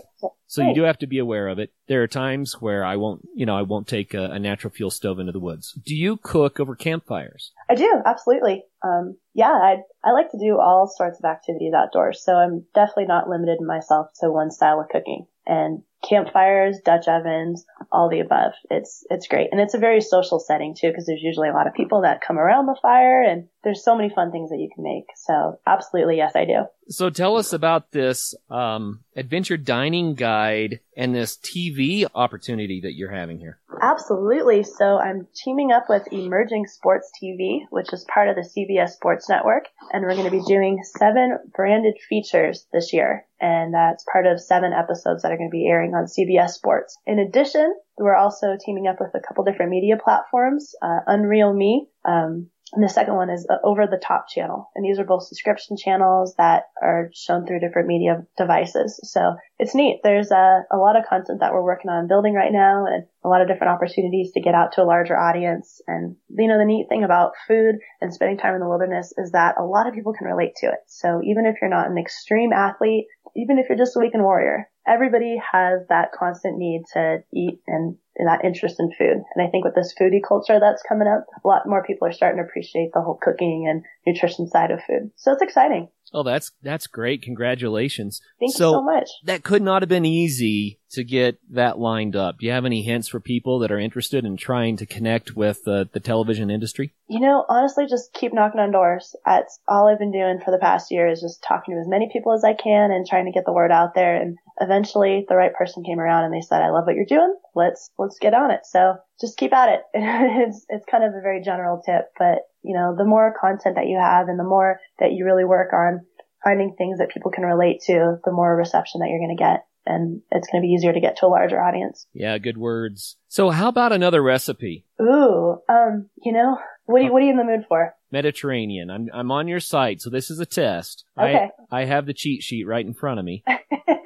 So 0.51 0.63
you 0.67 0.75
do 0.75 0.83
have 0.83 0.99
to 0.99 1.07
be 1.07 1.19
aware 1.19 1.47
of 1.47 1.61
it. 1.61 1.73
There 1.87 2.03
are 2.03 2.09
times 2.09 2.61
where 2.61 2.85
I 2.85 2.97
won't, 2.97 3.21
you 3.37 3.47
know, 3.47 3.57
I 3.57 3.63
won't 3.63 3.87
take 3.87 4.15
a, 4.15 4.25
a 4.33 4.39
natural 4.41 4.73
fuel 4.73 4.91
stove 4.91 5.21
into 5.21 5.31
the 5.31 5.39
woods. 5.39 5.79
Do 5.87 5.95
you 5.95 6.17
cook 6.17 6.59
over 6.59 6.75
campfires? 6.75 7.53
I 7.71 7.77
do, 7.77 8.03
absolutely. 8.05 8.65
Um, 8.83 9.17
yeah, 9.33 9.53
I 9.53 9.83
I 10.03 10.11
like 10.11 10.33
to 10.33 10.41
do 10.41 10.59
all 10.59 10.89
sorts 10.89 11.21
of 11.21 11.25
activities 11.25 11.73
outdoors, 11.73 12.25
so 12.25 12.35
I'm 12.35 12.65
definitely 12.75 13.07
not 13.07 13.29
limited 13.29 13.61
myself 13.61 14.09
to 14.19 14.33
one 14.33 14.51
style 14.51 14.81
of 14.81 14.89
cooking. 14.89 15.29
And 15.47 15.85
campfires, 16.07 16.79
Dutch 16.85 17.09
ovens, 17.09 17.65
all 17.93 18.09
the 18.09 18.21
above. 18.21 18.53
It's, 18.71 19.05
it's 19.11 19.29
great. 19.29 19.49
And 19.53 19.61
it's 19.61 19.75
a 19.75 19.79
very 19.79 20.01
social 20.01 20.39
setting 20.39 20.75
too, 20.75 20.89
because 20.89 21.07
there's 21.07 21.23
usually 21.23 21.49
a 21.49 21.53
lot 21.53 21.67
of 21.67 21.75
people 21.75 22.03
that 22.03 22.21
come 22.27 22.39
around 22.39 22.67
the 22.67 22.79
fire 22.81 23.23
and 23.23 23.49
there's 23.63 23.85
so 23.85 23.97
many 23.97 24.09
fun 24.09 24.33
things 24.33 24.51
that 24.51 24.59
you 24.59 24.71
can 24.75 24.83
make. 24.85 25.05
So 25.17 25.59
absolutely, 25.67 26.17
yes, 26.17 26.33
I 26.35 26.45
do. 26.45 26.65
So 26.89 27.11
tell 27.11 27.37
us 27.37 27.53
about 27.53 27.93
this 27.93 28.35
um, 28.51 29.01
adventure 29.15 29.57
dining 29.57 30.15
guide 30.15 30.81
and 30.97 31.15
this 31.15 31.37
TV 31.37 32.07
opportunity 32.15 32.81
that 32.83 32.95
you're 32.95 33.13
having 33.13 33.39
here. 33.39 33.59
Absolutely. 33.81 34.63
So 34.65 34.99
I'm 34.99 35.27
teaming 35.35 35.73
up 35.73 35.85
with 35.89 36.13
Emerging 36.13 36.67
Sports 36.67 37.11
TV, 37.23 37.61
which 37.71 37.93
is 37.93 38.05
part 38.13 38.29
of 38.29 38.37
the 38.37 38.43
CBS 38.43 38.91
Sports 38.91 39.29
Network, 39.29 39.67
and 39.93 40.03
we're 40.03 40.15
going 40.15 40.25
to 40.25 40.31
be 40.31 40.43
doing 40.45 40.83
seven 40.99 41.39
branded 41.55 41.97
features 42.09 42.67
this 42.73 42.93
year. 42.93 43.27
And 43.41 43.73
that's 43.73 44.05
part 44.13 44.27
of 44.27 44.41
seven 44.41 44.73
episodes 44.73 45.23
that 45.23 45.33
are 45.33 45.37
going 45.37 45.49
to 45.49 45.57
be 45.57 45.67
airing 45.67 45.95
on 45.95 46.05
CBS 46.05 46.51
Sports. 46.51 46.99
In 47.07 47.19
addition, 47.19 47.75
we're 47.99 48.17
also 48.17 48.57
teaming 48.65 48.87
up 48.87 48.97
with 49.01 49.15
a 49.15 49.27
couple 49.27 49.45
different 49.45 49.71
media 49.71 49.97
platforms, 50.03 50.75
uh, 50.83 51.01
Unreal 51.07 51.55
Me, 51.55 51.87
um, 52.05 52.51
and 52.73 52.85
the 52.85 52.89
second 52.89 53.17
one 53.17 53.31
is 53.31 53.45
the 53.45 53.59
over 53.65 53.87
the 53.87 54.01
top 54.03 54.29
channel. 54.29 54.71
And 54.75 54.85
these 54.85 54.99
are 54.99 55.05
both 55.05 55.27
subscription 55.27 55.77
channels 55.77 56.35
that 56.39 56.65
are 56.81 57.11
shown 57.15 57.47
through 57.47 57.61
different 57.61 57.89
media 57.89 58.23
devices. 58.39 59.01
So 59.03 59.35
it's 59.59 59.75
neat. 59.75 60.01
There's 60.05 60.31
a, 60.31 60.63
a 60.71 60.77
lot 60.77 60.97
of 60.97 61.05
content 61.09 61.41
that 61.41 61.53
we're 61.53 61.65
working 61.65 61.91
on 61.91 62.07
building 62.07 62.35
right 62.35 62.53
now 62.53 62.87
and 62.87 63.05
a 63.25 63.29
lot 63.29 63.43
of 63.43 63.49
different 63.49 63.73
opportunities 63.73 64.33
to 64.33 64.41
get 64.41 64.55
out 64.55 64.73
to 64.73 64.83
a 64.83 64.85
larger 64.85 65.19
audience. 65.19 65.81
And 65.89 66.17
you 66.29 66.47
know, 66.47 66.59
the 66.59 66.65
neat 66.65 66.87
thing 66.89 67.03
about 67.03 67.33
food 67.49 67.77
and 68.01 68.15
spending 68.15 68.39
time 68.39 68.55
in 68.55 68.61
the 68.61 68.69
wilderness 68.69 69.13
is 69.17 69.33
that 69.33 69.57
a 69.59 69.65
lot 69.65 69.89
of 69.89 69.95
people 69.95 70.13
can 70.13 70.29
relate 70.29 70.55
to 70.59 70.67
it. 70.67 70.79
So 70.87 71.21
even 71.25 71.47
if 71.47 71.57
you're 71.61 71.71
not 71.71 71.91
an 71.91 71.99
extreme 71.99 72.53
athlete, 72.53 73.07
even 73.37 73.59
if 73.59 73.69
you're 73.69 73.79
just 73.79 73.97
a 73.97 74.01
weekend 74.01 74.23
warrior, 74.23 74.69
everybody 74.91 75.41
has 75.53 75.87
that 75.89 76.13
constant 76.13 76.59
need 76.59 76.83
to 76.93 77.23
eat 77.33 77.61
and, 77.67 77.97
and, 78.17 78.29
that 78.29 78.45
interest 78.45 78.77
in 78.79 78.91
food. 78.99 79.23
And 79.35 79.47
I 79.47 79.51
think 79.51 79.65
with 79.65 79.75
this 79.75 79.95
foodie 79.99 80.23
culture 80.27 80.59
that's 80.61 80.83
coming 80.83 81.09
up, 81.09 81.27
a 81.45 81.49
lot 81.49 81.63
more 81.67 81.85
people 81.85 82.09
are 82.09 82.13
starting 82.13 82.43
to 82.43 82.49
appreciate 82.49 82.91
the 82.93 83.01
whole 83.01 83.19
cooking 83.21 83.67
and 83.69 83.85
nutrition 84.07 84.49
side 84.49 84.71
of 84.71 84.81
food. 84.87 85.11
So 85.17 85.33
it's 85.33 85.43
exciting. 85.43 85.89
Oh, 86.13 86.25
that's 86.25 86.51
that's 86.63 86.89
great! 86.89 87.23
Congratulations. 87.23 88.21
Thank 88.41 88.53
so, 88.53 88.71
you 88.71 88.77
so 88.77 88.83
much. 88.83 89.09
That 89.25 89.45
could 89.45 89.63
not 89.63 89.83
have 89.83 89.89
been 89.89 90.05
easy 90.05 90.80
to 90.93 91.05
get 91.05 91.39
that 91.51 91.79
lined 91.79 92.17
up. 92.17 92.39
Do 92.39 92.47
you 92.47 92.53
have 92.53 92.65
any 92.65 92.83
hints 92.83 93.09
for 93.09 93.21
people 93.21 93.61
that 93.61 93.71
are 93.71 93.79
interested 93.79 94.25
in 94.25 94.37
trying 94.37 94.77
to 94.79 94.87
connect 94.87 95.37
with 95.37 95.67
uh, 95.67 95.85
the 95.93 96.01
television 96.01 96.51
industry? 96.51 96.95
You 97.09 97.21
know, 97.21 97.45
honestly, 97.49 97.87
just 97.89 98.13
keep 98.13 98.33
knocking 98.33 98.61
on 98.61 98.73
doors. 98.73 99.15
That's 99.25 99.59
all 99.69 99.89
I've 99.89 99.99
been 99.99 100.13
doing 100.13 100.41
for 100.45 100.51
the 100.51 100.59
past 100.59 100.91
year 100.91 101.09
is 101.09 101.21
just 101.21 101.43
talking 101.43 101.75
to 101.75 101.81
as 101.81 101.89
many 101.89 102.11
people 102.13 102.33
as 102.33 102.45
I 102.45 102.55
can 102.55 102.91
and 102.91 103.07
trying 103.07 103.27
to 103.27 103.33
get 103.33 103.45
the 103.47 103.53
word 103.53 103.71
out 103.71 103.95
there. 103.95 104.21
And 104.21 104.37
eventually, 104.61 105.25
the 105.29 105.37
right 105.37 105.55
person 105.55 105.85
came 105.85 106.01
around 106.01 106.25
and 106.25 106.35
they 106.35 106.41
said, 106.41 106.63
"I 106.63 106.71
love 106.71 106.87
what 106.87 106.97
you're 106.97 107.05
doing. 107.05 107.35
Let's 107.55 107.91
let's 107.99 108.19
get 108.19 108.35
on 108.35 108.51
it." 108.51 108.61
So 108.65 108.97
just 109.21 109.39
keep 109.39 109.53
at 109.53 109.69
it. 109.69 109.81
it's 109.95 110.67
it's 110.69 110.87
kind 110.91 111.05
of 111.05 111.15
a 111.15 111.23
very 111.23 111.43
general 111.43 111.83
tip, 111.85 112.13
but 112.19 112.43
you 112.63 112.75
know, 112.75 112.95
the 112.97 113.05
more 113.05 113.35
content 113.41 113.77
that 113.77 113.87
you 113.87 113.99
have 113.99 114.29
and 114.29 114.39
the 114.39 114.45
more 114.45 114.81
that 114.99 115.13
you 115.13 115.25
really 115.25 115.45
work 115.45 115.73
on 115.73 116.07
finding 116.45 116.75
things 116.77 116.99
that 116.99 117.11
people 117.11 117.31
can 117.31 117.45
relate 117.45 117.81
to, 117.87 118.19
the 118.25 118.33
more 118.33 118.57
reception 118.57 119.01
that 119.01 119.09
you're 119.09 119.19
going 119.19 119.37
to 119.37 119.43
get. 119.43 119.65
And 119.91 120.23
it's 120.31 120.49
going 120.51 120.63
to 120.63 120.67
be 120.67 120.73
easier 120.73 120.93
to 120.93 121.01
get 121.01 121.17
to 121.19 121.27
a 121.27 121.29
larger 121.29 121.61
audience. 121.61 122.07
Yeah, 122.13 122.39
good 122.39 122.57
words. 122.57 123.17
So 123.29 123.51
how 123.51 123.69
about 123.69 123.93
another 123.93 124.23
recipe? 124.23 124.87
Ooh, 125.01 125.59
um, 125.69 126.09
you 126.23 126.33
know, 126.33 126.59
what 126.85 127.01
are 127.01 127.05
you, 127.05 127.13
what 127.13 127.23
are 127.23 127.25
you 127.25 127.33
in 127.33 127.37
the 127.37 127.45
mood 127.45 127.65
for? 127.69 127.95
Mediterranean. 128.13 128.91
I'm, 128.91 129.09
I'm 129.13 129.31
on 129.31 129.49
your 129.49 129.61
site, 129.61 130.01
so 130.01 130.11
this 130.11 130.31
is 130.31 130.39
a 130.39 130.47
test. 130.47 131.05
Okay. 131.19 131.49
I, 131.71 131.83
I 131.83 131.85
have 131.85 132.07
the 132.07 132.15
cheat 132.15 132.43
sheet 132.43 132.67
right 132.67 132.85
in 132.85 132.95
front 132.95 133.19
of 133.19 133.25
me. 133.25 133.43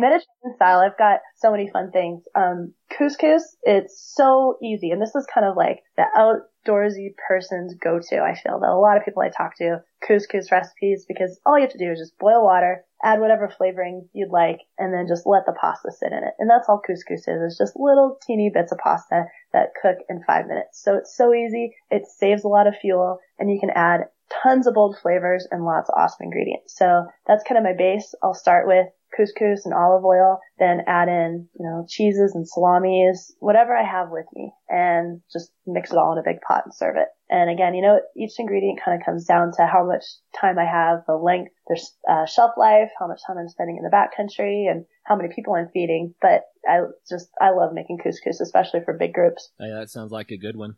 Mediterranean 0.00 0.56
style, 0.56 0.80
I've 0.80 0.98
got 0.98 1.20
so 1.36 1.50
many 1.50 1.68
fun 1.70 1.90
things. 1.90 2.24
Um, 2.34 2.74
couscous, 2.90 3.42
it's 3.62 4.12
so 4.14 4.56
easy. 4.62 4.90
And 4.90 5.00
this 5.00 5.14
is 5.14 5.26
kind 5.32 5.46
of 5.46 5.56
like 5.56 5.82
the 5.96 6.04
outdoorsy 6.16 7.14
person's 7.28 7.74
go-to, 7.74 8.20
I 8.20 8.34
feel. 8.34 8.60
That 8.60 8.70
a 8.70 8.78
lot 8.78 8.96
of 8.96 9.04
people 9.04 9.22
I 9.22 9.28
talk 9.28 9.56
to, 9.58 9.82
couscous 10.06 10.50
recipes, 10.50 11.04
because 11.06 11.38
all 11.44 11.56
you 11.56 11.62
have 11.62 11.72
to 11.72 11.78
do 11.78 11.90
is 11.90 11.98
just 11.98 12.18
boil 12.18 12.42
water, 12.42 12.84
add 13.02 13.20
whatever 13.20 13.52
flavoring 13.56 14.08
you'd 14.12 14.30
like, 14.30 14.60
and 14.78 14.92
then 14.92 15.06
just 15.08 15.26
let 15.26 15.46
the 15.46 15.54
pasta 15.60 15.90
sit 15.92 16.12
in 16.12 16.24
it. 16.24 16.34
And 16.38 16.48
that's 16.48 16.68
all 16.68 16.80
couscous 16.80 17.28
is. 17.28 17.42
It's 17.42 17.58
just 17.58 17.76
little 17.76 18.18
teeny 18.26 18.50
bits 18.52 18.72
of 18.72 18.78
pasta 18.78 19.24
that 19.52 19.70
cook 19.80 19.98
in 20.08 20.22
five 20.26 20.46
minutes. 20.46 20.82
So 20.82 20.96
it's 20.96 21.16
so 21.16 21.34
easy. 21.34 21.74
It 21.90 22.06
saves 22.06 22.44
a 22.44 22.48
lot 22.48 22.66
of 22.66 22.74
fuel 22.80 23.18
and 23.38 23.50
you 23.50 23.58
can 23.60 23.70
add 23.70 24.06
tons 24.42 24.66
of 24.66 24.74
bold 24.74 24.96
flavors 25.02 25.46
and 25.50 25.64
lots 25.64 25.88
of 25.88 25.96
awesome 25.98 26.24
ingredients. 26.24 26.76
So 26.76 27.06
that's 27.26 27.44
kind 27.44 27.58
of 27.58 27.64
my 27.64 27.74
base. 27.76 28.14
I'll 28.22 28.34
start 28.34 28.66
with 28.66 28.86
couscous 29.16 29.64
and 29.64 29.74
olive 29.74 30.04
oil, 30.04 30.38
then 30.58 30.82
add 30.86 31.08
in, 31.08 31.48
you 31.58 31.64
know, 31.64 31.86
cheeses 31.88 32.34
and 32.34 32.48
salamis, 32.48 33.34
whatever 33.38 33.76
I 33.76 33.84
have 33.84 34.08
with 34.10 34.26
me, 34.34 34.52
and 34.68 35.20
just 35.32 35.50
mix 35.66 35.90
it 35.90 35.98
all 35.98 36.12
in 36.12 36.18
a 36.18 36.22
big 36.22 36.40
pot 36.40 36.62
and 36.64 36.74
serve 36.74 36.96
it. 36.96 37.08
And 37.28 37.50
again, 37.50 37.74
you 37.74 37.82
know, 37.82 38.00
each 38.16 38.32
ingredient 38.38 38.80
kind 38.84 39.00
of 39.00 39.04
comes 39.04 39.24
down 39.24 39.52
to 39.56 39.66
how 39.66 39.86
much 39.86 40.04
time 40.40 40.58
I 40.58 40.64
have, 40.64 41.04
the 41.06 41.14
length, 41.14 41.52
there's 41.68 41.94
uh, 42.08 42.26
shelf 42.26 42.52
life, 42.56 42.90
how 42.98 43.06
much 43.06 43.20
time 43.26 43.38
I'm 43.38 43.48
spending 43.48 43.76
in 43.76 43.84
the 43.84 43.94
backcountry, 43.94 44.70
and 44.70 44.84
how 45.04 45.16
many 45.16 45.28
people 45.34 45.54
I'm 45.54 45.70
feeding. 45.72 46.14
But 46.20 46.42
I 46.68 46.80
just, 47.08 47.28
I 47.40 47.50
love 47.50 47.72
making 47.72 47.98
couscous, 48.04 48.40
especially 48.40 48.80
for 48.84 48.96
big 48.98 49.12
groups. 49.12 49.50
That 49.58 49.90
sounds 49.90 50.12
like 50.12 50.30
a 50.30 50.38
good 50.38 50.56
one. 50.56 50.74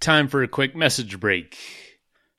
Time 0.00 0.28
for 0.28 0.42
a 0.42 0.48
quick 0.48 0.76
message 0.76 1.18
break. 1.18 1.56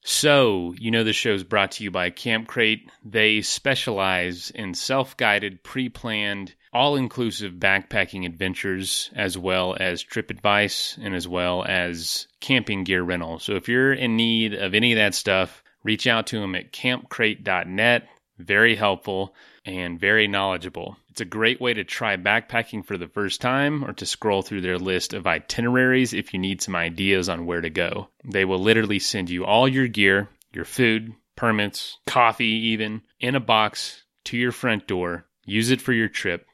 So, 0.09 0.73
you 0.79 0.89
know, 0.89 1.03
the 1.03 1.11
show 1.11 1.33
is 1.33 1.43
brought 1.43 1.71
to 1.73 1.83
you 1.83 1.91
by 1.91 2.11
Camp 2.11 2.47
Crate. 2.47 2.89
They 3.03 3.41
specialize 3.41 4.51
in 4.51 4.73
self 4.73 5.17
guided, 5.17 5.63
pre 5.63 5.89
planned, 5.89 6.55
all 6.71 6.95
inclusive 6.95 7.55
backpacking 7.55 8.25
adventures, 8.25 9.11
as 9.17 9.37
well 9.37 9.75
as 9.77 10.01
trip 10.01 10.31
advice 10.31 10.97
and 11.01 11.13
as 11.13 11.27
well 11.27 11.65
as 11.67 12.25
camping 12.39 12.85
gear 12.85 13.03
rental. 13.03 13.39
So, 13.39 13.55
if 13.55 13.67
you're 13.67 13.91
in 13.91 14.15
need 14.15 14.53
of 14.53 14.73
any 14.73 14.93
of 14.93 14.97
that 14.97 15.13
stuff, 15.13 15.61
reach 15.83 16.07
out 16.07 16.27
to 16.27 16.39
them 16.39 16.55
at 16.55 16.71
campcrate.net. 16.71 18.07
Very 18.37 18.77
helpful 18.77 19.35
and 19.67 19.99
very 19.99 20.27
knowledgeable. 20.27 20.97
It's 21.09 21.19
a 21.19 21.25
great 21.25 21.59
way 21.59 21.73
to 21.73 21.83
try 21.83 22.15
backpacking 22.15 22.85
for 22.85 22.97
the 22.97 23.09
first 23.09 23.41
time 23.41 23.83
or 23.83 23.91
to 23.93 24.05
scroll 24.05 24.41
through 24.41 24.61
their 24.61 24.79
list 24.79 25.13
of 25.13 25.27
itineraries 25.27 26.13
if 26.13 26.33
you 26.33 26.39
need 26.39 26.61
some 26.61 26.75
ideas 26.75 27.27
on 27.27 27.45
where 27.45 27.59
to 27.59 27.69
go. 27.69 28.07
They 28.23 28.45
will 28.45 28.59
literally 28.59 28.99
send 28.99 29.29
you 29.29 29.45
all 29.45 29.67
your 29.67 29.87
gear, 29.87 30.29
your 30.53 30.63
food, 30.63 31.13
permits, 31.35 31.97
coffee, 32.07 32.45
even 32.45 33.01
in 33.19 33.35
a 33.35 33.41
box 33.41 34.03
to 34.25 34.37
your 34.37 34.53
front 34.53 34.87
door. 34.87 35.25
Use 35.45 35.69
it 35.69 35.81
for 35.81 35.91
your 35.91 36.07
trip. 36.07 36.45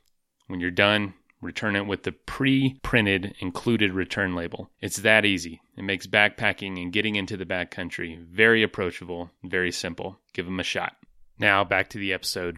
When 0.48 0.60
you're 0.60 0.72
done, 0.72 1.14
return 1.40 1.76
it 1.76 1.86
with 1.86 2.04
the 2.04 2.12
pre 2.12 2.80
printed 2.82 3.36
included 3.40 3.94
return 3.94 4.34
label. 4.34 4.72
It's 4.82 4.98
that 4.98 5.24
easy. 5.24 5.62
It 5.78 5.84
makes 5.84 6.08
backpacking 6.08 6.82
and 6.82 6.92
getting 6.92 7.16
into 7.16 7.38
the 7.38 7.46
backcountry 7.46 8.26
very 8.26 8.64
approachable, 8.64 9.30
very 9.44 9.72
simple. 9.72 10.20
Give 10.34 10.46
them 10.46 10.60
a 10.60 10.64
shot. 10.64 10.96
Now 11.38 11.64
back 11.64 11.90
to 11.90 12.00
the 12.00 12.14
episode. 12.14 12.58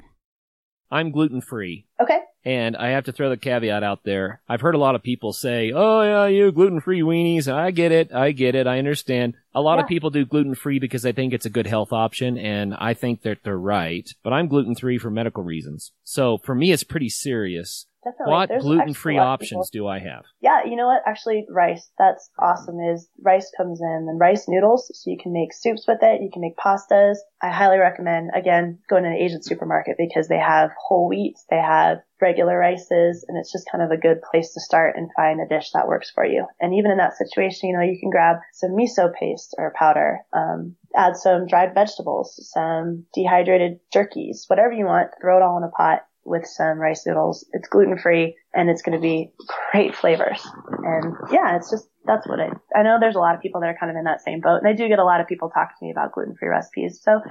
I'm 0.92 1.12
gluten 1.12 1.42
free. 1.42 1.88
Okay. 2.02 2.20
And 2.44 2.78
I 2.78 2.90
have 2.90 3.06
to 3.06 3.12
throw 3.12 3.30
the 3.30 3.38
caveat 3.38 3.84
out 3.84 4.04
there. 4.04 4.42
I've 4.48 4.62
heard 4.62 4.76
a 4.76 4.80
lot 4.80 4.94
of 4.94 5.02
people 5.02 5.34
say, 5.34 5.72
"Oh 5.74 6.02
yeah, 6.04 6.28
you 6.28 6.52
gluten 6.52 6.80
free 6.80 7.02
weenies." 7.02 7.52
I 7.52 7.72
get 7.72 7.92
it. 7.92 8.14
I 8.14 8.32
get 8.32 8.54
it. 8.54 8.68
I 8.68 8.78
understand. 8.78 9.34
A 9.56 9.62
lot 9.62 9.76
yeah. 9.76 9.84
of 9.84 9.88
people 9.88 10.12
do 10.12 10.26
gluten 10.26 10.54
free 10.54 10.78
because 10.78 11.02
they 11.02 11.12
think 11.12 11.34
it's 11.34 11.48
a 11.48 11.50
good 11.50 11.66
health 11.66 11.92
option, 11.92 12.38
and 12.38 12.76
I 12.76 12.94
think 12.94 13.24
that 13.24 13.40
they're 13.44 13.58
right. 13.58 14.08
But 14.24 14.34
I'm 14.34 14.48
gluten 14.48 14.76
free 14.76 15.00
for 15.00 15.10
medical 15.10 15.44
reasons. 15.44 15.92
So 16.04 16.38
for 16.38 16.54
me, 16.54 16.72
it's 16.72 16.84
pretty 16.84 17.10
serious. 17.10 17.88
Definitely. 18.06 18.34
What 18.34 18.60
gluten 18.60 18.94
free 18.94 19.18
options 19.18 19.72
do 19.72 19.88
I 19.88 19.98
have? 19.98 20.26
Yeah, 20.40 20.64
you 20.64 20.76
know 20.76 20.86
what? 20.86 21.02
Actually, 21.08 21.48
rice. 21.50 21.90
That's 21.98 22.30
awesome. 22.38 22.80
Is 22.80 23.10
rice 23.20 23.52
comes 23.58 23.82
in 23.82 24.06
and 24.08 24.20
rice 24.20 24.46
noodles, 24.48 24.92
so 24.94 25.10
you 25.10 25.18
can 25.18 25.34
make 25.34 25.52
soups 25.52 25.86
with 25.88 25.98
it. 26.04 26.22
You 26.22 26.30
can 26.32 26.44
make 26.44 26.56
pastas. 26.56 27.16
I 27.42 27.50
highly 27.50 27.80
recommend 27.80 28.30
again 28.36 28.78
going 28.88 29.04
to 29.04 29.10
an 29.10 29.16
Asian 29.16 29.42
supermarket 29.42 29.96
because 29.98 30.28
they 30.28 30.38
have 30.38 30.70
whole 30.80 31.10
wheat, 31.10 31.38
they 31.50 31.58
have 31.58 31.98
regular 32.22 32.60
rices, 32.60 33.26
and 33.28 33.40
it's 33.40 33.52
just 33.52 33.70
kind 33.72 33.84
of 33.84 33.90
a 33.90 33.98
good 33.98 34.22
place 34.22 34.54
to 34.54 34.62
start 34.62 34.96
and 34.96 35.10
find 35.16 35.42
a 35.42 35.48
dish 35.48 35.72
that 35.72 35.88
works 35.88 36.12
for 36.14 36.24
you. 36.24 36.46
And 36.62 36.76
even 36.76 36.92
in 36.92 37.00
that 37.00 37.18
situation, 37.18 37.70
you 37.70 37.76
know, 37.76 37.84
you 37.84 38.00
can 38.00 38.12
grab 38.12 38.38
some 38.54 38.72
miso 38.72 39.12
paste 39.12 39.56
or 39.58 39.74
powder. 39.76 40.20
Um, 40.32 40.76
add 40.96 41.18
some 41.18 41.48
dried 41.48 41.74
vegetables, 41.74 42.40
some 42.54 43.06
dehydrated 43.16 43.80
jerkies, 43.94 44.48
whatever 44.48 44.74
you 44.74 44.86
want, 44.86 45.10
throw 45.20 45.38
it 45.38 45.42
all 45.44 45.58
in 45.58 45.64
a 45.64 45.70
pot 45.70 46.06
with 46.26 46.46
some 46.46 46.80
rice 46.80 47.06
noodles. 47.06 47.46
It's 47.54 47.70
gluten 47.70 47.98
free 47.98 48.36
and 48.54 48.70
it's 48.70 48.82
going 48.82 48.98
to 48.98 49.02
be 49.02 49.32
great 49.72 49.96
flavors. 49.96 50.46
And 50.84 51.16
yeah, 51.32 51.56
it's 51.56 51.70
just, 51.70 51.88
that's 52.06 52.28
what 52.28 52.40
I, 52.40 52.50
I 52.76 52.84
know 52.84 52.98
there's 53.00 53.16
a 53.16 53.20
lot 53.20 53.36
of 53.36 53.42
people 53.42 53.62
that 53.62 53.68
are 53.68 53.78
kind 53.80 53.92
of 53.92 53.98
in 53.98 54.04
that 54.06 54.22
same 54.22 54.42
boat 54.42 54.58
and 54.58 54.68
I 54.68 54.74
do 54.74 54.88
get 54.88 55.00
a 55.00 55.04
lot 55.04 55.22
of 55.22 55.28
people 55.28 55.50
talking 55.50 55.76
to 55.80 55.86
me 55.86 55.92
about 55.92 56.12
gluten 56.12 56.36
free 56.36 56.50
recipes. 56.50 57.00
So 57.02 57.22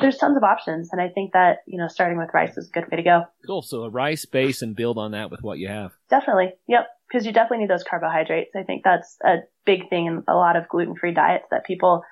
there's 0.00 0.16
tons 0.16 0.36
of 0.36 0.42
options. 0.42 0.90
And 0.92 1.00
I 1.00 1.08
think 1.08 1.32
that, 1.32 1.58
you 1.66 1.78
know, 1.78 1.88
starting 1.88 2.18
with 2.18 2.30
rice 2.34 2.56
is 2.56 2.68
a 2.68 2.72
good 2.72 2.90
way 2.90 2.96
to 2.96 3.02
go. 3.02 3.22
Cool. 3.46 3.62
So 3.62 3.84
a 3.84 3.90
rice 3.90 4.26
base 4.26 4.62
and 4.62 4.74
build 4.74 4.98
on 4.98 5.12
that 5.12 5.30
with 5.30 5.42
what 5.42 5.58
you 5.58 5.68
have. 5.68 5.92
Definitely. 6.10 6.52
Yep. 6.68 6.86
Cause 7.10 7.26
you 7.26 7.32
definitely 7.32 7.58
need 7.58 7.70
those 7.70 7.84
carbohydrates. 7.84 8.52
I 8.56 8.62
think 8.62 8.82
that's 8.84 9.18
a 9.22 9.40
big 9.66 9.90
thing 9.90 10.06
in 10.06 10.24
a 10.28 10.34
lot 10.34 10.56
of 10.56 10.66
gluten 10.68 10.96
free 10.96 11.12
diets 11.12 11.44
that 11.50 11.66
people 11.66 12.02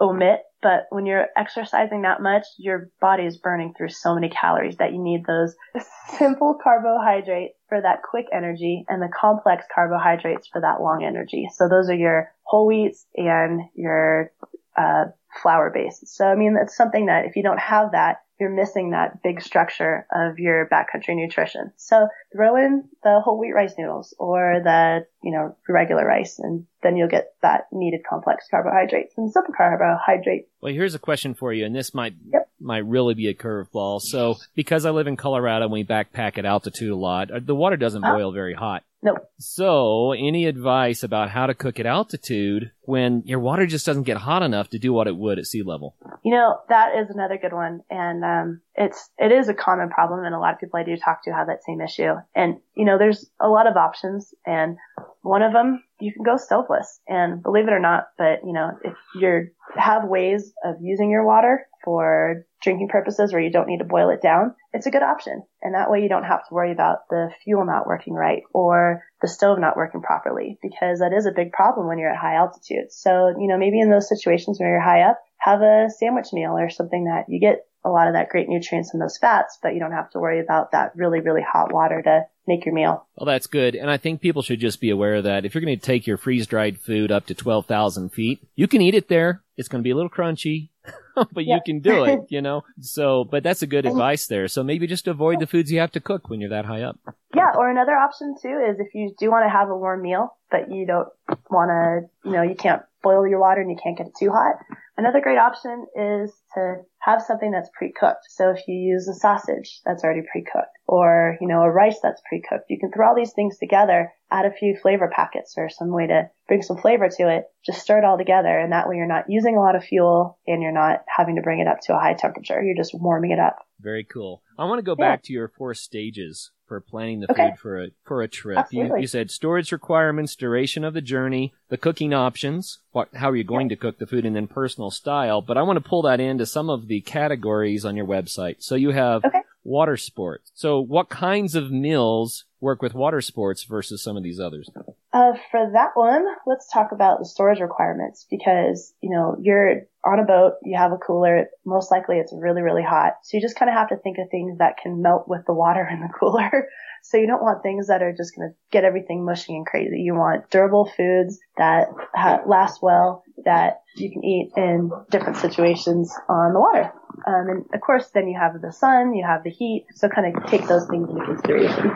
omit 0.00 0.40
But 0.64 0.86
when 0.88 1.04
you're 1.04 1.28
exercising 1.36 2.02
that 2.02 2.22
much, 2.22 2.46
your 2.56 2.88
body 2.98 3.24
is 3.24 3.36
burning 3.36 3.74
through 3.76 3.90
so 3.90 4.14
many 4.14 4.30
calories 4.30 4.78
that 4.78 4.94
you 4.94 4.98
need 4.98 5.26
those 5.26 5.54
simple 6.18 6.58
carbohydrates 6.60 7.54
for 7.68 7.82
that 7.82 8.02
quick 8.02 8.24
energy 8.32 8.86
and 8.88 9.02
the 9.02 9.10
complex 9.14 9.66
carbohydrates 9.72 10.48
for 10.48 10.62
that 10.62 10.80
long 10.80 11.04
energy. 11.04 11.50
So 11.54 11.68
those 11.68 11.90
are 11.90 11.94
your 11.94 12.32
whole 12.44 12.66
wheats 12.66 13.04
and 13.14 13.60
your 13.74 14.32
uh, 14.74 15.04
flour 15.42 15.70
base. 15.70 16.02
So 16.06 16.24
I 16.24 16.34
mean, 16.34 16.54
that's 16.54 16.74
something 16.74 17.06
that 17.06 17.26
if 17.26 17.36
you 17.36 17.42
don't 17.42 17.60
have 17.60 17.92
that, 17.92 18.22
you're 18.40 18.50
missing 18.50 18.90
that 18.90 19.22
big 19.22 19.40
structure 19.40 20.06
of 20.12 20.38
your 20.38 20.68
backcountry 20.68 21.14
nutrition. 21.14 21.72
So 21.76 22.08
throw 22.34 22.56
in 22.56 22.84
the 23.02 23.20
whole 23.24 23.38
wheat 23.38 23.52
rice 23.52 23.74
noodles 23.78 24.14
or 24.18 24.60
the, 24.64 25.06
you 25.22 25.30
know, 25.32 25.56
regular 25.68 26.04
rice 26.04 26.38
and 26.38 26.66
then 26.82 26.96
you'll 26.96 27.08
get 27.08 27.34
that 27.42 27.68
needed 27.72 28.00
complex 28.08 28.46
carbohydrates 28.50 29.14
and 29.16 29.30
simple 29.32 29.54
carbohydrates. 29.56 30.48
Well, 30.60 30.72
here's 30.72 30.94
a 30.94 30.98
question 30.98 31.34
for 31.34 31.52
you, 31.52 31.64
and 31.64 31.74
this 31.74 31.94
might 31.94 32.14
Yep. 32.32 32.48
might 32.60 32.84
really 32.86 33.14
be 33.14 33.28
a 33.28 33.34
curveball. 33.34 34.00
So, 34.00 34.36
because 34.54 34.84
I 34.86 34.90
live 34.90 35.06
in 35.06 35.16
Colorado 35.16 35.64
and 35.64 35.72
we 35.72 35.84
backpack 35.84 36.38
at 36.38 36.44
altitude 36.44 36.90
a 36.90 36.96
lot, 36.96 37.30
uh, 37.30 37.40
the 37.40 37.54
water 37.54 37.76
doesn't 37.76 38.04
Oh. 38.04 38.12
boil 38.14 38.32
very 38.32 38.54
hot. 38.54 38.82
Nope. 39.04 39.18
So, 39.38 40.12
any 40.12 40.46
advice 40.46 41.02
about 41.02 41.28
how 41.28 41.46
to 41.46 41.54
cook 41.54 41.78
at 41.78 41.84
altitude 41.84 42.72
when 42.84 43.22
your 43.26 43.38
water 43.38 43.66
just 43.66 43.84
doesn't 43.84 44.04
get 44.04 44.16
hot 44.16 44.42
enough 44.42 44.70
to 44.70 44.78
do 44.78 44.94
what 44.94 45.06
it 45.06 45.14
would 45.14 45.38
at 45.38 45.44
sea 45.44 45.62
level? 45.62 45.94
You 46.24 46.32
know, 46.32 46.60
that 46.70 46.96
is 46.96 47.10
another 47.10 47.36
good 47.36 47.52
one. 47.52 47.82
And, 47.90 48.24
um, 48.24 48.62
it's, 48.74 49.10
it 49.18 49.30
is 49.30 49.48
a 49.48 49.54
common 49.54 49.90
problem 49.90 50.24
and 50.24 50.34
a 50.34 50.38
lot 50.38 50.54
of 50.54 50.58
people 50.58 50.80
I 50.80 50.84
do 50.84 50.96
talk 50.96 51.22
to 51.24 51.32
have 51.32 51.48
that 51.48 51.62
same 51.64 51.82
issue. 51.82 52.14
And, 52.34 52.56
you 52.74 52.86
know, 52.86 52.96
there's 52.96 53.30
a 53.38 53.48
lot 53.48 53.66
of 53.66 53.76
options 53.76 54.32
and 54.46 54.78
one 55.20 55.42
of 55.42 55.52
them, 55.52 55.84
you 56.00 56.12
can 56.12 56.22
go 56.22 56.36
stoveless 56.36 57.00
and 57.06 57.42
believe 57.42 57.68
it 57.68 57.72
or 57.72 57.80
not, 57.80 58.08
but 58.18 58.40
you 58.44 58.52
know, 58.52 58.72
if 58.82 58.94
you're 59.18 59.48
have 59.76 60.04
ways 60.04 60.52
of 60.64 60.76
using 60.80 61.10
your 61.10 61.24
water 61.24 61.66
for 61.84 62.46
drinking 62.62 62.88
purposes 62.88 63.32
where 63.32 63.42
you 63.42 63.52
don't 63.52 63.68
need 63.68 63.78
to 63.78 63.84
boil 63.84 64.10
it 64.10 64.22
down, 64.22 64.54
it's 64.72 64.86
a 64.86 64.90
good 64.90 65.02
option. 65.02 65.42
And 65.62 65.74
that 65.74 65.90
way 65.90 66.00
you 66.00 66.08
don't 66.08 66.24
have 66.24 66.46
to 66.48 66.54
worry 66.54 66.72
about 66.72 67.08
the 67.10 67.28
fuel 67.44 67.64
not 67.64 67.86
working 67.86 68.14
right 68.14 68.42
or 68.52 69.04
the 69.20 69.28
stove 69.28 69.58
not 69.58 69.76
working 69.76 70.02
properly 70.02 70.58
because 70.62 71.00
that 71.00 71.12
is 71.16 71.26
a 71.26 71.32
big 71.32 71.52
problem 71.52 71.86
when 71.86 71.98
you're 71.98 72.12
at 72.12 72.18
high 72.18 72.36
altitude. 72.36 72.90
So, 72.90 73.34
you 73.38 73.48
know, 73.48 73.58
maybe 73.58 73.80
in 73.80 73.90
those 73.90 74.08
situations 74.08 74.58
where 74.58 74.70
you're 74.70 74.80
high 74.80 75.02
up, 75.02 75.20
have 75.38 75.60
a 75.60 75.88
sandwich 75.90 76.28
meal 76.32 76.52
or 76.52 76.70
something 76.70 77.04
that 77.04 77.26
you 77.28 77.38
get 77.38 77.66
a 77.84 77.90
lot 77.90 78.08
of 78.08 78.14
that 78.14 78.30
great 78.30 78.48
nutrients 78.48 78.94
and 78.94 79.02
those 79.02 79.18
fats, 79.18 79.58
but 79.62 79.74
you 79.74 79.80
don't 79.80 79.92
have 79.92 80.10
to 80.10 80.18
worry 80.18 80.40
about 80.40 80.72
that 80.72 80.92
really, 80.96 81.20
really 81.20 81.42
hot 81.42 81.72
water 81.72 82.00
to 82.00 82.22
make 82.46 82.64
your 82.64 82.74
meal. 82.74 83.06
Well, 83.16 83.26
that's 83.26 83.46
good. 83.46 83.74
And 83.74 83.90
I 83.90 83.98
think 83.98 84.22
people 84.22 84.40
should 84.40 84.60
just 84.60 84.80
be 84.80 84.90
aware 84.90 85.16
of 85.16 85.24
that. 85.24 85.44
If 85.44 85.54
you're 85.54 85.64
going 85.64 85.78
to 85.78 85.84
take 85.84 86.06
your 86.06 86.16
freeze 86.16 86.46
dried 86.46 86.80
food 86.80 87.12
up 87.12 87.26
to 87.26 87.34
12,000 87.34 88.10
feet, 88.10 88.40
you 88.54 88.66
can 88.68 88.80
eat 88.80 88.94
it 88.94 89.08
there. 89.08 89.42
It's 89.56 89.68
going 89.68 89.82
to 89.82 89.86
be 89.86 89.90
a 89.90 89.94
little 89.94 90.10
crunchy, 90.10 90.70
but 91.32 91.44
you 91.44 91.60
can 91.64 91.80
do 91.80 92.04
it, 92.04 92.20
you 92.28 92.42
know? 92.42 92.62
So, 92.80 93.24
but 93.24 93.42
that's 93.42 93.62
a 93.62 93.66
good 93.66 93.86
advice 93.86 94.26
there. 94.26 94.48
So 94.48 94.62
maybe 94.62 94.86
just 94.86 95.06
avoid 95.08 95.40
the 95.40 95.46
foods 95.46 95.70
you 95.70 95.80
have 95.80 95.92
to 95.92 96.00
cook 96.00 96.28
when 96.28 96.40
you're 96.40 96.50
that 96.50 96.64
high 96.64 96.82
up. 96.82 96.98
Yeah, 97.34 97.52
or 97.56 97.70
another 97.70 97.92
option 97.92 98.34
too 98.40 98.64
is 98.70 98.78
if 98.80 98.94
you 98.94 99.14
do 99.18 99.30
want 99.30 99.44
to 99.46 99.50
have 99.50 99.68
a 99.68 99.76
warm 99.76 100.02
meal, 100.02 100.36
but 100.50 100.70
you 100.70 100.86
don't 100.86 101.08
want 101.50 101.70
to, 101.70 102.28
you 102.28 102.36
know, 102.36 102.42
you 102.42 102.54
can't 102.54 102.82
boil 103.02 103.26
your 103.26 103.40
water 103.40 103.60
and 103.60 103.70
you 103.70 103.76
can't 103.82 103.96
get 103.96 104.08
it 104.08 104.14
too 104.18 104.30
hot. 104.30 104.56
Another 104.96 105.20
great 105.20 105.38
option 105.38 105.86
is 105.96 106.32
to 106.54 106.76
have 107.00 107.20
something 107.20 107.50
that's 107.50 107.68
pre-cooked. 107.76 108.26
So 108.30 108.50
if 108.50 108.60
you 108.68 108.74
use 108.76 109.08
a 109.08 109.14
sausage 109.14 109.80
that's 109.84 110.04
already 110.04 110.22
pre-cooked 110.30 110.70
or, 110.86 111.36
you 111.40 111.48
know, 111.48 111.62
a 111.62 111.70
rice 111.70 111.98
that's 112.00 112.22
pre-cooked, 112.28 112.66
you 112.68 112.78
can 112.78 112.92
throw 112.92 113.08
all 113.08 113.14
these 113.16 113.32
things 113.32 113.58
together, 113.58 114.12
add 114.30 114.46
a 114.46 114.52
few 114.52 114.76
flavor 114.80 115.10
packets 115.14 115.54
or 115.56 115.68
some 115.68 115.92
way 115.92 116.06
to 116.06 116.30
bring 116.46 116.62
some 116.62 116.76
flavor 116.76 117.08
to 117.08 117.28
it, 117.28 117.44
just 117.66 117.80
stir 117.80 117.98
it 117.98 118.04
all 118.04 118.16
together. 118.16 118.56
And 118.56 118.72
that 118.72 118.88
way 118.88 118.96
you're 118.96 119.06
not 119.08 119.24
using 119.28 119.56
a 119.56 119.60
lot 119.60 119.74
of 119.74 119.82
fuel 119.82 120.38
and 120.46 120.62
you're 120.62 120.70
not 120.72 121.00
having 121.08 121.36
to 121.36 121.42
bring 121.42 121.58
it 121.58 121.66
up 121.66 121.78
to 121.86 121.94
a 121.96 121.98
high 121.98 122.14
temperature. 122.14 122.62
You're 122.62 122.76
just 122.76 122.94
warming 122.94 123.32
it 123.32 123.40
up. 123.40 123.56
Very 123.80 124.04
cool. 124.04 124.42
I 124.56 124.64
want 124.66 124.78
to 124.78 124.84
go 124.84 124.94
Yeah. 124.96 125.10
back 125.10 125.22
to 125.24 125.32
your 125.32 125.48
four 125.48 125.74
stages 125.74 126.52
for 126.74 126.80
planning 126.80 127.20
the 127.20 127.30
Okay. 127.30 127.50
food 127.50 127.58
for 127.58 127.80
a 127.84 127.88
for 128.04 128.20
a 128.22 128.26
trip. 128.28 128.66
You, 128.70 128.80
Absolutely. 128.82 129.00
you 129.02 129.06
said 129.06 129.30
storage 129.30 129.70
requirements, 129.70 130.34
duration 130.34 130.82
of 130.82 130.92
the 130.92 131.00
journey, 131.00 131.54
the 131.68 131.76
cooking 131.76 132.12
options, 132.12 132.80
what 132.90 133.08
how 133.14 133.30
are 133.30 133.36
you 133.36 133.44
going 133.44 133.68
to 133.68 133.76
cook 133.76 133.98
the 133.98 134.06
food, 134.06 134.26
and 134.26 134.34
then 134.34 134.48
personal 134.48 134.90
style. 134.90 135.40
But 135.40 135.56
I 135.56 135.62
want 135.62 135.76
to 135.76 135.88
pull 135.88 136.02
that 136.02 136.18
into 136.18 136.46
some 136.46 136.68
of 136.68 136.88
the 136.88 137.00
categories 137.00 137.84
on 137.84 137.94
your 137.94 138.06
website. 138.06 138.56
So 138.58 138.74
you 138.74 138.90
have 138.90 139.24
Okay. 139.24 139.42
water 139.62 139.96
sports. 139.96 140.50
So 140.54 140.80
what 140.80 141.08
kinds 141.08 141.54
of 141.54 141.70
meals 141.70 142.44
work 142.60 142.82
with 142.82 142.92
water 142.94 143.20
sports 143.20 143.62
versus 143.62 144.02
some 144.02 144.16
of 144.16 144.24
these 144.24 144.40
others? 144.40 144.68
Uh, 145.14 145.34
for 145.52 145.70
that 145.72 145.90
one, 145.94 146.26
let's 146.44 146.68
talk 146.68 146.90
about 146.90 147.20
the 147.20 147.24
storage 147.24 147.60
requirements 147.60 148.26
because, 148.28 148.92
you 149.00 149.10
know, 149.10 149.36
you're 149.40 149.82
on 150.04 150.18
a 150.18 150.24
boat, 150.24 150.54
you 150.64 150.76
have 150.76 150.90
a 150.90 150.98
cooler, 150.98 151.46
most 151.64 151.92
likely 151.92 152.16
it's 152.16 152.34
really, 152.36 152.62
really 152.62 152.82
hot. 152.82 153.12
So 153.22 153.36
you 153.36 153.40
just 153.40 153.54
kind 153.54 153.70
of 153.70 153.76
have 153.76 153.90
to 153.90 153.96
think 153.96 154.18
of 154.18 154.28
things 154.28 154.58
that 154.58 154.76
can 154.82 155.02
melt 155.02 155.28
with 155.28 155.42
the 155.46 155.54
water 155.54 155.88
in 155.88 156.00
the 156.00 156.08
cooler. 156.18 156.68
So 157.04 157.16
you 157.16 157.28
don't 157.28 157.42
want 157.42 157.62
things 157.62 157.86
that 157.86 158.02
are 158.02 158.12
just 158.12 158.34
going 158.34 158.48
to 158.48 158.56
get 158.72 158.82
everything 158.82 159.24
mushy 159.24 159.54
and 159.54 159.64
crazy. 159.64 160.00
You 160.00 160.14
want 160.14 160.50
durable 160.50 160.90
foods 160.96 161.38
that 161.58 161.88
ha- 162.12 162.42
last 162.44 162.82
well, 162.82 163.22
that 163.44 163.82
you 163.94 164.10
can 164.10 164.24
eat 164.24 164.50
in 164.56 164.90
different 165.10 165.36
situations 165.36 166.12
on 166.28 166.54
the 166.54 166.60
water. 166.60 166.92
Um, 167.24 167.48
and 167.50 167.64
of 167.72 167.80
course, 167.82 168.08
then 168.14 168.26
you 168.26 168.36
have 168.36 168.60
the 168.60 168.72
sun, 168.72 169.14
you 169.14 169.24
have 169.24 169.44
the 169.44 169.50
heat. 169.50 169.86
So 169.94 170.08
kind 170.08 170.34
of 170.34 170.46
take 170.46 170.66
those 170.66 170.88
things 170.88 171.08
into 171.08 171.24
consideration. 171.24 171.92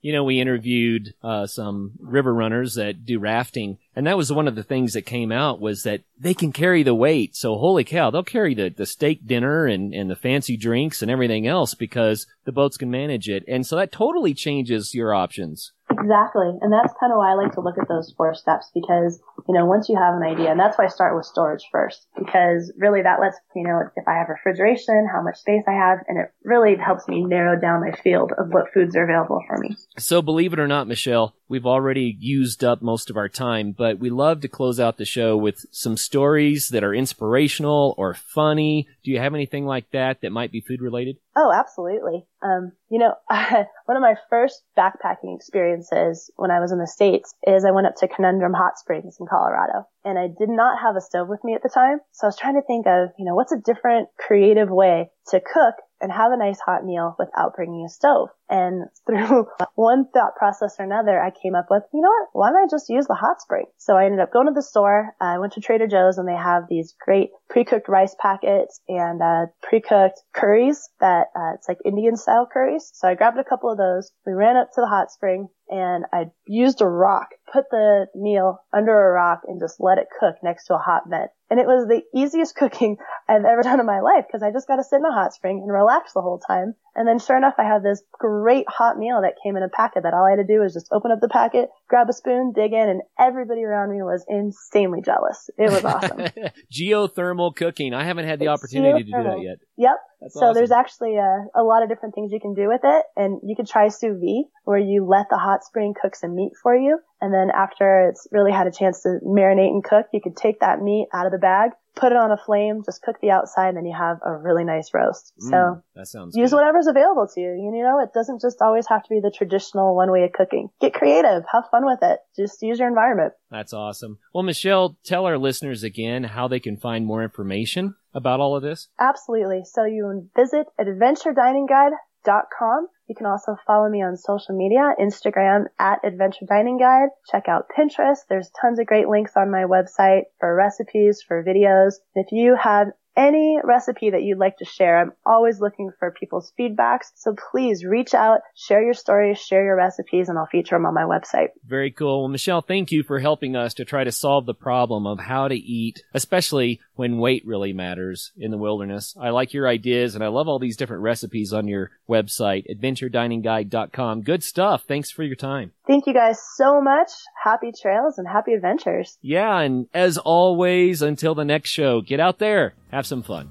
You 0.00 0.12
know, 0.12 0.22
we 0.22 0.40
interviewed 0.40 1.14
uh, 1.22 1.46
some 1.46 1.92
river 1.98 2.32
runners 2.32 2.74
that 2.74 3.04
do 3.04 3.18
rafting, 3.18 3.78
and 3.96 4.06
that 4.06 4.16
was 4.16 4.32
one 4.32 4.46
of 4.46 4.54
the 4.54 4.62
things 4.62 4.92
that 4.92 5.02
came 5.02 5.32
out 5.32 5.60
was 5.60 5.82
that 5.82 6.02
they 6.18 6.34
can 6.34 6.52
carry 6.52 6.82
the 6.82 6.94
weight. 6.94 7.34
So, 7.34 7.56
holy 7.56 7.84
cow, 7.84 8.10
they'll 8.10 8.22
carry 8.22 8.54
the, 8.54 8.68
the 8.68 8.86
steak 8.86 9.26
dinner 9.26 9.66
and, 9.66 9.92
and 9.92 10.08
the 10.08 10.16
fancy 10.16 10.56
drinks 10.56 11.02
and 11.02 11.10
everything 11.10 11.46
else 11.46 11.74
because 11.74 12.26
the 12.44 12.52
boats 12.52 12.76
can 12.76 12.90
manage 12.90 13.28
it. 13.28 13.44
And 13.48 13.66
so 13.66 13.76
that 13.76 13.90
totally 13.90 14.34
changes 14.34 14.94
your 14.94 15.12
options. 15.12 15.72
Exactly. 16.00 16.50
And 16.60 16.72
that's 16.72 16.92
kind 16.98 17.12
of 17.12 17.18
why 17.18 17.32
I 17.32 17.34
like 17.34 17.52
to 17.54 17.60
look 17.60 17.78
at 17.78 17.88
those 17.88 18.12
four 18.16 18.34
steps 18.34 18.70
because, 18.74 19.20
you 19.48 19.54
know, 19.54 19.66
once 19.66 19.88
you 19.88 19.96
have 19.96 20.14
an 20.14 20.22
idea, 20.22 20.50
and 20.50 20.60
that's 20.60 20.78
why 20.78 20.84
I 20.84 20.88
start 20.88 21.16
with 21.16 21.26
storage 21.26 21.64
first, 21.70 22.06
because 22.16 22.72
really 22.76 23.02
that 23.02 23.20
lets, 23.20 23.36
you 23.54 23.64
know, 23.64 23.82
if 23.96 24.06
I 24.06 24.14
have 24.18 24.28
refrigeration, 24.28 25.08
how 25.12 25.22
much 25.22 25.38
space 25.38 25.64
I 25.66 25.72
have, 25.72 25.98
and 26.08 26.18
it 26.18 26.32
really 26.44 26.76
helps 26.76 27.08
me 27.08 27.24
narrow 27.24 27.60
down 27.60 27.80
my 27.80 27.92
field 28.02 28.32
of 28.38 28.48
what 28.50 28.72
foods 28.72 28.96
are 28.96 29.04
available 29.04 29.42
for 29.46 29.58
me. 29.58 29.76
So, 29.98 30.22
believe 30.22 30.52
it 30.52 30.60
or 30.60 30.68
not, 30.68 30.86
Michelle, 30.86 31.34
we've 31.48 31.66
already 31.66 32.16
used 32.18 32.62
up 32.62 32.82
most 32.82 33.10
of 33.10 33.16
our 33.16 33.28
time, 33.28 33.72
but 33.76 33.98
we 33.98 34.10
love 34.10 34.40
to 34.42 34.48
close 34.48 34.78
out 34.78 34.96
the 34.96 35.04
show 35.04 35.36
with 35.36 35.64
some 35.70 35.96
stories 35.96 36.68
that 36.68 36.84
are 36.84 36.94
inspirational 36.94 37.94
or 37.98 38.14
funny. 38.14 38.88
Do 39.04 39.10
you 39.10 39.18
have 39.18 39.34
anything 39.34 39.66
like 39.66 39.90
that 39.92 40.20
that 40.20 40.32
might 40.32 40.52
be 40.52 40.60
food 40.60 40.80
related? 40.80 41.16
Oh, 41.36 41.52
absolutely. 41.52 42.26
Um, 42.42 42.72
you 42.90 42.98
know, 42.98 43.14
one 43.28 43.96
of 43.96 44.00
my 44.00 44.14
first 44.30 44.62
backpacking 44.76 45.34
experiences 45.34 46.30
when 46.36 46.50
I 46.50 46.60
was 46.60 46.72
in 46.72 46.78
the 46.78 46.86
States 46.86 47.34
is 47.46 47.64
I 47.64 47.70
went 47.70 47.86
up 47.86 47.96
to 47.96 48.08
Conundrum 48.08 48.54
Hot 48.54 48.78
Springs 48.78 49.16
in 49.20 49.26
Colorado 49.26 49.86
and 50.04 50.18
I 50.18 50.28
did 50.28 50.48
not 50.48 50.80
have 50.80 50.96
a 50.96 51.00
stove 51.00 51.28
with 51.28 51.44
me 51.44 51.54
at 51.54 51.62
the 51.62 51.68
time. 51.68 51.98
So 52.12 52.26
I 52.26 52.28
was 52.28 52.38
trying 52.38 52.54
to 52.54 52.66
think 52.66 52.86
of, 52.86 53.10
you 53.18 53.24
know, 53.24 53.34
what's 53.34 53.52
a 53.52 53.60
different 53.60 54.08
creative 54.18 54.70
way 54.70 55.10
to 55.28 55.40
cook 55.40 55.74
and 56.00 56.12
have 56.12 56.32
a 56.32 56.36
nice 56.36 56.60
hot 56.60 56.84
meal 56.84 57.14
without 57.18 57.54
bringing 57.56 57.84
a 57.84 57.88
stove. 57.88 58.28
And 58.50 58.86
through 59.06 59.46
one 59.74 60.06
thought 60.12 60.36
process 60.36 60.76
or 60.78 60.84
another, 60.84 61.20
I 61.20 61.30
came 61.30 61.54
up 61.54 61.66
with, 61.70 61.82
you 61.92 62.00
know 62.00 62.08
what? 62.08 62.28
Why 62.32 62.50
don't 62.50 62.64
I 62.64 62.66
just 62.70 62.88
use 62.88 63.06
the 63.06 63.14
hot 63.14 63.40
spring? 63.40 63.66
So 63.76 63.96
I 63.96 64.04
ended 64.04 64.20
up 64.20 64.32
going 64.32 64.46
to 64.46 64.52
the 64.52 64.62
store. 64.62 65.14
I 65.20 65.38
went 65.38 65.54
to 65.54 65.60
Trader 65.60 65.86
Joe's 65.86 66.18
and 66.18 66.28
they 66.28 66.36
have 66.36 66.64
these 66.68 66.94
great 67.04 67.30
pre-cooked 67.48 67.88
rice 67.88 68.14
packets 68.20 68.80
and 68.88 69.22
uh, 69.22 69.46
pre-cooked 69.62 70.20
curries 70.34 70.88
that 71.00 71.26
uh, 71.36 71.54
it's 71.54 71.68
like 71.68 71.78
Indian 71.84 72.16
style 72.16 72.48
curries. 72.50 72.90
So 72.94 73.08
I 73.08 73.14
grabbed 73.14 73.38
a 73.38 73.44
couple 73.44 73.70
of 73.70 73.78
those. 73.78 74.10
We 74.26 74.32
ran 74.32 74.56
up 74.56 74.70
to 74.74 74.80
the 74.80 74.86
hot 74.86 75.10
spring 75.10 75.48
and 75.70 76.04
I 76.12 76.30
used 76.46 76.80
a 76.80 76.86
rock, 76.86 77.28
put 77.52 77.64
the 77.70 78.06
meal 78.14 78.58
under 78.72 78.92
a 78.92 79.12
rock 79.12 79.42
and 79.46 79.60
just 79.60 79.80
let 79.80 79.98
it 79.98 80.08
cook 80.18 80.36
next 80.42 80.66
to 80.66 80.74
a 80.74 80.78
hot 80.78 81.02
vent. 81.08 81.30
And 81.50 81.60
it 81.60 81.66
was 81.66 81.86
the 81.86 82.02
easiest 82.18 82.54
cooking 82.56 82.96
I've 83.28 83.44
ever 83.44 83.62
done 83.62 83.80
in 83.80 83.86
my 83.86 84.00
life 84.00 84.24
because 84.26 84.42
I 84.42 84.50
just 84.50 84.68
got 84.68 84.76
to 84.76 84.84
sit 84.84 84.96
in 84.96 85.04
a 85.04 85.12
hot 85.12 85.34
spring 85.34 85.60
and 85.62 85.72
relax 85.72 86.12
the 86.12 86.22
whole 86.22 86.38
time. 86.38 86.74
And 86.98 87.06
then 87.06 87.20
sure 87.20 87.36
enough, 87.36 87.54
I 87.58 87.62
had 87.62 87.84
this 87.84 88.02
great 88.12 88.66
hot 88.68 88.98
meal 88.98 89.20
that 89.22 89.34
came 89.40 89.56
in 89.56 89.62
a 89.62 89.68
packet 89.68 90.02
that 90.02 90.14
all 90.14 90.26
I 90.26 90.30
had 90.30 90.44
to 90.44 90.52
do 90.52 90.58
was 90.58 90.74
just 90.74 90.88
open 90.90 91.12
up 91.12 91.20
the 91.20 91.28
packet, 91.28 91.68
grab 91.88 92.08
a 92.10 92.12
spoon, 92.12 92.52
dig 92.52 92.72
in, 92.72 92.88
and 92.88 93.02
everybody 93.20 93.62
around 93.62 93.92
me 93.92 94.02
was 94.02 94.24
insanely 94.28 95.00
jealous. 95.00 95.48
It 95.56 95.70
was 95.70 95.84
awesome. 95.84 96.18
Geothermal 96.72 97.54
cooking. 97.54 97.94
I 97.94 98.02
haven't 98.02 98.26
had 98.26 98.40
the 98.40 98.46
It's 98.46 98.50
opportunity 98.50 99.04
to 99.04 99.10
do 99.12 99.22
that 99.22 99.40
yet. 99.40 99.58
yep. 99.76 99.96
That's 100.20 100.34
so 100.34 100.40
awesome. 100.40 100.54
there's 100.54 100.72
actually 100.72 101.16
a, 101.16 101.46
a 101.54 101.62
lot 101.62 101.82
of 101.82 101.88
different 101.88 102.14
things 102.14 102.32
you 102.32 102.40
can 102.40 102.54
do 102.54 102.68
with 102.68 102.80
it, 102.84 103.04
and 103.16 103.40
you 103.44 103.54
could 103.54 103.68
try 103.68 103.88
sous 103.88 104.18
vide, 104.18 104.46
where 104.64 104.78
you 104.78 105.06
let 105.06 105.26
the 105.30 105.38
hot 105.38 105.64
spring 105.64 105.94
cook 106.00 106.16
some 106.16 106.34
meat 106.34 106.52
for 106.62 106.74
you, 106.74 106.98
And 107.20 107.32
then 107.32 107.50
after 107.50 108.08
it's 108.08 108.26
really 108.30 108.52
had 108.52 108.66
a 108.66 108.72
chance 108.72 109.02
to 109.02 109.18
marinate 109.24 109.70
and 109.70 109.82
cook, 109.82 110.06
you 110.12 110.20
could 110.20 110.36
take 110.36 110.60
that 110.60 110.82
meat 110.82 111.08
out 111.12 111.26
of 111.26 111.32
the 111.32 111.38
bag, 111.38 111.72
put 111.98 112.12
it 112.12 112.18
on 112.18 112.30
a 112.30 112.36
flame, 112.36 112.82
just 112.84 113.02
cook 113.02 113.16
the 113.20 113.30
outside, 113.30 113.68
and 113.68 113.76
then 113.76 113.84
you 113.84 113.94
have 113.96 114.18
a 114.24 114.36
really 114.36 114.64
nice 114.64 114.90
roast. 114.94 115.32
Mm, 115.42 115.50
so 115.50 115.82
that 115.96 116.06
sounds 116.06 116.36
use 116.36 116.50
good. 116.50 116.56
whatever's 116.56 116.86
available 116.86 117.26
to 117.34 117.40
you. 117.40 117.50
You 117.50 117.82
know, 117.82 118.00
it 118.00 118.10
doesn't 118.14 118.40
just 118.40 118.62
always 118.62 118.86
have 118.88 119.02
to 119.02 119.08
be 119.08 119.20
the 119.20 119.30
traditional 119.30 119.96
one 119.96 120.10
way 120.10 120.24
of 120.24 120.32
cooking. 120.32 120.70
Get 120.80 120.94
creative. 120.94 121.42
Have 121.52 121.64
fun 121.70 121.84
with 121.84 121.98
it. 122.02 122.20
Just 122.36 122.62
use 122.62 122.78
your 122.78 122.88
environment. 122.88 123.34
That's 123.50 123.72
awesome. 123.72 124.18
Well, 124.34 124.44
Michelle, 124.44 124.98
tell 125.04 125.26
our 125.26 125.38
listeners 125.38 125.82
again 125.82 126.24
how 126.24 126.48
they 126.48 126.60
can 126.60 126.76
find 126.76 127.06
more 127.06 127.22
information 127.22 127.94
about 128.14 128.40
all 128.40 128.56
of 128.56 128.62
this. 128.62 128.88
Absolutely. 129.00 129.62
So 129.64 129.84
you 129.84 130.02
can 130.02 130.28
visit 130.36 130.66
adventurediningguide.com. 130.78 132.88
You 133.08 133.14
can 133.14 133.26
also 133.26 133.56
follow 133.66 133.88
me 133.88 134.02
on 134.02 134.18
social 134.18 134.54
media, 134.54 134.92
Instagram 135.00 135.64
at 135.78 136.04
Adventure 136.04 136.44
Dining 136.46 136.76
Guide. 136.76 137.08
Check 137.30 137.48
out 137.48 137.70
Pinterest. 137.76 138.18
There's 138.28 138.50
tons 138.60 138.78
of 138.78 138.86
great 138.86 139.08
links 139.08 139.32
on 139.34 139.50
my 139.50 139.64
website 139.64 140.24
for 140.38 140.54
recipes, 140.54 141.24
for 141.26 141.42
videos. 141.42 141.94
If 142.14 142.26
you 142.32 142.54
have 142.62 142.88
any 143.18 143.58
recipe 143.62 144.10
that 144.10 144.22
you'd 144.22 144.38
like 144.38 144.58
to 144.58 144.64
share, 144.64 145.00
I'm 145.00 145.12
always 145.26 145.60
looking 145.60 145.90
for 145.98 146.12
people's 146.12 146.52
feedbacks. 146.58 147.10
So 147.16 147.34
please 147.50 147.84
reach 147.84 148.14
out, 148.14 148.40
share 148.54 148.82
your 148.82 148.94
stories, 148.94 149.38
share 149.38 149.64
your 149.64 149.76
recipes, 149.76 150.28
and 150.28 150.38
I'll 150.38 150.46
feature 150.46 150.76
them 150.76 150.86
on 150.86 150.94
my 150.94 151.02
website. 151.02 151.48
Very 151.66 151.90
cool. 151.90 152.20
Well, 152.20 152.28
Michelle, 152.28 152.62
thank 152.62 152.92
you 152.92 153.02
for 153.02 153.18
helping 153.18 153.56
us 153.56 153.74
to 153.74 153.84
try 153.84 154.04
to 154.04 154.12
solve 154.12 154.46
the 154.46 154.54
problem 154.54 155.06
of 155.06 155.18
how 155.18 155.48
to 155.48 155.56
eat, 155.56 156.02
especially 156.14 156.80
when 156.94 157.18
weight 157.18 157.44
really 157.44 157.72
matters 157.72 158.32
in 158.36 158.50
the 158.50 158.58
wilderness. 158.58 159.14
I 159.20 159.30
like 159.30 159.52
your 159.52 159.68
ideas 159.68 160.14
and 160.14 160.22
I 160.22 160.28
love 160.28 160.48
all 160.48 160.58
these 160.58 160.76
different 160.76 161.02
recipes 161.02 161.52
on 161.52 161.66
your 161.66 161.90
website, 162.08 162.66
adventurediningguide.com. 162.70 164.22
Good 164.22 164.42
stuff. 164.44 164.84
Thanks 164.86 165.10
for 165.10 165.22
your 165.22 165.36
time. 165.36 165.72
Thank 165.86 166.06
you 166.06 166.12
guys 166.12 166.38
so 166.56 166.82
much. 166.82 167.10
Happy 167.42 167.72
trails 167.72 168.18
and 168.18 168.28
happy 168.28 168.52
adventures. 168.52 169.16
Yeah, 169.22 169.60
and 169.60 169.86
as 169.94 170.18
always, 170.18 171.00
until 171.00 171.34
the 171.34 171.46
next 171.46 171.70
show, 171.70 172.02
get 172.02 172.20
out 172.20 172.38
there, 172.38 172.74
have 172.92 173.06
some 173.08 173.22
fun. 173.22 173.48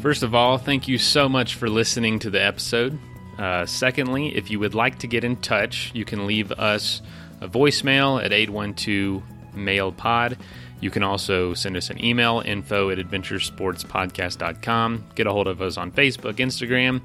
First 0.00 0.22
of 0.22 0.34
all, 0.34 0.58
thank 0.58 0.88
you 0.88 0.96
so 0.96 1.28
much 1.28 1.56
for 1.56 1.68
listening 1.68 2.18
to 2.20 2.30
the 2.30 2.42
episode. 2.42 2.98
Uh, 3.36 3.66
secondly, 3.66 4.34
if 4.36 4.50
you 4.50 4.58
would 4.60 4.74
like 4.74 4.98
to 5.00 5.06
get 5.06 5.24
in 5.24 5.36
touch, 5.36 5.90
you 5.94 6.04
can 6.04 6.26
leave 6.26 6.50
us 6.52 7.02
a 7.40 7.48
voicemail 7.48 8.24
at 8.24 8.32
812 8.32 9.22
Mail 9.54 9.92
Pod. 9.92 10.38
You 10.80 10.90
can 10.90 11.02
also 11.02 11.54
send 11.54 11.76
us 11.76 11.90
an 11.90 12.04
email, 12.04 12.40
info 12.44 12.90
at 12.90 12.98
adventuresportspodcast.com. 12.98 15.04
Get 15.16 15.26
a 15.26 15.32
hold 15.32 15.48
of 15.48 15.60
us 15.60 15.76
on 15.76 15.90
Facebook, 15.90 16.34
Instagram. 16.34 17.00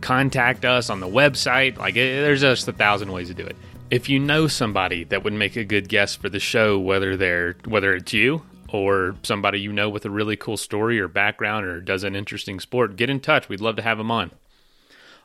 Contact 0.00 0.64
us 0.64 0.90
on 0.90 1.00
the 1.00 1.08
website. 1.08 1.76
Like, 1.76 1.96
eh, 1.96 2.20
there's 2.20 2.42
just 2.42 2.68
a 2.68 2.72
thousand 2.72 3.10
ways 3.10 3.26
to 3.28 3.34
do 3.34 3.44
it. 3.44 3.56
If 3.90 4.08
you 4.08 4.20
know 4.20 4.46
somebody 4.46 5.02
that 5.04 5.24
would 5.24 5.32
make 5.32 5.56
a 5.56 5.64
good 5.64 5.88
guest 5.88 6.20
for 6.20 6.28
the 6.28 6.38
show, 6.38 6.78
whether 6.78 7.16
they're 7.16 7.56
whether 7.64 7.94
it's 7.94 8.12
you 8.12 8.42
or 8.72 9.16
somebody 9.22 9.60
you 9.60 9.72
know 9.72 9.88
with 9.88 10.04
a 10.04 10.10
really 10.10 10.36
cool 10.36 10.56
story 10.56 11.00
or 11.00 11.08
background 11.08 11.66
or 11.66 11.80
does 11.80 12.04
an 12.04 12.14
interesting 12.14 12.60
sport, 12.60 12.96
get 12.96 13.10
in 13.10 13.20
touch. 13.20 13.48
We'd 13.48 13.60
love 13.60 13.76
to 13.76 13.82
have 13.82 13.98
them 13.98 14.10
on. 14.10 14.30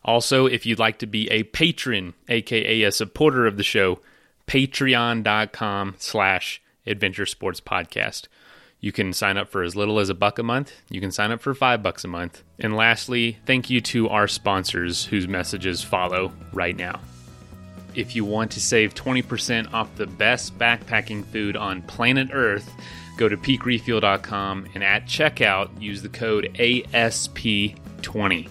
Also, 0.06 0.46
if 0.46 0.66
you'd 0.66 0.80
like 0.80 1.00
to 1.00 1.08
be 1.08 1.30
a 1.30 1.44
patron, 1.44 2.14
aka 2.28 2.84
a 2.84 2.92
supporter 2.92 3.48
of 3.48 3.58
the 3.58 3.64
show, 3.64 4.00
patreon.com 4.48 5.96
slash 5.98 6.62
adventure 6.86 7.26
sports 7.26 7.62
podcast. 7.62 8.28
You 8.82 8.92
can 8.92 9.14
sign 9.14 9.38
up 9.38 9.48
for 9.48 9.64
as 9.64 9.78
little 9.78 10.00
as 10.00 10.10
a 10.10 10.14
buck 10.14 10.40
a 10.40 10.44
month. 10.44 10.74
You 10.90 11.00
can 11.00 11.12
sign 11.12 11.32
up 11.32 11.42
for 11.42 11.54
five 11.54 11.82
bucks 11.82 12.04
a 12.04 12.10
month. 12.10 12.44
And 12.60 12.76
lastly, 12.76 13.38
thank 13.46 13.70
you 13.70 13.80
to 13.80 14.10
our 14.10 14.28
sponsors 14.28 15.06
whose 15.06 15.26
messages 15.26 15.82
follow 15.82 16.34
right 16.52 16.76
now. 16.76 17.00
If 17.96 18.14
you 18.14 18.26
want 18.26 18.52
to 18.52 18.60
save 18.60 18.94
20% 18.94 19.74
off 19.74 19.96
the 19.96 20.08
best 20.08 20.58
backpacking 20.60 21.24
food 21.28 21.56
on 21.56 21.82
planet 21.84 22.30
Earth, 22.34 22.70
go 23.18 23.30
to 23.30 23.38
peakrefuel.com 23.38 24.68
and 24.74 24.84
at 24.84 25.06
checkout 25.06 25.82
use 25.82 26.02
the 26.02 26.10
code 26.10 26.52
ASP20. 26.56 28.50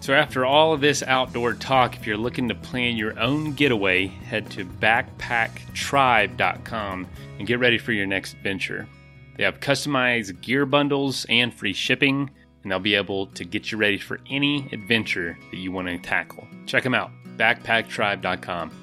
So, 0.00 0.14
after 0.14 0.44
all 0.46 0.72
of 0.72 0.80
this 0.80 1.02
outdoor 1.02 1.52
talk, 1.52 1.94
if 1.94 2.06
you're 2.06 2.16
looking 2.16 2.48
to 2.48 2.54
plan 2.54 2.96
your 2.96 3.20
own 3.20 3.52
getaway, 3.52 4.06
head 4.06 4.48
to 4.52 4.64
backpacktribe.com 4.64 7.06
and 7.38 7.46
get 7.46 7.58
ready 7.58 7.76
for 7.76 7.92
your 7.92 8.06
next 8.06 8.32
adventure. 8.32 8.88
They 9.36 9.44
have 9.44 9.60
customized 9.60 10.40
gear 10.40 10.64
bundles 10.64 11.26
and 11.28 11.52
free 11.52 11.74
shipping, 11.74 12.30
and 12.62 12.72
they'll 12.72 12.78
be 12.78 12.94
able 12.94 13.26
to 13.28 13.44
get 13.44 13.70
you 13.70 13.76
ready 13.78 13.98
for 13.98 14.20
any 14.28 14.68
adventure 14.72 15.38
that 15.50 15.58
you 15.58 15.70
want 15.70 15.88
to 15.88 15.98
tackle. 15.98 16.48
Check 16.66 16.82
them 16.82 16.94
out, 16.94 17.10
backpacktribe.com. 17.36 18.79